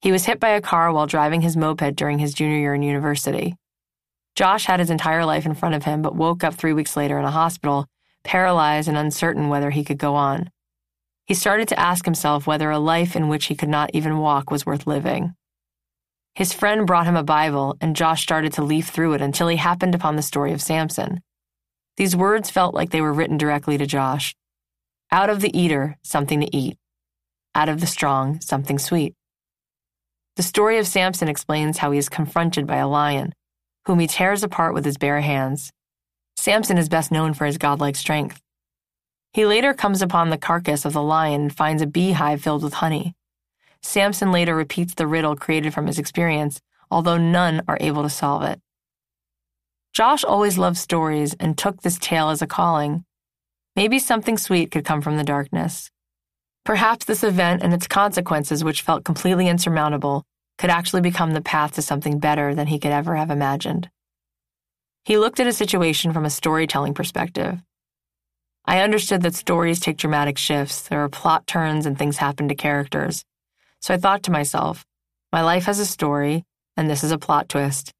He 0.00 0.12
was 0.12 0.24
hit 0.24 0.40
by 0.40 0.50
a 0.50 0.60
car 0.60 0.92
while 0.92 1.06
driving 1.06 1.42
his 1.42 1.56
moped 1.56 1.94
during 1.94 2.18
his 2.18 2.34
junior 2.34 2.58
year 2.58 2.74
in 2.74 2.82
university. 2.82 3.54
Josh 4.34 4.64
had 4.64 4.80
his 4.80 4.90
entire 4.90 5.24
life 5.24 5.44
in 5.44 5.54
front 5.54 5.74
of 5.74 5.84
him, 5.84 6.02
but 6.02 6.16
woke 6.16 6.42
up 6.42 6.54
three 6.54 6.72
weeks 6.72 6.96
later 6.96 7.18
in 7.18 7.24
a 7.24 7.30
hospital, 7.30 7.86
paralyzed 8.24 8.88
and 8.88 8.96
uncertain 8.96 9.48
whether 9.48 9.70
he 9.70 9.84
could 9.84 9.98
go 9.98 10.14
on. 10.14 10.50
He 11.30 11.34
started 11.34 11.68
to 11.68 11.78
ask 11.78 12.04
himself 12.06 12.48
whether 12.48 12.72
a 12.72 12.80
life 12.80 13.14
in 13.14 13.28
which 13.28 13.46
he 13.46 13.54
could 13.54 13.68
not 13.68 13.90
even 13.94 14.18
walk 14.18 14.50
was 14.50 14.66
worth 14.66 14.88
living. 14.88 15.36
His 16.34 16.52
friend 16.52 16.88
brought 16.88 17.06
him 17.06 17.14
a 17.14 17.22
Bible, 17.22 17.76
and 17.80 17.94
Josh 17.94 18.24
started 18.24 18.52
to 18.54 18.64
leaf 18.64 18.88
through 18.88 19.12
it 19.12 19.20
until 19.20 19.46
he 19.46 19.56
happened 19.56 19.94
upon 19.94 20.16
the 20.16 20.22
story 20.22 20.52
of 20.52 20.60
Samson. 20.60 21.20
These 21.96 22.16
words 22.16 22.50
felt 22.50 22.74
like 22.74 22.90
they 22.90 23.00
were 23.00 23.12
written 23.12 23.38
directly 23.38 23.78
to 23.78 23.86
Josh. 23.86 24.34
Out 25.12 25.30
of 25.30 25.40
the 25.40 25.56
eater, 25.56 25.98
something 26.02 26.40
to 26.40 26.56
eat. 26.56 26.76
Out 27.54 27.68
of 27.68 27.80
the 27.80 27.86
strong, 27.86 28.40
something 28.40 28.80
sweet. 28.80 29.14
The 30.34 30.42
story 30.42 30.78
of 30.78 30.88
Samson 30.88 31.28
explains 31.28 31.78
how 31.78 31.92
he 31.92 31.98
is 32.00 32.08
confronted 32.08 32.66
by 32.66 32.78
a 32.78 32.88
lion, 32.88 33.36
whom 33.86 34.00
he 34.00 34.08
tears 34.08 34.42
apart 34.42 34.74
with 34.74 34.84
his 34.84 34.98
bare 34.98 35.20
hands. 35.20 35.70
Samson 36.36 36.76
is 36.76 36.88
best 36.88 37.12
known 37.12 37.34
for 37.34 37.46
his 37.46 37.56
godlike 37.56 37.94
strength. 37.94 38.40
He 39.32 39.46
later 39.46 39.74
comes 39.74 40.02
upon 40.02 40.30
the 40.30 40.38
carcass 40.38 40.84
of 40.84 40.92
the 40.92 41.02
lion 41.02 41.42
and 41.42 41.56
finds 41.56 41.82
a 41.82 41.86
beehive 41.86 42.42
filled 42.42 42.64
with 42.64 42.74
honey. 42.74 43.14
Samson 43.82 44.32
later 44.32 44.54
repeats 44.54 44.94
the 44.94 45.06
riddle 45.06 45.36
created 45.36 45.72
from 45.72 45.86
his 45.86 45.98
experience, 45.98 46.60
although 46.90 47.16
none 47.16 47.62
are 47.68 47.78
able 47.80 48.02
to 48.02 48.10
solve 48.10 48.42
it. 48.42 48.60
Josh 49.92 50.24
always 50.24 50.58
loved 50.58 50.76
stories 50.76 51.34
and 51.34 51.56
took 51.56 51.82
this 51.82 51.98
tale 51.98 52.30
as 52.30 52.42
a 52.42 52.46
calling. 52.46 53.04
Maybe 53.76 53.98
something 53.98 54.36
sweet 54.36 54.70
could 54.70 54.84
come 54.84 55.00
from 55.00 55.16
the 55.16 55.24
darkness. 55.24 55.90
Perhaps 56.64 57.06
this 57.06 57.24
event 57.24 57.62
and 57.62 57.72
its 57.72 57.86
consequences, 57.86 58.62
which 58.62 58.82
felt 58.82 59.04
completely 59.04 59.48
insurmountable, 59.48 60.24
could 60.58 60.70
actually 60.70 61.00
become 61.00 61.32
the 61.32 61.40
path 61.40 61.72
to 61.74 61.82
something 61.82 62.18
better 62.18 62.54
than 62.54 62.66
he 62.66 62.78
could 62.78 62.92
ever 62.92 63.16
have 63.16 63.30
imagined. 63.30 63.88
He 65.04 65.16
looked 65.16 65.40
at 65.40 65.46
a 65.46 65.52
situation 65.52 66.12
from 66.12 66.24
a 66.24 66.30
storytelling 66.30 66.94
perspective. 66.94 67.60
I 68.64 68.80
understood 68.80 69.22
that 69.22 69.34
stories 69.34 69.80
take 69.80 69.96
dramatic 69.96 70.38
shifts, 70.38 70.82
there 70.82 71.02
are 71.02 71.08
plot 71.08 71.46
turns, 71.46 71.86
and 71.86 71.98
things 71.98 72.18
happen 72.18 72.48
to 72.48 72.54
characters. 72.54 73.24
So 73.80 73.94
I 73.94 73.96
thought 73.96 74.22
to 74.24 74.30
myself, 74.30 74.84
my 75.32 75.42
life 75.42 75.64
has 75.64 75.78
a 75.78 75.86
story, 75.86 76.44
and 76.76 76.88
this 76.88 77.02
is 77.02 77.12
a 77.12 77.18
plot 77.18 77.48
twist. 77.48 77.92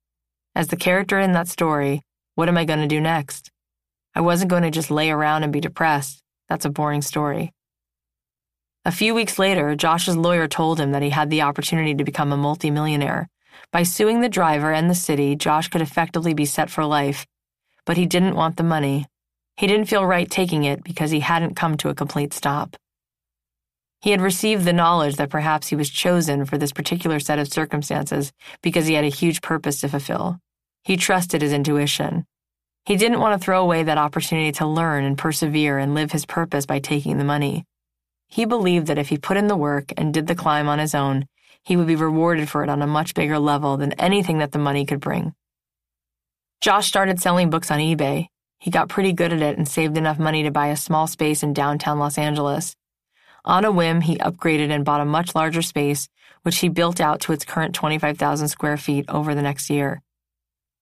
As 0.54 0.68
the 0.68 0.76
character 0.76 1.18
in 1.18 1.32
that 1.32 1.48
story, 1.48 2.02
what 2.34 2.48
am 2.48 2.58
I 2.58 2.64
going 2.64 2.80
to 2.80 2.86
do 2.86 3.00
next? 3.00 3.50
I 4.14 4.20
wasn't 4.20 4.50
going 4.50 4.62
to 4.64 4.70
just 4.70 4.90
lay 4.90 5.10
around 5.10 5.44
and 5.44 5.52
be 5.52 5.60
depressed. 5.60 6.22
That's 6.48 6.64
a 6.64 6.70
boring 6.70 7.02
story. 7.02 7.52
A 8.84 8.92
few 8.92 9.14
weeks 9.14 9.38
later, 9.38 9.76
Josh's 9.76 10.16
lawyer 10.16 10.48
told 10.48 10.80
him 10.80 10.92
that 10.92 11.02
he 11.02 11.10
had 11.10 11.30
the 11.30 11.42
opportunity 11.42 11.94
to 11.94 12.04
become 12.04 12.32
a 12.32 12.36
multimillionaire. 12.36 13.28
By 13.72 13.82
suing 13.82 14.20
the 14.20 14.28
driver 14.28 14.72
and 14.72 14.88
the 14.88 14.94
city, 14.94 15.36
Josh 15.36 15.68
could 15.68 15.82
effectively 15.82 16.34
be 16.34 16.46
set 16.46 16.70
for 16.70 16.84
life, 16.84 17.26
but 17.84 17.96
he 17.96 18.06
didn't 18.06 18.36
want 18.36 18.56
the 18.56 18.62
money. 18.62 19.06
He 19.60 19.66
didn't 19.66 19.90
feel 19.90 20.06
right 20.06 20.30
taking 20.30 20.64
it 20.64 20.82
because 20.82 21.10
he 21.10 21.20
hadn't 21.20 21.54
come 21.54 21.76
to 21.76 21.90
a 21.90 21.94
complete 21.94 22.32
stop. 22.32 22.76
He 24.00 24.10
had 24.10 24.22
received 24.22 24.64
the 24.64 24.72
knowledge 24.72 25.16
that 25.16 25.28
perhaps 25.28 25.66
he 25.68 25.76
was 25.76 25.90
chosen 25.90 26.46
for 26.46 26.56
this 26.56 26.72
particular 26.72 27.20
set 27.20 27.38
of 27.38 27.52
circumstances 27.52 28.32
because 28.62 28.86
he 28.86 28.94
had 28.94 29.04
a 29.04 29.08
huge 29.08 29.42
purpose 29.42 29.78
to 29.82 29.88
fulfill. 29.90 30.38
He 30.82 30.96
trusted 30.96 31.42
his 31.42 31.52
intuition. 31.52 32.24
He 32.86 32.96
didn't 32.96 33.20
want 33.20 33.38
to 33.38 33.44
throw 33.44 33.60
away 33.60 33.82
that 33.82 33.98
opportunity 33.98 34.50
to 34.52 34.66
learn 34.66 35.04
and 35.04 35.18
persevere 35.18 35.76
and 35.76 35.94
live 35.94 36.12
his 36.12 36.24
purpose 36.24 36.64
by 36.64 36.78
taking 36.78 37.18
the 37.18 37.24
money. 37.24 37.66
He 38.28 38.46
believed 38.46 38.86
that 38.86 38.96
if 38.96 39.10
he 39.10 39.18
put 39.18 39.36
in 39.36 39.48
the 39.48 39.58
work 39.58 39.92
and 39.94 40.14
did 40.14 40.26
the 40.26 40.34
climb 40.34 40.70
on 40.70 40.78
his 40.78 40.94
own, 40.94 41.26
he 41.64 41.76
would 41.76 41.86
be 41.86 41.96
rewarded 41.96 42.48
for 42.48 42.64
it 42.64 42.70
on 42.70 42.80
a 42.80 42.86
much 42.86 43.12
bigger 43.12 43.38
level 43.38 43.76
than 43.76 43.92
anything 44.00 44.38
that 44.38 44.52
the 44.52 44.58
money 44.58 44.86
could 44.86 45.00
bring. 45.00 45.34
Josh 46.62 46.88
started 46.88 47.20
selling 47.20 47.50
books 47.50 47.70
on 47.70 47.78
eBay. 47.78 48.28
He 48.60 48.70
got 48.70 48.90
pretty 48.90 49.14
good 49.14 49.32
at 49.32 49.40
it 49.40 49.56
and 49.56 49.66
saved 49.66 49.96
enough 49.96 50.18
money 50.18 50.42
to 50.42 50.50
buy 50.50 50.68
a 50.68 50.76
small 50.76 51.06
space 51.06 51.42
in 51.42 51.54
downtown 51.54 51.98
Los 51.98 52.18
Angeles. 52.18 52.76
On 53.42 53.64
a 53.64 53.72
whim, 53.72 54.02
he 54.02 54.18
upgraded 54.18 54.70
and 54.70 54.84
bought 54.84 55.00
a 55.00 55.06
much 55.06 55.34
larger 55.34 55.62
space, 55.62 56.10
which 56.42 56.58
he 56.58 56.68
built 56.68 57.00
out 57.00 57.22
to 57.22 57.32
its 57.32 57.46
current 57.46 57.74
25,000 57.74 58.48
square 58.48 58.76
feet 58.76 59.06
over 59.08 59.34
the 59.34 59.40
next 59.40 59.70
year. 59.70 60.02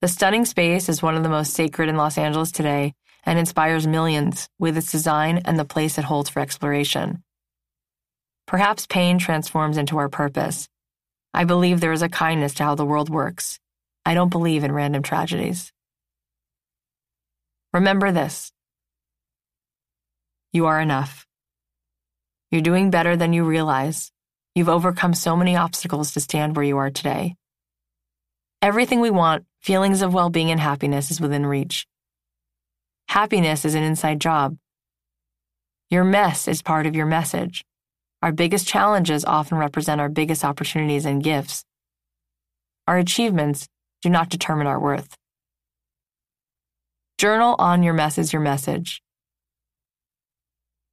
The 0.00 0.08
stunning 0.08 0.44
space 0.44 0.88
is 0.88 1.02
one 1.02 1.14
of 1.14 1.22
the 1.22 1.28
most 1.28 1.54
sacred 1.54 1.88
in 1.88 1.96
Los 1.96 2.18
Angeles 2.18 2.50
today 2.50 2.94
and 3.24 3.38
inspires 3.38 3.86
millions 3.86 4.48
with 4.58 4.76
its 4.76 4.90
design 4.90 5.42
and 5.44 5.56
the 5.56 5.64
place 5.64 5.98
it 5.98 6.04
holds 6.04 6.30
for 6.30 6.40
exploration. 6.40 7.22
Perhaps 8.46 8.86
pain 8.86 9.18
transforms 9.18 9.76
into 9.76 9.98
our 9.98 10.08
purpose. 10.08 10.68
I 11.32 11.44
believe 11.44 11.80
there 11.80 11.92
is 11.92 12.02
a 12.02 12.08
kindness 12.08 12.54
to 12.54 12.64
how 12.64 12.74
the 12.74 12.86
world 12.86 13.08
works. 13.08 13.60
I 14.04 14.14
don't 14.14 14.30
believe 14.30 14.64
in 14.64 14.72
random 14.72 15.04
tragedies. 15.04 15.72
Remember 17.72 18.12
this 18.12 18.50
you 20.52 20.66
are 20.66 20.80
enough. 20.80 21.26
You're 22.50 22.62
doing 22.62 22.90
better 22.90 23.16
than 23.16 23.34
you 23.34 23.44
realize. 23.44 24.10
You've 24.54 24.70
overcome 24.70 25.12
so 25.12 25.36
many 25.36 25.56
obstacles 25.56 26.12
to 26.12 26.20
stand 26.20 26.56
where 26.56 26.64
you 26.64 26.78
are 26.78 26.90
today. 26.90 27.36
Everything 28.62 29.00
we 29.00 29.10
want, 29.10 29.44
feelings 29.60 30.00
of 30.00 30.14
well 30.14 30.30
being 30.30 30.50
and 30.50 30.58
happiness, 30.58 31.10
is 31.10 31.20
within 31.20 31.44
reach. 31.44 31.86
Happiness 33.08 33.66
is 33.66 33.74
an 33.74 33.82
inside 33.82 34.20
job. 34.20 34.56
Your 35.90 36.04
mess 36.04 36.48
is 36.48 36.62
part 36.62 36.86
of 36.86 36.96
your 36.96 37.06
message. 37.06 37.64
Our 38.22 38.32
biggest 38.32 38.66
challenges 38.66 39.24
often 39.26 39.58
represent 39.58 40.00
our 40.00 40.08
biggest 40.08 40.44
opportunities 40.44 41.04
and 41.04 41.22
gifts. 41.22 41.64
Our 42.86 42.96
achievements 42.96 43.68
do 44.00 44.08
not 44.08 44.30
determine 44.30 44.66
our 44.66 44.80
worth. 44.80 45.14
Journal 47.18 47.56
on 47.58 47.82
your 47.82 47.94
mess 47.94 48.16
is 48.16 48.32
your 48.32 48.42
message. 48.42 49.02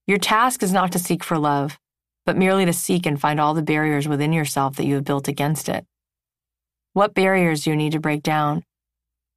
Your 0.08 0.18
task 0.18 0.64
is 0.64 0.74
not 0.74 0.92
to 0.94 1.00
seek 1.00 1.24
for 1.24 1.38
love. 1.38 1.78
but 2.26 2.38
merely 2.38 2.66
to 2.66 2.74
seek 2.74 3.06
and 3.06 3.22
find 3.22 3.40
all 3.40 3.54
the 3.54 3.62
barriers 3.62 4.08
within 4.08 4.34
yourself 4.34 4.78
that 4.78 4.86
you 4.86 4.96
have 4.96 5.04
built 5.04 5.28
against 5.28 5.70
it. 5.70 5.86
What 6.94 7.14
barriers 7.14 7.64
do 7.64 7.70
you 7.70 7.76
need 7.76 7.92
to 7.92 8.00
break 8.00 8.24
down? 8.24 8.64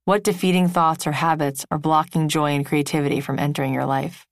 What 0.07 0.25
defeating 0.25 0.69
thoughts 0.69 1.07
or 1.07 1.13
habits 1.13 1.67
are 1.71 1.79
blocking 1.79 2.29
joy 2.29 2.53
and 2.53 2.65
creativity 2.65 3.21
from 3.21 3.39
entering 3.39 3.75
your 3.75 3.85
life? 3.85 4.28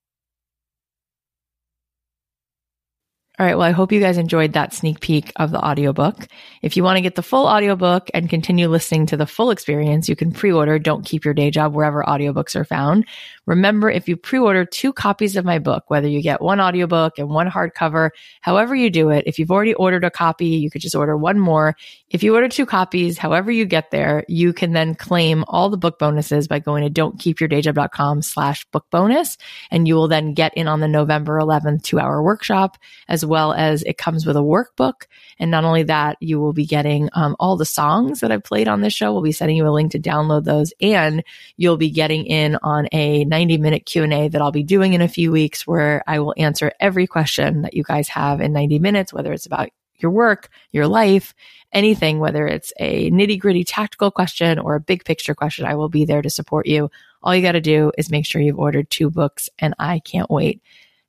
All 3.38 3.44
right. 3.44 3.54
Well, 3.54 3.68
I 3.68 3.72
hope 3.72 3.92
you 3.92 4.00
guys 4.00 4.16
enjoyed 4.16 4.54
that 4.54 4.72
sneak 4.72 5.00
peek 5.00 5.30
of 5.36 5.50
the 5.50 5.62
audiobook. 5.62 6.26
If 6.62 6.74
you 6.74 6.82
want 6.82 6.96
to 6.96 7.02
get 7.02 7.16
the 7.16 7.22
full 7.22 7.46
audiobook 7.46 8.08
and 8.14 8.30
continue 8.30 8.66
listening 8.66 9.04
to 9.06 9.16
the 9.18 9.26
full 9.26 9.50
experience, 9.50 10.08
you 10.08 10.16
can 10.16 10.32
pre-order 10.32 10.78
Don't 10.78 11.04
Keep 11.04 11.26
Your 11.26 11.34
Day 11.34 11.50
Job 11.50 11.74
wherever 11.74 12.02
audiobooks 12.02 12.56
are 12.56 12.64
found. 12.64 13.04
Remember, 13.44 13.90
if 13.90 14.08
you 14.08 14.16
pre-order 14.16 14.64
two 14.64 14.90
copies 14.90 15.36
of 15.36 15.44
my 15.44 15.58
book, 15.58 15.84
whether 15.88 16.08
you 16.08 16.22
get 16.22 16.40
one 16.40 16.62
audiobook 16.62 17.18
and 17.18 17.28
one 17.28 17.46
hardcover, 17.46 18.08
however 18.40 18.74
you 18.74 18.88
do 18.88 19.10
it, 19.10 19.24
if 19.26 19.38
you've 19.38 19.50
already 19.50 19.74
ordered 19.74 20.04
a 20.04 20.10
copy, 20.10 20.46
you 20.46 20.70
could 20.70 20.80
just 20.80 20.96
order 20.96 21.14
one 21.14 21.38
more. 21.38 21.76
If 22.08 22.22
you 22.22 22.34
order 22.34 22.48
two 22.48 22.64
copies, 22.64 23.18
however 23.18 23.50
you 23.50 23.66
get 23.66 23.90
there, 23.90 24.24
you 24.28 24.54
can 24.54 24.72
then 24.72 24.94
claim 24.94 25.44
all 25.48 25.68
the 25.68 25.76
book 25.76 25.98
bonuses 25.98 26.48
by 26.48 26.58
going 26.58 26.84
to 26.84 27.02
don'tkeepyourdayjob.com 27.02 28.22
slash 28.22 28.64
book 28.70 28.86
bonus. 28.90 29.36
And 29.70 29.86
you 29.86 29.94
will 29.94 30.08
then 30.08 30.32
get 30.32 30.56
in 30.56 30.68
on 30.68 30.80
the 30.80 30.88
November 30.88 31.38
11th 31.38 31.82
two 31.82 32.00
hour 32.00 32.22
workshop, 32.22 32.78
as 33.08 33.25
well 33.26 33.52
as 33.52 33.82
it 33.82 33.98
comes 33.98 34.24
with 34.24 34.36
a 34.36 34.40
workbook. 34.40 35.04
And 35.38 35.50
not 35.50 35.64
only 35.64 35.82
that, 35.84 36.16
you 36.20 36.40
will 36.40 36.52
be 36.52 36.66
getting 36.66 37.10
um, 37.12 37.36
all 37.38 37.56
the 37.56 37.64
songs 37.64 38.20
that 38.20 38.32
I've 38.32 38.44
played 38.44 38.68
on 38.68 38.80
this 38.80 38.94
show. 38.94 39.12
We'll 39.12 39.22
be 39.22 39.32
sending 39.32 39.56
you 39.56 39.66
a 39.66 39.70
link 39.70 39.92
to 39.92 39.98
download 39.98 40.44
those 40.44 40.72
and 40.80 41.22
you'll 41.56 41.76
be 41.76 41.90
getting 41.90 42.24
in 42.26 42.56
on 42.62 42.88
a 42.92 43.24
90 43.24 43.58
minute 43.58 43.86
Q&A 43.86 44.28
that 44.28 44.40
I'll 44.40 44.52
be 44.52 44.62
doing 44.62 44.94
in 44.94 45.02
a 45.02 45.08
few 45.08 45.30
weeks 45.30 45.66
where 45.66 46.02
I 46.06 46.20
will 46.20 46.34
answer 46.36 46.72
every 46.80 47.06
question 47.06 47.62
that 47.62 47.74
you 47.74 47.82
guys 47.82 48.08
have 48.08 48.40
in 48.40 48.52
90 48.52 48.78
minutes, 48.78 49.12
whether 49.12 49.32
it's 49.32 49.46
about 49.46 49.68
your 49.98 50.10
work, 50.10 50.48
your 50.72 50.86
life, 50.86 51.34
anything, 51.72 52.18
whether 52.18 52.46
it's 52.46 52.72
a 52.78 53.10
nitty 53.10 53.38
gritty 53.38 53.64
tactical 53.64 54.10
question 54.10 54.58
or 54.58 54.74
a 54.74 54.80
big 54.80 55.04
picture 55.04 55.34
question, 55.34 55.66
I 55.66 55.74
will 55.74 55.88
be 55.88 56.04
there 56.04 56.22
to 56.22 56.30
support 56.30 56.66
you. 56.66 56.90
All 57.22 57.34
you 57.34 57.42
got 57.42 57.52
to 57.52 57.60
do 57.60 57.92
is 57.98 58.10
make 58.10 58.26
sure 58.26 58.40
you've 58.40 58.58
ordered 58.58 58.90
two 58.90 59.10
books 59.10 59.48
and 59.58 59.74
I 59.78 59.98
can't 60.00 60.30
wait. 60.30 60.62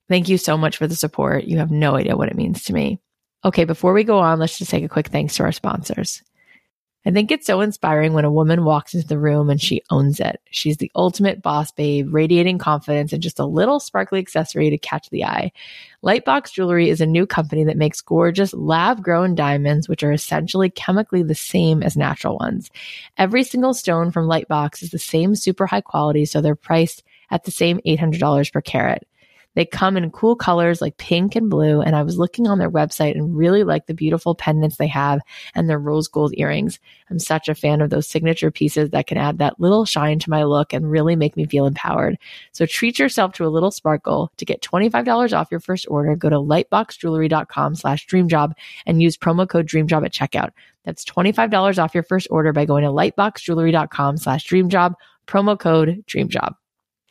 Thank 0.10 0.30
you 0.30 0.38
so 0.38 0.58
much 0.58 0.78
for 0.78 0.88
the 0.88 0.96
support. 0.96 1.46
You 1.46 1.58
have 1.58 1.72
no 1.72 1.96
idea 1.96 2.16
what 2.16 2.30
it 2.30 2.36
means 2.36 2.64
to 2.66 2.74
me. 2.74 3.00
Okay, 3.46 3.66
before 3.66 3.94
we 3.94 4.04
go 4.04 4.20
on, 4.20 4.40
let's 4.40 4.58
just 4.58 4.72
take 4.72 4.84
a 4.84 4.90
quick 4.90 5.08
thanks 5.08 5.36
to 5.36 5.44
our 5.44 5.52
sponsors. 5.52 6.24
I 7.08 7.12
think 7.12 7.32
it's 7.32 7.46
so 7.46 7.62
inspiring 7.62 8.12
when 8.12 8.26
a 8.26 8.32
woman 8.32 8.66
walks 8.66 8.94
into 8.94 9.08
the 9.08 9.18
room 9.18 9.50
and 9.50 9.62
she 9.62 9.82
owns 9.90 10.20
it. 10.20 10.42
She's 10.52 10.76
the 10.76 10.92
ultimate 10.94 11.42
boss 11.42 11.72
babe, 11.72 12.14
radiating 12.14 12.58
confidence 12.58 13.14
and 13.14 13.24
just 13.24 13.40
a 13.40 13.46
little 13.46 13.80
sparkly 13.80 14.20
accessory 14.20 14.70
to 14.70 14.78
catch 14.78 15.10
the 15.10 15.24
eye. 15.24 15.54
Lightbox 16.04 16.52
Jewelry 16.52 16.90
is 16.90 17.00
a 17.00 17.06
new 17.06 17.26
company 17.26 17.64
that 17.64 17.78
makes 17.78 18.02
gorgeous 18.02 18.54
lab 18.54 19.02
grown 19.02 19.36
diamonds, 19.36 19.88
which 19.88 20.04
are 20.04 20.12
essentially 20.12 20.70
chemically 20.70 21.24
the 21.24 21.34
same 21.34 21.82
as 21.82 21.96
natural 21.96 22.38
ones. 22.40 22.70
Every 23.18 23.46
single 23.46 23.74
stone 23.74 24.12
from 24.12 24.28
Lightbox 24.28 24.84
is 24.84 24.90
the 24.90 25.00
same 25.00 25.34
super 25.36 25.66
high 25.66 25.80
quality, 25.80 26.26
so 26.26 26.42
they're 26.42 26.56
priced 26.56 27.04
at 27.32 27.46
the 27.46 27.52
same 27.52 27.80
$800 27.86 28.52
per 28.52 28.60
carat. 28.60 29.08
They 29.58 29.66
come 29.66 29.98
in 29.98 30.12
cool 30.12 30.36
colors 30.36 30.82
like 30.82 30.98
pink 30.98 31.36
and 31.36 31.50
blue. 31.50 31.82
And 31.82 31.96
I 31.96 32.04
was 32.04 32.20
looking 32.20 32.46
on 32.46 32.60
their 32.60 32.70
website 32.70 33.16
and 33.16 33.36
really 33.36 33.64
like 33.64 33.88
the 33.88 33.94
beautiful 33.96 34.36
pendants 34.36 34.78
they 34.78 34.86
have 34.86 35.20
and 35.56 35.68
their 35.68 35.80
rose 35.80 36.08
gold 36.08 36.32
earrings. 36.38 36.80
I'm 37.10 37.18
such 37.18 37.50
a 37.50 37.56
fan 37.56 37.82
of 37.82 37.90
those 37.90 38.08
signature 38.08 38.52
pieces 38.52 38.92
that 38.92 39.08
can 39.08 39.18
add 39.18 39.40
that 39.40 39.60
little 39.60 39.84
shine 39.84 40.20
to 40.20 40.30
my 40.30 40.44
look 40.44 40.74
and 40.74 40.92
really 40.92 41.16
make 41.16 41.36
me 41.36 41.48
feel 41.48 41.66
empowered. 41.66 42.20
So 42.52 42.68
treat 42.68 43.00
yourself 43.00 43.34
to 43.34 43.46
a 43.46 43.50
little 43.50 43.72
sparkle. 43.72 44.32
To 44.38 44.46
get 44.46 44.62
$25 44.62 45.36
off 45.36 45.50
your 45.50 45.60
first 45.60 45.88
order, 45.90 46.16
go 46.16 46.30
to 46.30 46.36
lightboxjewelry.com 46.36 47.74
slash 47.74 48.06
dreamjob 48.06 48.52
and 48.86 49.02
use 49.02 49.18
promo 49.18 49.50
code 49.50 49.68
dreamjob 49.68 50.06
at 50.06 50.14
checkout. 50.14 50.52
That's 50.84 51.04
$25 51.04 51.84
off 51.84 51.96
your 51.96 52.04
first 52.04 52.28
order 52.30 52.54
by 52.54 52.66
going 52.66 52.84
to 52.84 52.92
lightboxjewelry.com 52.92 54.18
slash 54.18 54.48
dreamjob, 54.48 54.94
promo 55.26 55.58
code 55.58 56.04
dreamjob. 56.08 56.54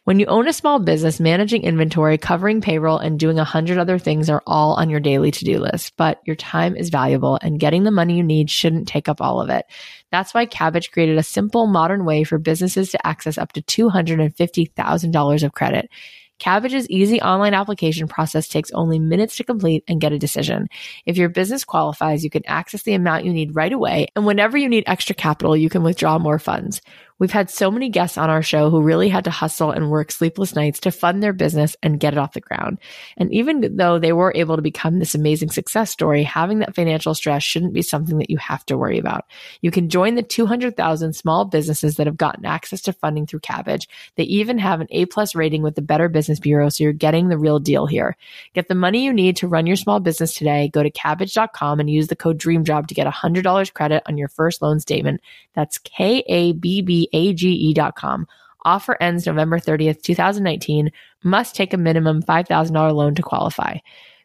When 0.06 0.20
you 0.20 0.26
own 0.26 0.46
a 0.46 0.52
small 0.52 0.78
business, 0.78 1.18
managing 1.18 1.64
inventory, 1.64 2.16
covering 2.16 2.60
payroll, 2.60 2.98
and 2.98 3.18
doing 3.18 3.40
a 3.40 3.44
hundred 3.44 3.78
other 3.78 3.98
things 3.98 4.30
are 4.30 4.40
all 4.46 4.74
on 4.74 4.88
your 4.88 5.00
daily 5.00 5.32
to-do 5.32 5.58
list, 5.58 5.94
but 5.96 6.20
your 6.24 6.36
time 6.36 6.76
is 6.76 6.90
valuable 6.90 7.40
and 7.42 7.58
getting 7.58 7.82
the 7.82 7.90
money 7.90 8.16
you 8.16 8.22
need 8.22 8.48
shouldn't 8.48 8.86
take 8.86 9.08
up 9.08 9.20
all 9.20 9.40
of 9.40 9.50
it. 9.50 9.66
That's 10.12 10.32
why 10.32 10.46
Kabbage 10.46 10.92
created 10.92 11.18
a 11.18 11.24
simple, 11.24 11.66
modern 11.66 12.04
way 12.04 12.22
for 12.22 12.38
businesses 12.38 12.92
to 12.92 13.04
access 13.04 13.36
up 13.36 13.52
to 13.54 13.62
$250,000 13.62 15.42
of 15.42 15.52
credit. 15.52 15.90
Kabbage's 16.38 16.88
easy 16.88 17.20
online 17.20 17.54
application 17.54 18.06
process 18.08 18.46
takes 18.46 18.70
only 18.72 18.98
minutes 18.98 19.36
to 19.36 19.44
complete 19.44 19.82
and 19.88 20.00
get 20.00 20.12
a 20.12 20.18
decision. 20.18 20.68
If 21.06 21.16
your 21.16 21.30
business 21.30 21.64
qualifies, 21.64 22.22
you 22.22 22.30
can 22.30 22.46
access 22.46 22.82
the 22.82 22.94
amount 22.94 23.24
you 23.24 23.32
need 23.32 23.56
right 23.56 23.72
away. 23.72 24.08
And 24.14 24.26
whenever 24.26 24.56
you 24.56 24.68
need 24.68 24.84
extra 24.86 25.14
capital, 25.14 25.56
you 25.56 25.70
can 25.70 25.82
withdraw 25.82 26.18
more 26.18 26.38
funds. 26.38 26.80
We've 27.18 27.30
had 27.30 27.48
so 27.48 27.70
many 27.70 27.88
guests 27.88 28.18
on 28.18 28.28
our 28.28 28.42
show 28.42 28.68
who 28.68 28.82
really 28.82 29.08
had 29.08 29.24
to 29.24 29.30
hustle 29.30 29.70
and 29.70 29.90
work 29.90 30.12
sleepless 30.12 30.54
nights 30.54 30.80
to 30.80 30.90
fund 30.90 31.22
their 31.22 31.32
business 31.32 31.74
and 31.82 31.98
get 31.98 32.12
it 32.12 32.18
off 32.18 32.34
the 32.34 32.40
ground. 32.40 32.78
And 33.16 33.32
even 33.32 33.76
though 33.76 33.98
they 33.98 34.12
were 34.12 34.32
able 34.34 34.56
to 34.56 34.62
become 34.62 34.98
this 34.98 35.14
amazing 35.14 35.50
success 35.50 35.90
story, 35.90 36.22
having 36.22 36.58
that 36.58 36.74
financial 36.74 37.14
stress 37.14 37.42
shouldn't 37.42 37.72
be 37.72 37.80
something 37.80 38.18
that 38.18 38.28
you 38.28 38.36
have 38.36 38.66
to 38.66 38.76
worry 38.76 38.98
about. 38.98 39.24
You 39.62 39.70
can 39.70 39.88
join 39.88 40.14
the 40.14 40.22
200,000 40.22 41.14
small 41.14 41.46
businesses 41.46 41.96
that 41.96 42.06
have 42.06 42.18
gotten 42.18 42.44
access 42.44 42.82
to 42.82 42.92
funding 42.92 43.26
through 43.26 43.40
Kabbage. 43.40 43.86
They 44.16 44.24
even 44.24 44.58
have 44.58 44.82
an 44.82 44.88
A 44.90 45.06
plus 45.06 45.34
rating 45.34 45.62
with 45.62 45.74
the 45.74 45.82
Better 45.82 46.10
Business 46.10 46.38
Bureau, 46.38 46.68
so 46.68 46.84
you're 46.84 46.92
getting 46.92 47.28
the 47.28 47.38
real 47.38 47.58
deal 47.58 47.86
here. 47.86 48.16
Get 48.52 48.68
the 48.68 48.74
money 48.74 49.04
you 49.04 49.12
need 49.14 49.36
to 49.38 49.48
run 49.48 49.66
your 49.66 49.76
small 49.76 50.00
business 50.00 50.34
today. 50.34 50.68
Go 50.72 50.82
to 50.82 50.90
kabbage.com 50.90 51.80
and 51.80 51.88
use 51.88 52.08
the 52.08 52.16
code 52.16 52.38
DREAMJOB 52.38 52.88
to 52.88 52.94
get 52.94 53.06
$100 53.06 53.72
credit 53.72 54.02
on 54.06 54.18
your 54.18 54.28
first 54.28 54.60
loan 54.60 54.80
statement. 54.80 55.22
That's 55.54 55.78
K 55.78 56.22
A 56.26 56.52
B 56.52 56.82
B 56.82 57.05
age.com. 57.12 58.26
Offer 58.64 58.96
ends 59.00 59.26
November 59.26 59.58
30th, 59.58 60.02
2019. 60.02 60.90
Must 61.22 61.54
take 61.54 61.72
a 61.72 61.78
minimum 61.78 62.22
$5,000 62.22 62.94
loan 62.94 63.14
to 63.14 63.22
qualify. 63.22 63.78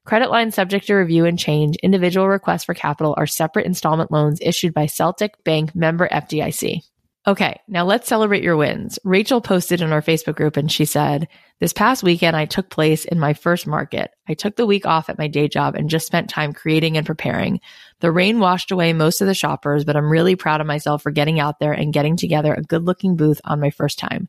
Credit 0.03 0.31
line 0.31 0.51
subject 0.51 0.87
to 0.87 0.95
review 0.95 1.25
and 1.25 1.37
change. 1.37 1.75
Individual 1.77 2.27
requests 2.27 2.63
for 2.63 2.73
capital 2.73 3.13
are 3.17 3.27
separate 3.27 3.67
installment 3.67 4.11
loans 4.11 4.39
issued 4.41 4.73
by 4.73 4.87
Celtic 4.87 5.43
Bank 5.43 5.75
member 5.75 6.09
FDIC. 6.09 6.81
Okay, 7.27 7.59
now 7.67 7.85
let's 7.85 8.07
celebrate 8.07 8.41
your 8.41 8.57
wins. 8.57 8.97
Rachel 9.03 9.41
posted 9.41 9.79
in 9.79 9.93
our 9.93 10.01
Facebook 10.01 10.35
group 10.35 10.57
and 10.57 10.71
she 10.71 10.85
said, 10.85 11.27
This 11.59 11.71
past 11.71 12.01
weekend, 12.01 12.35
I 12.35 12.45
took 12.45 12.71
place 12.71 13.05
in 13.05 13.19
my 13.19 13.33
first 13.33 13.67
market. 13.67 14.09
I 14.27 14.33
took 14.33 14.55
the 14.55 14.65
week 14.65 14.87
off 14.87 15.07
at 15.07 15.19
my 15.19 15.27
day 15.27 15.47
job 15.47 15.75
and 15.75 15.87
just 15.87 16.07
spent 16.07 16.31
time 16.31 16.51
creating 16.51 16.97
and 16.97 17.05
preparing. 17.05 17.59
The 17.99 18.11
rain 18.11 18.39
washed 18.39 18.71
away 18.71 18.93
most 18.93 19.21
of 19.21 19.27
the 19.27 19.35
shoppers, 19.35 19.85
but 19.85 19.95
I'm 19.95 20.09
really 20.09 20.35
proud 20.35 20.61
of 20.61 20.67
myself 20.67 21.03
for 21.03 21.11
getting 21.11 21.39
out 21.39 21.59
there 21.59 21.73
and 21.73 21.93
getting 21.93 22.17
together 22.17 22.55
a 22.55 22.63
good 22.63 22.85
looking 22.85 23.15
booth 23.17 23.39
on 23.45 23.59
my 23.59 23.69
first 23.69 23.99
time. 23.99 24.27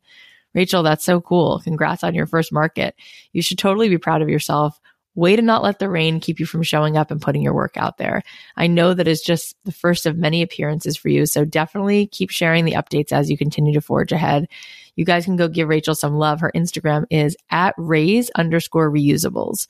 Rachel, 0.52 0.82
that's 0.82 1.04
so 1.04 1.18
cool. 1.18 1.62
Congrats 1.64 2.04
on 2.04 2.14
your 2.14 2.26
first 2.26 2.52
market. 2.52 2.94
You 3.32 3.40
should 3.40 3.56
totally 3.56 3.88
be 3.88 3.96
proud 3.96 4.20
of 4.20 4.28
yourself 4.28 4.78
way 5.14 5.36
to 5.36 5.42
not 5.42 5.62
let 5.62 5.78
the 5.78 5.90
rain 5.90 6.20
keep 6.20 6.40
you 6.40 6.46
from 6.46 6.62
showing 6.62 6.96
up 6.96 7.10
and 7.10 7.20
putting 7.20 7.42
your 7.42 7.54
work 7.54 7.76
out 7.76 7.98
there. 7.98 8.22
I 8.56 8.66
know 8.66 8.94
that 8.94 9.08
is 9.08 9.20
just 9.20 9.56
the 9.64 9.72
first 9.72 10.06
of 10.06 10.16
many 10.16 10.42
appearances 10.42 10.96
for 10.96 11.08
you. 11.08 11.26
So 11.26 11.44
definitely 11.44 12.06
keep 12.06 12.30
sharing 12.30 12.64
the 12.64 12.72
updates 12.72 13.12
as 13.12 13.30
you 13.30 13.36
continue 13.36 13.74
to 13.74 13.80
forge 13.80 14.12
ahead. 14.12 14.48
You 14.96 15.04
guys 15.04 15.24
can 15.24 15.36
go 15.36 15.48
give 15.48 15.68
Rachel 15.68 15.94
some 15.94 16.14
love. 16.14 16.40
Her 16.40 16.52
Instagram 16.54 17.04
is 17.10 17.36
at 17.50 17.74
raise 17.76 18.30
underscore 18.30 18.90
reusables. 18.90 19.66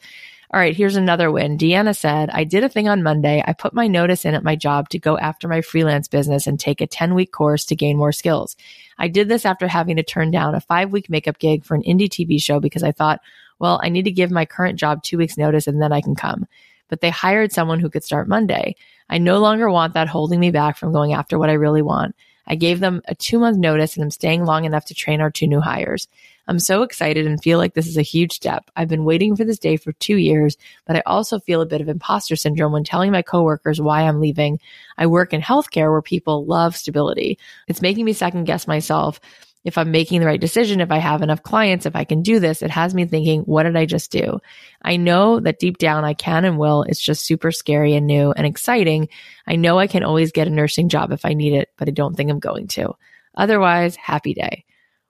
All 0.55 0.61
right, 0.61 0.77
here's 0.77 0.97
another 0.97 1.31
win. 1.31 1.57
Deanna 1.57 1.97
said, 1.97 2.29
I 2.29 2.45
did 2.45 2.63
a 2.63 2.69
thing 2.69 2.87
on 2.87 3.03
Monday. 3.03 3.43
I 3.47 3.55
put 3.55 3.73
my 3.73 3.87
notice 3.87 4.27
in 4.27 4.35
at 4.35 4.45
my 4.45 4.55
job 4.55 4.91
to 4.91 4.99
go 4.99 5.17
after 5.17 5.49
my 5.49 5.63
freelance 5.63 6.09
business 6.09 6.47
and 6.47 6.61
take 6.61 6.83
a 6.83 6.87
10 6.87 7.15
week 7.15 7.33
course 7.33 7.65
to 7.67 7.77
gain 7.77 7.97
more 7.97 8.13
skills. 8.13 8.55
I 8.99 9.09
did 9.09 9.31
this 9.31 9.47
after 9.47 9.67
having 9.67 9.97
to 9.97 10.03
turn 10.03 10.31
down 10.31 10.55
a 10.55 10.61
five 10.61 10.93
week 10.93 11.09
makeup 11.09 11.39
gig 11.39 11.65
for 11.65 11.75
an 11.75 11.83
indie 11.85 12.11
TV 12.11 12.41
show 12.41 12.61
because 12.61 12.83
I 12.83 12.93
thought, 12.93 13.23
well, 13.63 13.81
I 13.81 13.91
need 13.91 14.07
to 14.07 14.11
give 14.11 14.33
my 14.33 14.45
current 14.45 14.77
job 14.77 15.05
two 15.05 15.17
weeks 15.17 15.39
notice 15.39 15.69
and 15.69 15.81
then 15.81 15.93
I 15.93 16.01
can 16.01 16.17
come. 16.17 16.49
But 16.89 17.01
they 17.01 17.11
hired 17.11 17.53
someone 17.53 17.79
who 17.79 17.89
could 17.89 18.03
start 18.03 18.29
Monday. 18.29 18.75
I 19.09 19.19
no 19.19 19.39
longer 19.39 19.71
want 19.71 19.95
that 19.95 20.09
holding 20.09 20.41
me 20.41 20.51
back 20.51 20.77
from 20.77 20.93
going 20.93 21.13
after 21.13 21.39
what 21.39 21.49
I 21.49 21.53
really 21.53 21.81
want. 21.81 22.17
I 22.49 22.57
gave 22.57 22.81
them 22.81 23.03
a 23.07 23.15
two 23.15 23.39
month 23.39 23.59
notice 23.59 23.95
and 23.95 24.03
I'm 24.03 24.11
staying 24.11 24.45
long 24.45 24.65
enough 24.65 24.87
to 24.87 24.95
train 24.95 25.21
our 25.21 25.31
two 25.31 25.47
new 25.47 25.61
hires. 25.61 26.09
I'm 26.49 26.59
so 26.59 26.83
excited 26.83 27.25
and 27.25 27.41
feel 27.41 27.59
like 27.59 27.75
this 27.75 27.87
is 27.87 27.97
a 27.97 28.03
huge 28.03 28.33
step. 28.33 28.69
I've 28.75 28.89
been 28.89 29.05
waiting 29.05 29.37
for 29.37 29.45
this 29.45 29.61
day 29.61 29.77
for 29.77 29.93
two 29.93 30.17
years, 30.17 30.57
but 30.85 30.97
I 30.97 31.03
also 31.07 31.39
feel 31.39 31.61
a 31.61 31.67
bit 31.67 31.81
of 31.81 31.89
imposter 31.89 32.35
syndrome 32.35 32.73
when 32.73 32.83
telling 32.83 33.13
my 33.13 33.23
coworkers 33.23 33.81
why 33.81 34.03
I'm 34.03 34.21
leaving. 34.21 34.59
I 34.99 35.07
work 35.07 35.33
in 35.33 35.41
healthcare 35.41 35.93
where 35.93 36.03
people 36.03 36.45
love 36.47 36.77
stability. 36.77 37.39
It's 37.69 37.81
making 37.81 38.07
me 38.07 38.13
second 38.13 38.43
guess 38.45 38.67
myself 38.67 39.21
if 39.65 39.79
I'm 39.79 39.91
making 39.91 40.21
the 40.21 40.27
right 40.27 40.41
decision, 40.41 40.81
if 40.81 40.91
I 40.91 40.99
have 40.99 41.23
enough 41.23 41.43
clients, 41.43 41.87
if 41.87 41.95
I 41.95 42.05
can 42.05 42.23
do 42.23 42.41
this, 42.41 42.63
it 42.63 42.71
has 42.71 42.95
me 42.95 43.07
thinking, 43.07 43.43
what 43.43 43.63
did 43.63 43.77
I 43.77 43.87
just 43.87 44.11
do? 44.11 44.41
I 44.83 44.97
know 44.97 45.39
that 45.41 45.61
deep 45.61 45.79
down 45.79 46.05
I 46.05 46.15
can 46.15 46.45
and 46.45 46.59
will. 46.59 46.83
It's 46.83 47.01
just 47.01 47.25
super 47.25 47.53
scary 47.53 47.95
and 47.95 48.07
new 48.07 48.33
and 48.33 48.47
exciting. 48.47 49.09
I 49.47 49.57
know 49.57 49.79
I 49.79 49.87
can 49.87 50.03
always 50.03 50.33
get 50.33 50.49
a 50.49 50.51
nursing 50.51 50.89
job 50.89 51.13
if 51.13 51.25
I 51.25 51.35
need 51.35 51.53
it, 51.53 51.71
but 51.77 51.89
I 51.89 51.93
don't 51.93 52.17
think 52.17 52.31
I'm 52.31 52.41
going 52.41 52.67
to. 52.69 52.95
Otherwise, 53.37 53.97
happy 53.97 54.35
day. 54.35 54.65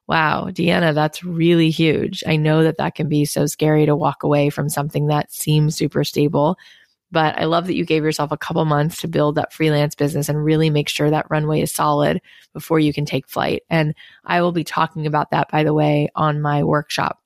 Wow, 0.07 0.49
Deanna, 0.51 0.95
that's 0.95 1.25
really 1.25 1.71
huge. 1.71 2.23
I 2.27 2.37
know 2.37 2.65
that 2.65 2.77
that 2.79 2.95
can 2.95 3.09
be 3.09 3.25
so 3.25 3.47
scary 3.47 3.87
to 3.87 3.97
walk 3.97 4.25
away 4.25 4.51
from 4.51 4.69
something 4.69 5.07
that 5.07 5.33
seems 5.33 5.77
super 5.77 6.05
stable. 6.05 6.59
But 7.13 7.39
I 7.39 7.45
love 7.45 7.67
that 7.67 7.77
you 7.77 7.85
gave 7.85 8.03
yourself 8.03 8.33
a 8.33 8.39
couple 8.39 8.65
months 8.65 9.03
to 9.03 9.09
build 9.09 9.35
that 9.37 9.53
freelance 9.53 9.95
business 9.95 10.29
and 10.29 10.43
really 10.43 10.71
make 10.71 10.89
sure 10.89 11.11
that 11.11 11.31
runway 11.31 11.61
is 11.61 11.71
solid 11.71 12.23
before 12.55 12.81
you 12.81 12.93
can 12.93 13.05
take 13.05 13.29
flight. 13.29 13.63
And 13.69 13.95
I 14.25 14.41
will 14.41 14.53
be 14.53 14.65
talking 14.65 15.07
about 15.07 15.31
that, 15.31 15.51
by 15.51 15.63
the 15.63 15.75
way, 15.75 16.09
on 16.17 16.41
my 16.41 16.65
workshop. 16.65 17.19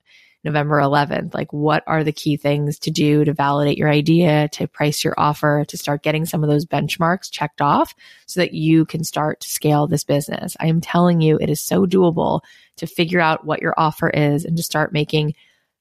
November 0.46 0.78
11th. 0.78 1.34
Like, 1.34 1.52
what 1.52 1.82
are 1.88 2.04
the 2.04 2.12
key 2.12 2.36
things 2.36 2.78
to 2.80 2.90
do 2.92 3.24
to 3.24 3.32
validate 3.32 3.76
your 3.76 3.90
idea, 3.90 4.48
to 4.52 4.68
price 4.68 5.02
your 5.02 5.14
offer, 5.18 5.64
to 5.66 5.76
start 5.76 6.04
getting 6.04 6.24
some 6.24 6.44
of 6.44 6.48
those 6.48 6.64
benchmarks 6.64 7.32
checked 7.32 7.60
off 7.60 7.96
so 8.26 8.38
that 8.40 8.54
you 8.54 8.84
can 8.84 9.02
start 9.02 9.40
to 9.40 9.48
scale 9.48 9.88
this 9.88 10.04
business? 10.04 10.56
I 10.60 10.68
am 10.68 10.80
telling 10.80 11.20
you, 11.20 11.36
it 11.40 11.50
is 11.50 11.60
so 11.60 11.84
doable 11.84 12.42
to 12.76 12.86
figure 12.86 13.18
out 13.18 13.44
what 13.44 13.60
your 13.60 13.74
offer 13.76 14.08
is 14.08 14.44
and 14.44 14.56
to 14.56 14.62
start 14.62 14.92
making 14.92 15.34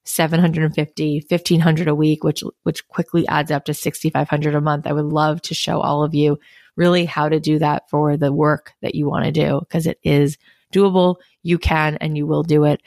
750 0.08 1.24
1500 1.28 1.88
a 1.88 1.94
week 1.94 2.24
which 2.24 2.42
which 2.62 2.86
quickly 2.88 3.26
adds 3.28 3.50
up 3.50 3.64
to 3.64 3.74
6500 3.74 4.54
a 4.54 4.60
month. 4.60 4.86
I 4.86 4.92
would 4.92 5.06
love 5.06 5.42
to 5.42 5.54
show 5.54 5.80
all 5.80 6.02
of 6.02 6.14
you 6.14 6.38
really 6.76 7.04
how 7.04 7.28
to 7.28 7.40
do 7.40 7.58
that 7.58 7.88
for 7.90 8.16
the 8.16 8.32
work 8.32 8.72
that 8.82 8.94
you 8.94 9.08
want 9.08 9.24
to 9.24 9.32
do 9.32 9.60
because 9.60 9.86
it 9.86 9.98
is 10.02 10.38
doable. 10.72 11.16
You 11.42 11.58
can 11.58 11.96
and 11.96 12.16
you 12.16 12.26
will 12.26 12.42
do 12.42 12.64
it. 12.64 12.80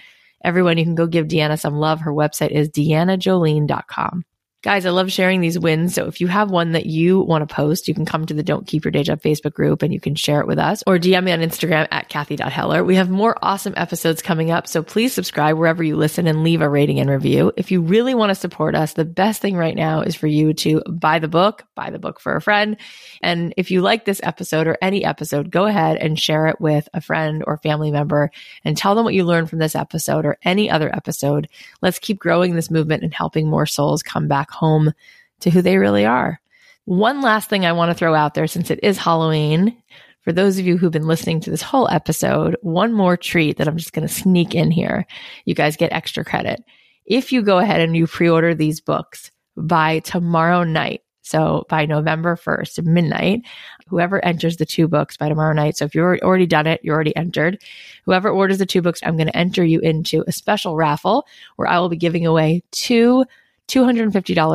Everyone 0.43 0.78
you 0.78 0.86
can 0.86 0.95
go 0.95 1.07
give 1.07 1.28
deanna 1.28 1.59
some 1.59 1.76
love. 1.76 2.01
Her 2.01 2.13
website 2.13 2.51
is 2.51 2.70
deannajolene.com 2.70 4.24
Guys, 4.62 4.86
I 4.86 4.89
love 4.89 5.10
sharing 5.10 5.39
these 5.39 5.57
wins. 5.57 5.93
So 5.93 6.07
if 6.07 6.20
you 6.20 6.28
have 6.28 6.51
one 6.51 6.74
that 6.74 6.86
you 6.86 7.22
want 7.22 7.47
to 7.47 7.55
post, 7.55 7.88
you 7.88 7.93
can 7.93 8.05
come 8.05 8.26
to 8.26 8.34
the 8.34 8.43
Don't 8.43 8.68
Keep 8.68 8.84
Your 8.84 8.91
Day 8.91 9.03
Job 9.03 9.22
Facebook 9.22 9.53
group 9.53 9.82
and 9.84 9.93
you 9.93 10.01
can 10.01 10.16
share 10.16 10.41
it 10.41 10.47
with 10.47 10.60
us 10.60 10.84
or 10.86 10.97
DM 10.97 11.24
me 11.24 11.32
on 11.32 11.39
Instagram 11.39 11.88
at 11.91 12.10
Cathy.Heller. 12.10 12.84
We 12.84 12.95
have 12.95 13.10
more 13.10 13.38
awesome 13.41 13.74
episodes 13.78 14.22
coming 14.22 14.51
up. 14.51 14.68
So 14.68 14.84
please 14.84 15.14
subscribe 15.14 15.57
wherever 15.57 15.82
you 15.82 15.95
listen 15.95 16.28
and 16.28 16.43
leave 16.43 16.60
a 16.60 16.68
rating 16.68 16.99
and 16.99 17.10
review. 17.10 17.53
If 17.55 17.72
you 17.72 17.80
really 17.80 18.14
want 18.14 18.32
to 18.32 18.36
support 18.36 18.76
us, 18.76 18.91
the 18.91 19.05
best 19.05 19.41
thing 19.41 19.55
right 19.55 19.78
now 19.78 20.01
is 20.01 20.18
for 20.18 20.28
you 20.28 20.53
to 20.55 20.82
buy 20.89 21.20
the 21.20 21.30
book, 21.30 21.64
buy 21.74 21.89
the 21.89 21.97
book 21.97 22.20
for 22.20 22.36
a 22.36 22.41
friend. 22.41 22.76
And 23.22 23.53
if 23.55 23.72
you 23.72 23.80
like 23.82 24.03
this 24.03 24.20
episode 24.24 24.68
or 24.68 24.78
any 24.82 25.05
episode, 25.05 25.51
go 25.51 25.68
ahead 25.68 25.95
and 25.95 26.20
share 26.20 26.47
it 26.47 26.60
with 26.60 26.89
a 26.93 26.99
friend 26.99 27.45
or 27.47 27.60
family 27.60 27.91
member 27.91 28.30
and 28.66 28.76
tell 28.76 28.93
them 28.93 29.05
what 29.05 29.14
you 29.14 29.24
learned 29.24 29.49
from 29.49 29.60
this 29.60 29.74
episode 29.76 30.26
or 30.26 30.38
any 30.43 30.70
other 30.70 30.93
episode. 30.93 31.47
Let's 31.82 31.99
keep 31.99 32.20
growing 32.20 32.55
this 32.55 32.70
movement 32.70 33.03
and 33.03 33.14
helping 33.14 33.47
more 33.47 33.66
souls 33.66 34.03
come 34.03 34.28
back 34.28 34.49
back 34.50 34.58
home 34.58 34.93
to 35.41 35.50
who 35.50 35.62
they 35.62 35.78
really 35.78 36.06
are. 36.06 36.39
One 36.86 37.22
last 37.22 37.50
thing 37.50 37.66
I 37.66 37.72
want 37.72 37.91
to 37.91 37.95
throw 37.95 38.16
out 38.16 38.34
there 38.34 38.47
since 38.47 38.72
it 38.72 38.80
is 38.82 38.97
Halloween. 38.97 39.82
For 40.22 40.34
those 40.34 40.60
of 40.60 40.66
you 40.66 40.78
who've 40.78 40.91
been 40.91 41.08
listening 41.08 41.39
to 41.41 41.50
this 41.50 41.62
whole 41.62 41.88
episode, 41.89 42.58
one 42.62 42.93
more 42.93 43.16
treat 43.16 43.58
that 43.58 43.68
I'm 43.68 43.78
just 43.78 43.93
going 43.93 44.08
to 44.08 44.14
sneak 44.14 44.54
in 44.54 44.72
here. 44.72 45.06
You 45.45 45.56
guys 45.56 45.78
get 45.78 45.93
extra 45.93 46.26
credit. 46.26 46.64
If 47.06 47.32
you 47.32 47.41
go 47.41 47.60
ahead 47.60 47.82
and 47.82 47.95
you 47.95 48.06
pre 48.06 48.30
order 48.30 48.54
these 48.54 48.82
books 48.82 49.32
by 49.56 50.00
tomorrow 50.00 50.64
night, 50.64 51.02
so 51.22 51.66
by 51.70 51.86
November 51.86 52.36
1st, 52.36 52.84
midnight, 52.86 53.41
whoever 53.88 54.24
enters 54.26 54.58
the 54.58 54.66
two 54.66 54.88
books 54.88 55.16
by 55.16 55.30
tomorrow 55.30 55.54
night. 55.54 55.78
So 55.78 55.86
if 55.86 55.93
you've 55.93 56.04
already 56.04 56.47
done 56.47 56.66
it, 56.66 56.82
you're 56.84 56.95
already 56.95 57.16
entered. 57.16 57.62
Whoever 58.06 58.30
orders 58.30 58.58
the 58.58 58.66
two 58.66 58.82
books, 58.82 59.00
I'm 59.04 59.16
going 59.16 59.28
to 59.28 59.38
enter 59.38 59.64
you 59.64 59.80
into 59.80 60.24
a 60.28 60.32
special 60.32 60.76
raffle 60.76 61.28
where 61.56 61.68
I 61.68 61.80
will 61.80 61.89
be 61.89 61.97
giving 61.97 62.26
away 62.26 62.64
two 62.72 63.26
$250 63.70 64.11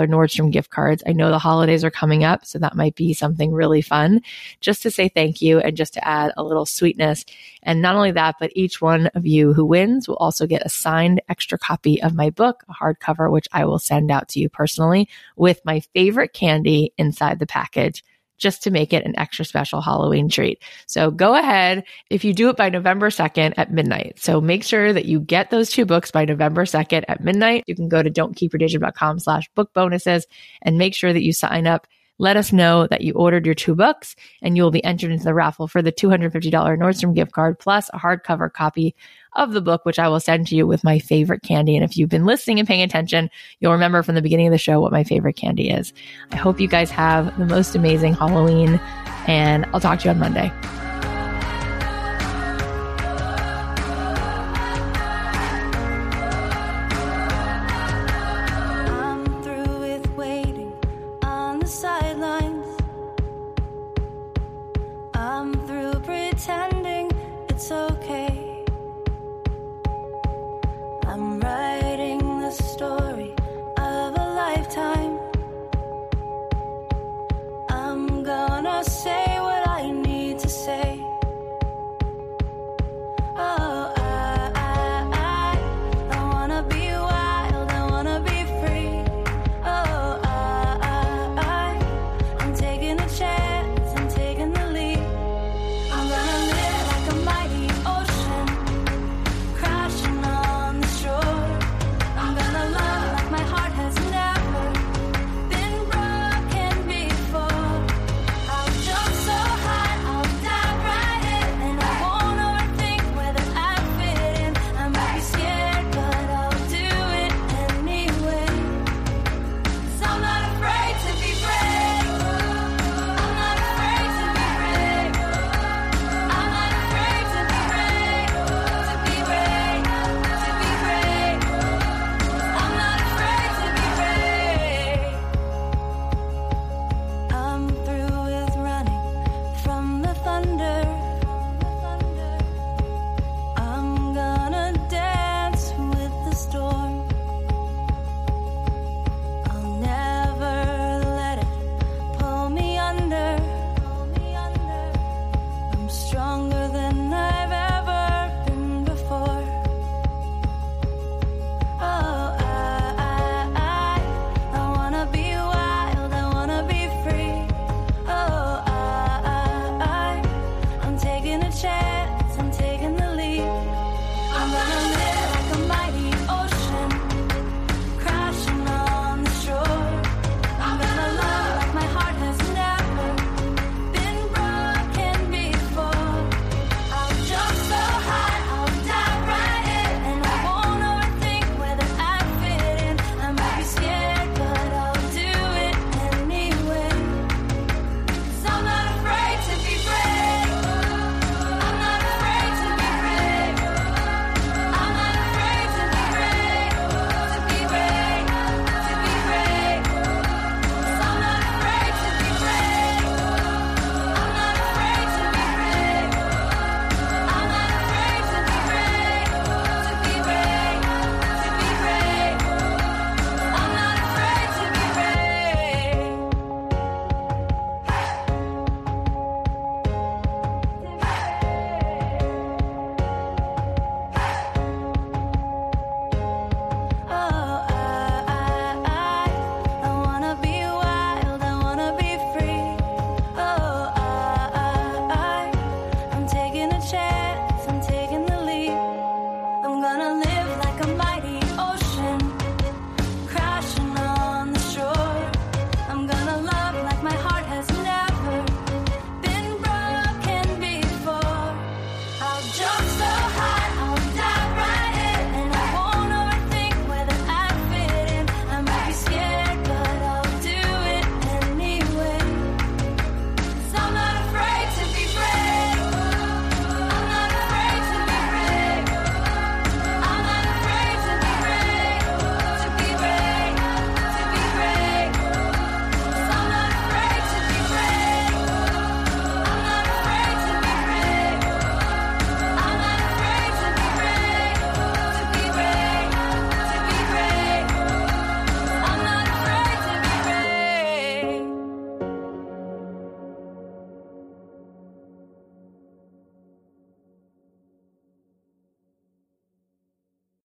Nordstrom 0.09 0.51
gift 0.51 0.71
cards. 0.71 1.03
I 1.07 1.13
know 1.13 1.31
the 1.31 1.39
holidays 1.39 1.85
are 1.85 1.91
coming 1.91 2.25
up, 2.25 2.45
so 2.45 2.59
that 2.59 2.75
might 2.75 2.97
be 2.97 3.15
something 3.15 3.53
really 3.53 3.81
fun 3.81 4.21
just 4.61 4.83
to 4.83 4.91
say 4.91 5.09
thank 5.09 5.41
you 5.41 5.61
and 5.61 5.77
just 5.77 5.95
to 5.95 6.07
add 6.07 6.33
a 6.37 6.43
little 6.43 6.67
sweetness. 6.67 7.25
And 7.63 7.81
not 7.81 7.95
only 7.97 8.11
that, 8.13 8.37
but 8.41 8.53
each 8.55 8.81
one 8.81 9.07
of 9.09 9.27
you 9.27 9.53
who 9.53 9.65
wins 9.65 10.09
will 10.09 10.17
also 10.17 10.47
get 10.47 10.67
a 10.67 10.69
signed 10.69 11.23
extra 11.29 11.59
copy 11.59 12.03
of 12.03 12.15
my 12.15 12.31
book, 12.31 12.65
a 12.69 12.75
hardcover, 12.75 13.31
which 13.31 13.49
I 13.53 13.65
will 13.65 13.79
send 13.79 14.11
out 14.11 14.29
to 14.31 14.41
you 14.41 14.49
personally 14.49 15.09
with 15.37 15.61
my 15.65 15.81
favorite 15.95 16.33
candy 16.33 16.93
inside 16.99 17.39
the 17.39 17.47
package 17.47 18.03
just 18.45 18.63
to 18.63 18.71
make 18.71 18.93
it 18.93 19.07
an 19.07 19.19
extra 19.19 19.45
special 19.45 19.81
Halloween 19.81 20.29
treat. 20.29 20.63
So 20.87 21.11
go 21.11 21.35
ahead 21.35 21.83
if 22.11 22.25
you 22.25 22.35
do 22.35 22.51
it 22.51 22.57
by 22.59 22.69
November 22.69 23.09
2nd 23.09 23.55
at 23.57 23.73
midnight. 23.73 24.19
So 24.21 24.39
make 24.39 24.63
sure 24.63 24.93
that 24.93 25.07
you 25.07 25.19
get 25.19 25.51
those 25.51 25.71
two 25.71 25.87
books 25.87 26.11
by 26.11 26.27
November 26.27 26.67
2nd 26.67 27.05
at 27.09 27.25
midnight. 27.25 27.65
You 27.67 27.75
can 27.75 27.89
go 27.89 28.03
to 28.03 28.11
don'tkeepyourdayjob.com 28.11 29.19
slash 29.19 29.49
book 29.55 29.73
bonuses 29.73 30.27
and 30.61 30.77
make 30.77 30.95
sure 30.95 31.15
that 31.15 31.25
you 31.25 31.33
sign 31.33 31.67
up 31.67 31.87
let 32.19 32.37
us 32.37 32.53
know 32.53 32.87
that 32.87 33.01
you 33.01 33.13
ordered 33.15 33.45
your 33.45 33.57
two 33.57 33.75
books 33.75 34.15
and 34.41 34.57
you 34.57 34.63
will 34.63 34.71
be 34.71 34.85
entered 34.85 35.11
into 35.11 35.25
the 35.25 35.35
raffle 35.35 35.67
for 35.67 35.83
the 35.83 35.91
$250 35.91 36.31
Nordstrom 36.53 37.15
gift 37.15 37.33
card 37.33 37.59
plus 37.59 37.91
a 37.93 37.99
hardcover 37.99 38.53
copy 38.53 38.95
of 39.37 39.53
the 39.53 39.61
book, 39.61 39.85
which 39.85 39.99
I 39.99 40.09
will 40.09 40.21
send 40.21 40.47
to 40.49 40.57
you 40.57 40.67
with 40.67 40.85
my 40.85 40.99
favorite 40.99 41.43
candy. 41.43 41.77
And 41.77 41.85
if 41.85 41.97
you've 41.97 42.09
been 42.09 42.27
listening 42.27 42.59
and 42.59 42.69
paying 42.69 42.83
attention, 42.83 43.31
you'll 43.61 43.73
remember 43.73 44.03
from 44.03 44.15
the 44.15 44.23
beginning 44.23 44.47
of 44.47 44.53
the 44.53 44.59
show 44.59 44.81
what 44.81 44.93
my 44.93 45.05
favorite 45.05 45.37
candy 45.37 45.71
is. 45.71 45.93
I 46.33 46.37
hope 46.37 46.61
you 46.61 46.69
guys 46.69 46.91
have 46.91 47.37
the 47.39 47.47
most 47.47 47.75
amazing 47.75 48.15
Halloween, 48.15 48.81
and 49.27 49.67
I'll 49.73 49.81
talk 49.81 50.01
to 50.01 50.05
you 50.05 50.11
on 50.11 50.19
Monday. 50.19 50.53